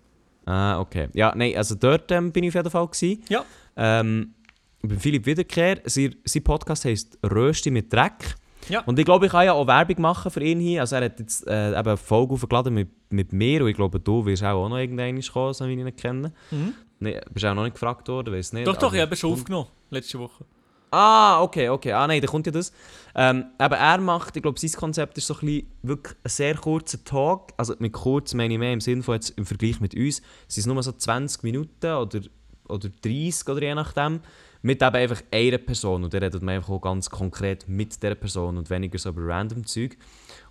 Ah, 0.45 0.79
okay. 0.79 1.07
Ja, 1.13 1.33
nein, 1.35 1.55
also 1.55 1.75
dort 1.75 2.11
ähm, 2.11 2.31
bin 2.31 2.43
ich 2.43 2.49
auf 2.49 2.55
jeden 2.55 2.69
Fall 2.69 2.87
gewesen. 2.87 3.23
Ja. 3.29 3.45
Ähm, 3.77 4.33
beim 4.81 4.99
Philipp 4.99 5.25
Wiederkehr, 5.25 5.79
sein, 5.85 6.15
sein 6.25 6.43
Podcast 6.43 6.85
heisst 6.85 7.17
Rösti 7.23 7.71
mit 7.71 7.91
Dreck. 7.91 8.35
Ja. 8.69 8.81
Und 8.81 8.97
ich 8.97 9.05
glaube, 9.05 9.25
ich 9.25 9.31
kann 9.31 9.45
ja 9.45 9.53
auch 9.53 9.67
Werbung 9.67 10.01
machen 10.01 10.31
für 10.31 10.41
ihn 10.43 10.59
hier. 10.59 10.81
Also 10.81 10.95
er 10.95 11.05
hat 11.05 11.19
jetzt 11.19 11.45
äh, 11.47 11.69
eben 11.69 11.75
eine 11.87 11.97
Folge 11.97 12.33
aufgeladen 12.33 12.73
mit, 12.73 12.89
mit 13.09 13.33
mir 13.33 13.61
und 13.61 13.69
ich 13.69 13.75
glaube, 13.75 13.99
du 13.99 14.25
wirst 14.25 14.43
auch 14.43 14.69
noch 14.69 14.77
irgendwann 14.77 15.19
kommen, 15.21 15.53
so 15.53 15.67
wie 15.67 15.73
ich 15.73 15.79
ihn 15.79 15.95
kenne. 15.95 16.31
Mhm. 16.51 16.73
Nee, 16.99 17.19
bist 17.33 17.45
auch 17.45 17.53
noch 17.55 17.63
nicht 17.63 17.73
gefragt 17.73 18.07
worden, 18.07 18.33
weiß 18.33 18.53
nicht. 18.53 18.65
Doch, 18.67 18.77
doch, 18.77 18.93
ich 18.93 19.01
habe 19.01 19.15
schon 19.17 19.33
aufgenommen, 19.33 19.67
letzte 19.89 20.17
Woche. 20.19 20.45
Ah, 20.93 21.41
okay, 21.41 21.69
okay. 21.69 21.91
Ah, 21.91 22.05
nein, 22.05 22.21
da 22.21 22.27
kommt 22.27 22.45
ja 22.45 22.51
das. 22.51 22.71
Ähm, 23.15 23.45
aber 23.57 23.77
er 23.77 23.97
macht, 23.97 24.35
ich 24.35 24.43
glaube, 24.43 24.59
sein 24.59 24.71
Konzept 24.73 25.17
ist 25.17 25.25
so 25.25 25.33
ein 25.33 25.39
bisschen 25.39 25.67
wirklich 25.81 26.15
ein 26.23 26.29
sehr 26.29 26.53
kurzer 26.53 27.03
Talk. 27.03 27.51
Also 27.57 27.73
mit 27.79 27.93
kurz 27.93 28.35
meine 28.35 28.53
ich 28.53 28.59
mehr 28.59 28.73
im 28.73 28.79
Sinne 28.79 29.01
von 29.01 29.15
jetzt 29.15 29.31
im 29.31 29.47
Vergleich 29.47 29.79
mit 29.79 29.95
uns. 29.95 30.21
Es 30.47 30.53
sind 30.53 30.67
nur 30.67 30.83
so 30.83 30.91
20 30.91 31.41
Minuten 31.41 31.87
oder, 31.87 32.21
oder 32.69 32.89
30 33.01 33.49
oder 33.49 33.61
je 33.63 33.73
nachdem. 33.73 34.19
Mit 34.61 34.83
eben 34.83 34.95
einfach 34.95 35.23
einer 35.31 35.57
Person. 35.57 36.03
Und 36.03 36.13
der 36.13 36.21
redet 36.21 36.43
man 36.43 36.57
einfach 36.57 36.69
auch 36.69 36.81
ganz 36.81 37.09
konkret 37.09 37.67
mit 37.67 37.95
dieser 38.01 38.13
Person 38.13 38.59
und 38.59 38.69
weniger 38.69 38.99
so 38.99 39.09
über 39.09 39.25
random 39.25 39.65
Zeug. 39.65 39.97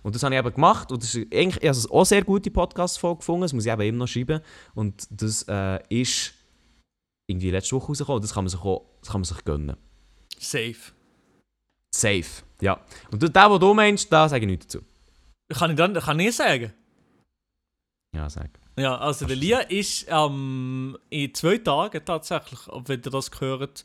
Und 0.01 0.13
das 0.13 0.23
habe 0.23 0.35
ich 0.35 0.39
eben 0.39 0.53
gemacht. 0.53 0.91
Und 0.91 1.01
das 1.03 1.15
ist 1.15 1.33
eigentlich, 1.33 1.63
ich 1.63 1.69
habe 1.69 1.77
es 1.77 1.89
auch 1.89 2.05
sehr 2.05 2.25
gute 2.25 2.51
Podcast-Folge 2.51 3.19
gefunden. 3.19 3.43
Das 3.43 3.53
muss 3.53 3.65
ich 3.65 3.71
eben 3.71 3.81
eben 3.81 3.97
noch 3.97 4.09
schreiben. 4.09 4.41
Und 4.75 5.07
das 5.09 5.43
äh, 5.47 5.79
ist 5.87 6.33
irgendwie 7.27 7.49
letzte 7.49 7.77
Woche 7.77 7.87
rausgekommen. 7.87 8.21
Das 8.21 8.33
kann 8.33 8.43
man 8.43 8.49
sich, 8.49 8.59
auch, 8.59 8.83
das 8.99 9.09
kann 9.09 9.21
man 9.21 9.25
sich 9.25 9.45
gönnen. 9.45 9.77
Safe. 10.43 10.93
Safe, 11.93 12.43
ja. 12.61 12.79
Und 13.11 13.21
du, 13.21 13.29
der, 13.29 13.49
den 13.49 13.59
du 13.59 13.73
meinst, 13.73 14.11
da 14.11 14.27
sage 14.27 14.45
ich 14.45 14.51
nichts 14.51 14.67
dazu. 14.67 14.85
Kann 15.53 15.71
ich 15.71 15.77
dann 15.77 15.93
kann 15.93 16.19
ich 16.19 16.35
sagen? 16.35 16.73
Ja, 18.15 18.29
sag. 18.29 18.49
Ja, 18.75 18.97
also 18.97 19.27
der 19.27 19.35
Lia 19.35 19.59
ist 19.59 20.07
ähm, 20.09 20.97
in 21.11 21.31
zwei 21.35 21.59
Tagen 21.59 22.03
tatsächlich, 22.03 22.59
wenn 22.85 23.01
ihr 23.05 23.11
das 23.11 23.29
gehört, 23.29 23.83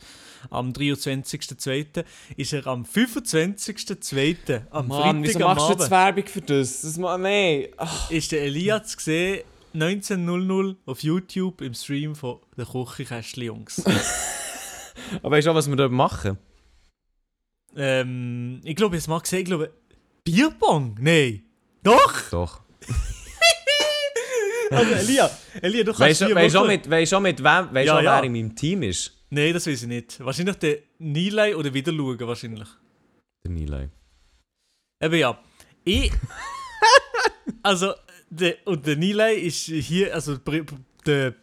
am 0.49 0.71
23.02. 0.71 2.05
ist 2.37 2.53
er 2.55 2.67
am 2.67 2.85
25.02. 2.85 4.63
am 4.71 4.89
Freitag 4.89 5.43
am 5.43 5.59
Abend, 5.59 5.91
Werbung 5.91 6.27
für 6.27 6.41
das? 6.41 6.81
Das 6.81 6.97
macht 6.97 7.21
nee. 7.21 7.71
ist 8.09 8.33
der 8.33 8.43
Elia 8.43 8.83
zu 8.83 8.99
sehen, 8.99 9.45
19.00 9.75 10.77
auf 10.87 11.03
YouTube 11.03 11.61
im 11.61 11.75
Stream 11.75 12.15
von 12.15 12.39
der 12.57 12.65
Küchenkästchen 12.65 13.43
Jungs. 13.43 13.85
Aber 15.23 15.37
weißt 15.37 15.47
du 15.47 15.51
auch, 15.51 15.55
was 15.55 15.69
wir 15.69 15.77
dort 15.77 15.93
machen? 15.93 16.39
Ähm, 17.79 18.61
ich 18.65 18.77
glaube, 18.77 18.97
jetzt 18.97 19.09
gesehen, 19.23 19.41
ich 19.41 19.45
glaube, 19.47 19.73
Bierbong? 20.25 20.97
Nein. 21.01 21.43
Doch! 21.83 22.31
Doch. 22.31 22.61
Also 24.71 24.93
Elia, 24.93 25.31
Elia, 25.63 25.83
du 25.83 25.95
kannst 25.95 26.23
hier 26.23 26.35
weißt 26.35 26.55
du 26.55 26.59
auch 26.59 26.67
mit, 26.67 26.91
weißt 26.91 27.15
auch 27.15 27.21
mit 27.21 27.39
wem, 27.43 27.69
weißt 27.73 27.87
Ja, 27.87 28.03
ja. 28.03 28.17
wer 28.19 28.25
in 28.25 28.33
meinem 28.33 28.55
Team 28.55 28.83
ist? 28.83 29.17
Nein, 29.31 29.55
das 29.55 29.67
weiß 29.67 29.83
ich 29.83 29.89
nicht. 29.89 30.21
Wahrscheinlich 30.21 30.57
der 30.57 30.79
Nilay 30.99 31.55
oder 31.55 31.73
wieder 31.73 31.91
schauen, 31.91 32.21
wahrscheinlich. 32.21 32.69
Der 33.45 33.51
Nilay. 33.51 33.89
Eben 35.01 35.15
ja. 35.15 35.39
Ich. 35.85 36.13
also, 37.63 37.95
der, 38.29 38.57
und 38.67 38.87
der 38.87 38.97
Nilay 38.97 39.37
ist 39.39 39.65
hier, 39.65 40.15
also 40.15 40.37
der 41.07 41.35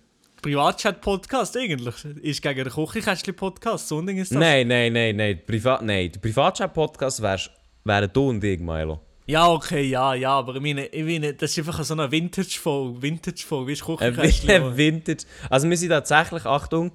Privatchat-Podcast 0.45 1.57
eigentlich. 1.57 2.05
Ist 2.21 2.39
gegen 2.43 2.63
den 2.65 2.71
Küchenkästchen-Podcast. 2.71 3.87
So 3.87 3.97
ein 3.97 4.05
Ding 4.05 4.17
ist 4.19 4.31
das. 4.31 4.37
Nein, 4.37 4.67
nein, 4.67 4.93
nein, 4.93 5.15
nein. 5.15 5.41
Privat, 5.43 5.81
nein. 5.81 6.11
Der 6.11 6.19
Privatchat-Podcast 6.19 7.19
wären 7.23 8.09
du 8.13 8.29
und 8.29 8.43
ich, 8.43 8.59
Milo. 8.59 9.01
Ja, 9.25 9.47
okay, 9.49 9.81
ja, 9.81 10.13
ja, 10.13 10.33
aber 10.33 10.57
ich 10.57 10.61
meine, 10.61 10.85
ich 10.85 11.03
meine 11.03 11.33
das 11.33 11.49
ist 11.49 11.57
einfach 11.57 11.83
so 11.83 11.95
eine 11.95 12.11
Vintage-Folge. 12.11 13.01
Vintage-Folge, 13.01 13.67
wie 13.69 13.73
ist 13.73 13.85
Küchenkästchen? 13.85 14.77
Vintage. 14.77 15.23
Also 15.49 15.67
wir 15.67 15.77
sind 15.77 15.89
tatsächlich, 15.89 16.45
Achtung, 16.45 16.91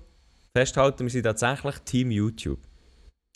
festhalten, 0.57 1.03
wir 1.03 1.11
sind 1.11 1.25
tatsächlich 1.25 1.75
Team 1.81 2.13
YouTube. 2.13 2.61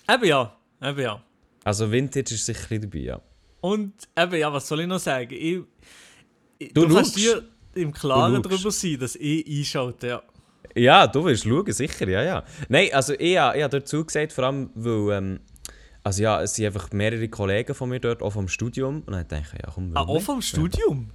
eben 0.08 0.24
ja, 0.26 0.56
eben 0.80 1.00
ja. 1.00 1.24
Also 1.64 1.90
Vintage 1.90 2.34
ist 2.34 2.46
sicher 2.46 2.78
dabei, 2.78 2.98
ja. 2.98 3.20
Und 3.62 3.94
eben 4.16 4.34
ja, 4.36 4.52
was 4.52 4.68
soll 4.68 4.82
ich 4.82 4.86
noch 4.86 5.00
sagen? 5.00 5.34
Ich, 5.34 5.58
ich, 6.60 6.72
Du 6.72 6.86
kannst 6.88 7.16
dir 7.16 7.42
im 7.76 7.92
Klaren 7.92 8.42
darüber 8.42 8.70
sein, 8.70 8.98
dass 8.98 9.16
ich 9.16 9.46
einschalte, 9.46 10.06
ja. 10.06 10.22
Ja, 10.76 11.06
du 11.06 11.24
willst 11.24 11.44
schauen, 11.44 11.70
sicher, 11.72 12.08
ja, 12.08 12.22
ja. 12.22 12.44
Nein, 12.68 12.88
also 12.92 13.12
ich, 13.14 13.20
ich 13.20 13.38
habe 13.38 13.68
dazu 13.68 14.04
gesagt, 14.04 14.32
vor 14.32 14.44
allem, 14.44 14.70
weil, 14.74 15.18
ähm, 15.18 15.40
also 16.02 16.22
ja, 16.22 16.42
es 16.42 16.54
sind 16.54 16.66
einfach 16.66 16.90
mehrere 16.92 17.28
Kollegen 17.28 17.74
von 17.74 17.88
mir 17.88 18.00
dort, 18.00 18.22
auch 18.22 18.32
vom 18.32 18.48
Studium. 18.48 19.02
Und 19.06 19.12
dann 19.12 19.28
denke 19.28 19.50
ich, 19.54 19.62
ja 19.62 19.70
komm, 19.72 19.92
Ah, 19.94 20.02
auch 20.02 20.20
vom 20.20 20.42
Studium? 20.42 21.10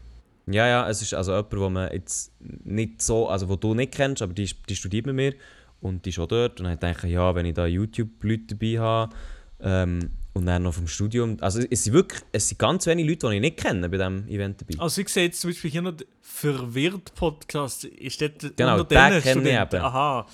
Ja, 0.48 0.68
ja, 0.68 0.90
es 0.90 1.02
ist 1.02 1.14
also 1.14 1.34
jemand, 1.34 1.54
den 1.54 1.74
man 1.74 1.92
jetzt 1.92 2.32
nicht 2.64 3.02
so, 3.02 3.28
also 3.28 3.50
wo 3.50 3.56
du 3.56 3.74
nicht 3.76 3.92
kennst, 3.92 4.22
aber 4.22 4.34
die, 4.34 4.50
die 4.68 4.76
studiert 4.76 5.06
mit 5.06 5.16
mir 5.16 5.34
und 5.82 6.06
die 6.06 6.10
ist 6.10 6.20
auch 6.20 6.28
dort. 6.28 6.60
Und 6.60 6.66
dann 6.66 6.80
denke 6.80 7.08
ich, 7.08 7.14
ja, 7.14 7.36
wenn 7.36 7.46
ich 7.46 7.54
da 7.54 7.68
YouTube-Leute 7.68 8.56
dabei 8.56 8.80
habe 8.80 9.16
ähm, 9.62 10.12
und 10.40 10.46
dann 10.46 10.64
noch 10.64 10.74
vom 10.74 10.88
Studium, 10.88 11.38
also 11.42 11.62
es 11.70 11.84
sind 11.84 11.94
wirklich, 11.94 12.22
es 12.32 12.50
sind 12.50 12.58
ganz 12.58 12.86
wenige 12.88 13.10
Leute, 13.10 13.30
die 13.30 13.36
ich 13.36 13.42
nicht 13.42 13.58
kenne 13.58 13.90
bei 13.90 13.98
diesem 13.98 14.28
Event 14.28 14.62
dabei. 14.62 14.82
Also 14.82 15.02
ich 15.02 15.10
sehe 15.10 15.26
jetzt 15.26 15.42
zum 15.42 15.52
Beispiel 15.52 15.70
hier 15.70 15.82
noch 15.82 15.92
den 15.92 16.08
Verwirrt-Podcast. 16.22 17.84
Ist 17.86 18.22
das 18.22 18.32
Genau, 18.56 18.80
unter 18.80 18.86
den 19.12 19.22
kenne 19.22 19.50
ich 19.50 19.60
eben. 19.76 19.84
Aha, 19.84 20.26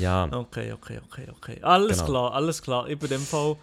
Ja, 0.00 0.24
okay, 0.32 0.72
okay, 0.72 0.98
okay, 1.04 1.26
okay. 1.36 1.58
Alles 1.62 1.98
Genau. 1.98 2.10
klar, 2.10 2.34
alles 2.34 2.62
klar. 2.62 2.88
Ich 2.88 2.98
bin 2.98 3.10
in 3.10 3.18
dem 3.18 3.24
Fall... 3.26 3.56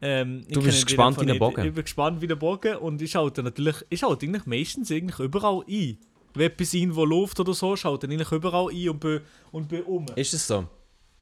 Ähm, 0.00 0.44
Du 0.48 0.62
bist 0.62 0.86
gespannt 0.86 1.20
wie 1.20 1.26
nicht. 1.26 1.40
Bogen. 1.40 1.64
Ich 1.64 1.74
bin 1.74 1.82
gespannt 1.82 2.20
wie 2.20 2.28
der 2.28 2.36
Bogen 2.36 2.76
und 2.76 3.02
ich 3.02 3.10
schalte 3.10 3.42
natürlich... 3.42 3.76
Ich 3.88 4.00
schalte 4.00 4.24
eigentlich 4.26 4.46
meistens 4.46 4.90
eigentlich 4.92 5.18
überall 5.18 5.64
ein. 5.68 5.98
Wenn 6.34 6.46
etwas 6.46 6.72
irgendwo 6.74 7.04
läuft 7.04 7.40
oder 7.40 7.54
so, 7.54 7.74
schalte 7.74 8.06
ich 8.06 8.12
eigentlich 8.12 8.30
überall 8.30 8.68
ein 8.72 8.88
und 8.90 9.00
bin, 9.00 9.20
und 9.50 9.68
bin 9.68 9.82
um. 9.82 10.06
ist 10.14 10.32
es 10.32 10.46
so? 10.46 10.68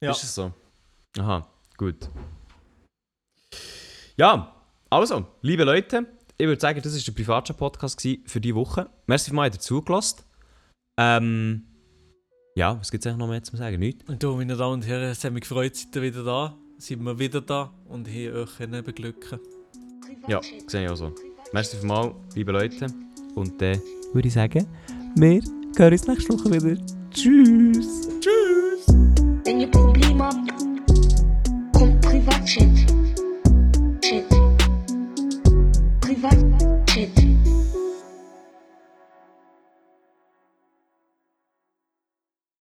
Ja. 0.01 0.11
Ist 0.11 0.23
es 0.23 0.35
so? 0.35 0.53
Aha, 1.19 1.47
gut. 1.79 2.11
Ja, 4.19 4.53
also, 4.91 5.27
liebe 5.43 5.63
Leute, 5.63 6.05
ich 6.37 6.47
würde 6.47 6.61
sagen, 6.61 6.81
das 6.83 6.93
war 6.93 7.01
der 7.01 7.13
Privatchat-Podcast 7.13 8.03
für 8.27 8.41
diese 8.41 8.55
Woche. 8.57 8.91
Merci 9.07 9.31
für 9.31 9.37
mal 9.37 9.49
dazugelassen. 9.49 10.25
Ähm, 10.99 11.63
ja, 12.57 12.77
was 12.81 12.91
gibt 12.91 13.05
es 13.05 13.07
eigentlich 13.07 13.21
noch 13.21 13.29
mehr 13.29 13.45
zu 13.45 13.57
sagen? 13.57 13.79
Nichts? 13.79 14.09
Und 14.09 14.21
du, 14.21 14.35
meine 14.35 14.57
Damen 14.57 14.75
und 14.75 14.87
Herren, 14.89 15.11
es 15.11 15.23
hat 15.23 15.33
mich 15.33 15.43
gefreut, 15.43 15.77
seid 15.77 15.95
ihr 15.95 16.03
wieder 16.03 16.25
da. 16.25 16.57
Sind 16.79 17.01
wir 17.05 17.17
wieder 17.17 17.41
da 17.41 17.73
und 17.89 18.09
hier 18.09 18.35
euch 18.35 18.59
beglücken. 18.85 19.39
Ja, 20.27 20.41
sehe 20.67 20.87
ich 20.87 20.91
auch 20.91 20.97
so. 20.97 21.15
Merci 21.53 21.77
für 21.77 21.87
mal, 21.87 22.13
liebe 22.35 22.51
Leute. 22.51 22.89
Und 23.37 23.63
dann 23.63 23.81
würde 24.15 24.27
ich 24.27 24.35
sagen, 24.35 24.67
wir 25.15 25.41
hören 25.77 25.93
uns 25.93 26.09
nächste 26.09 26.33
Woche 26.33 26.51
wieder. 26.51 26.83
Tschüss! 27.13 28.09
Tschüss! 28.19 28.87
Wenn 29.45 29.61
ihr 29.61 29.71
Probleme 29.71 30.25
habt, 30.25 30.49
kommt 31.73 32.01
Privatchat. 32.01 32.45
Chat. 32.47 32.67
Privatchat. 32.67 32.98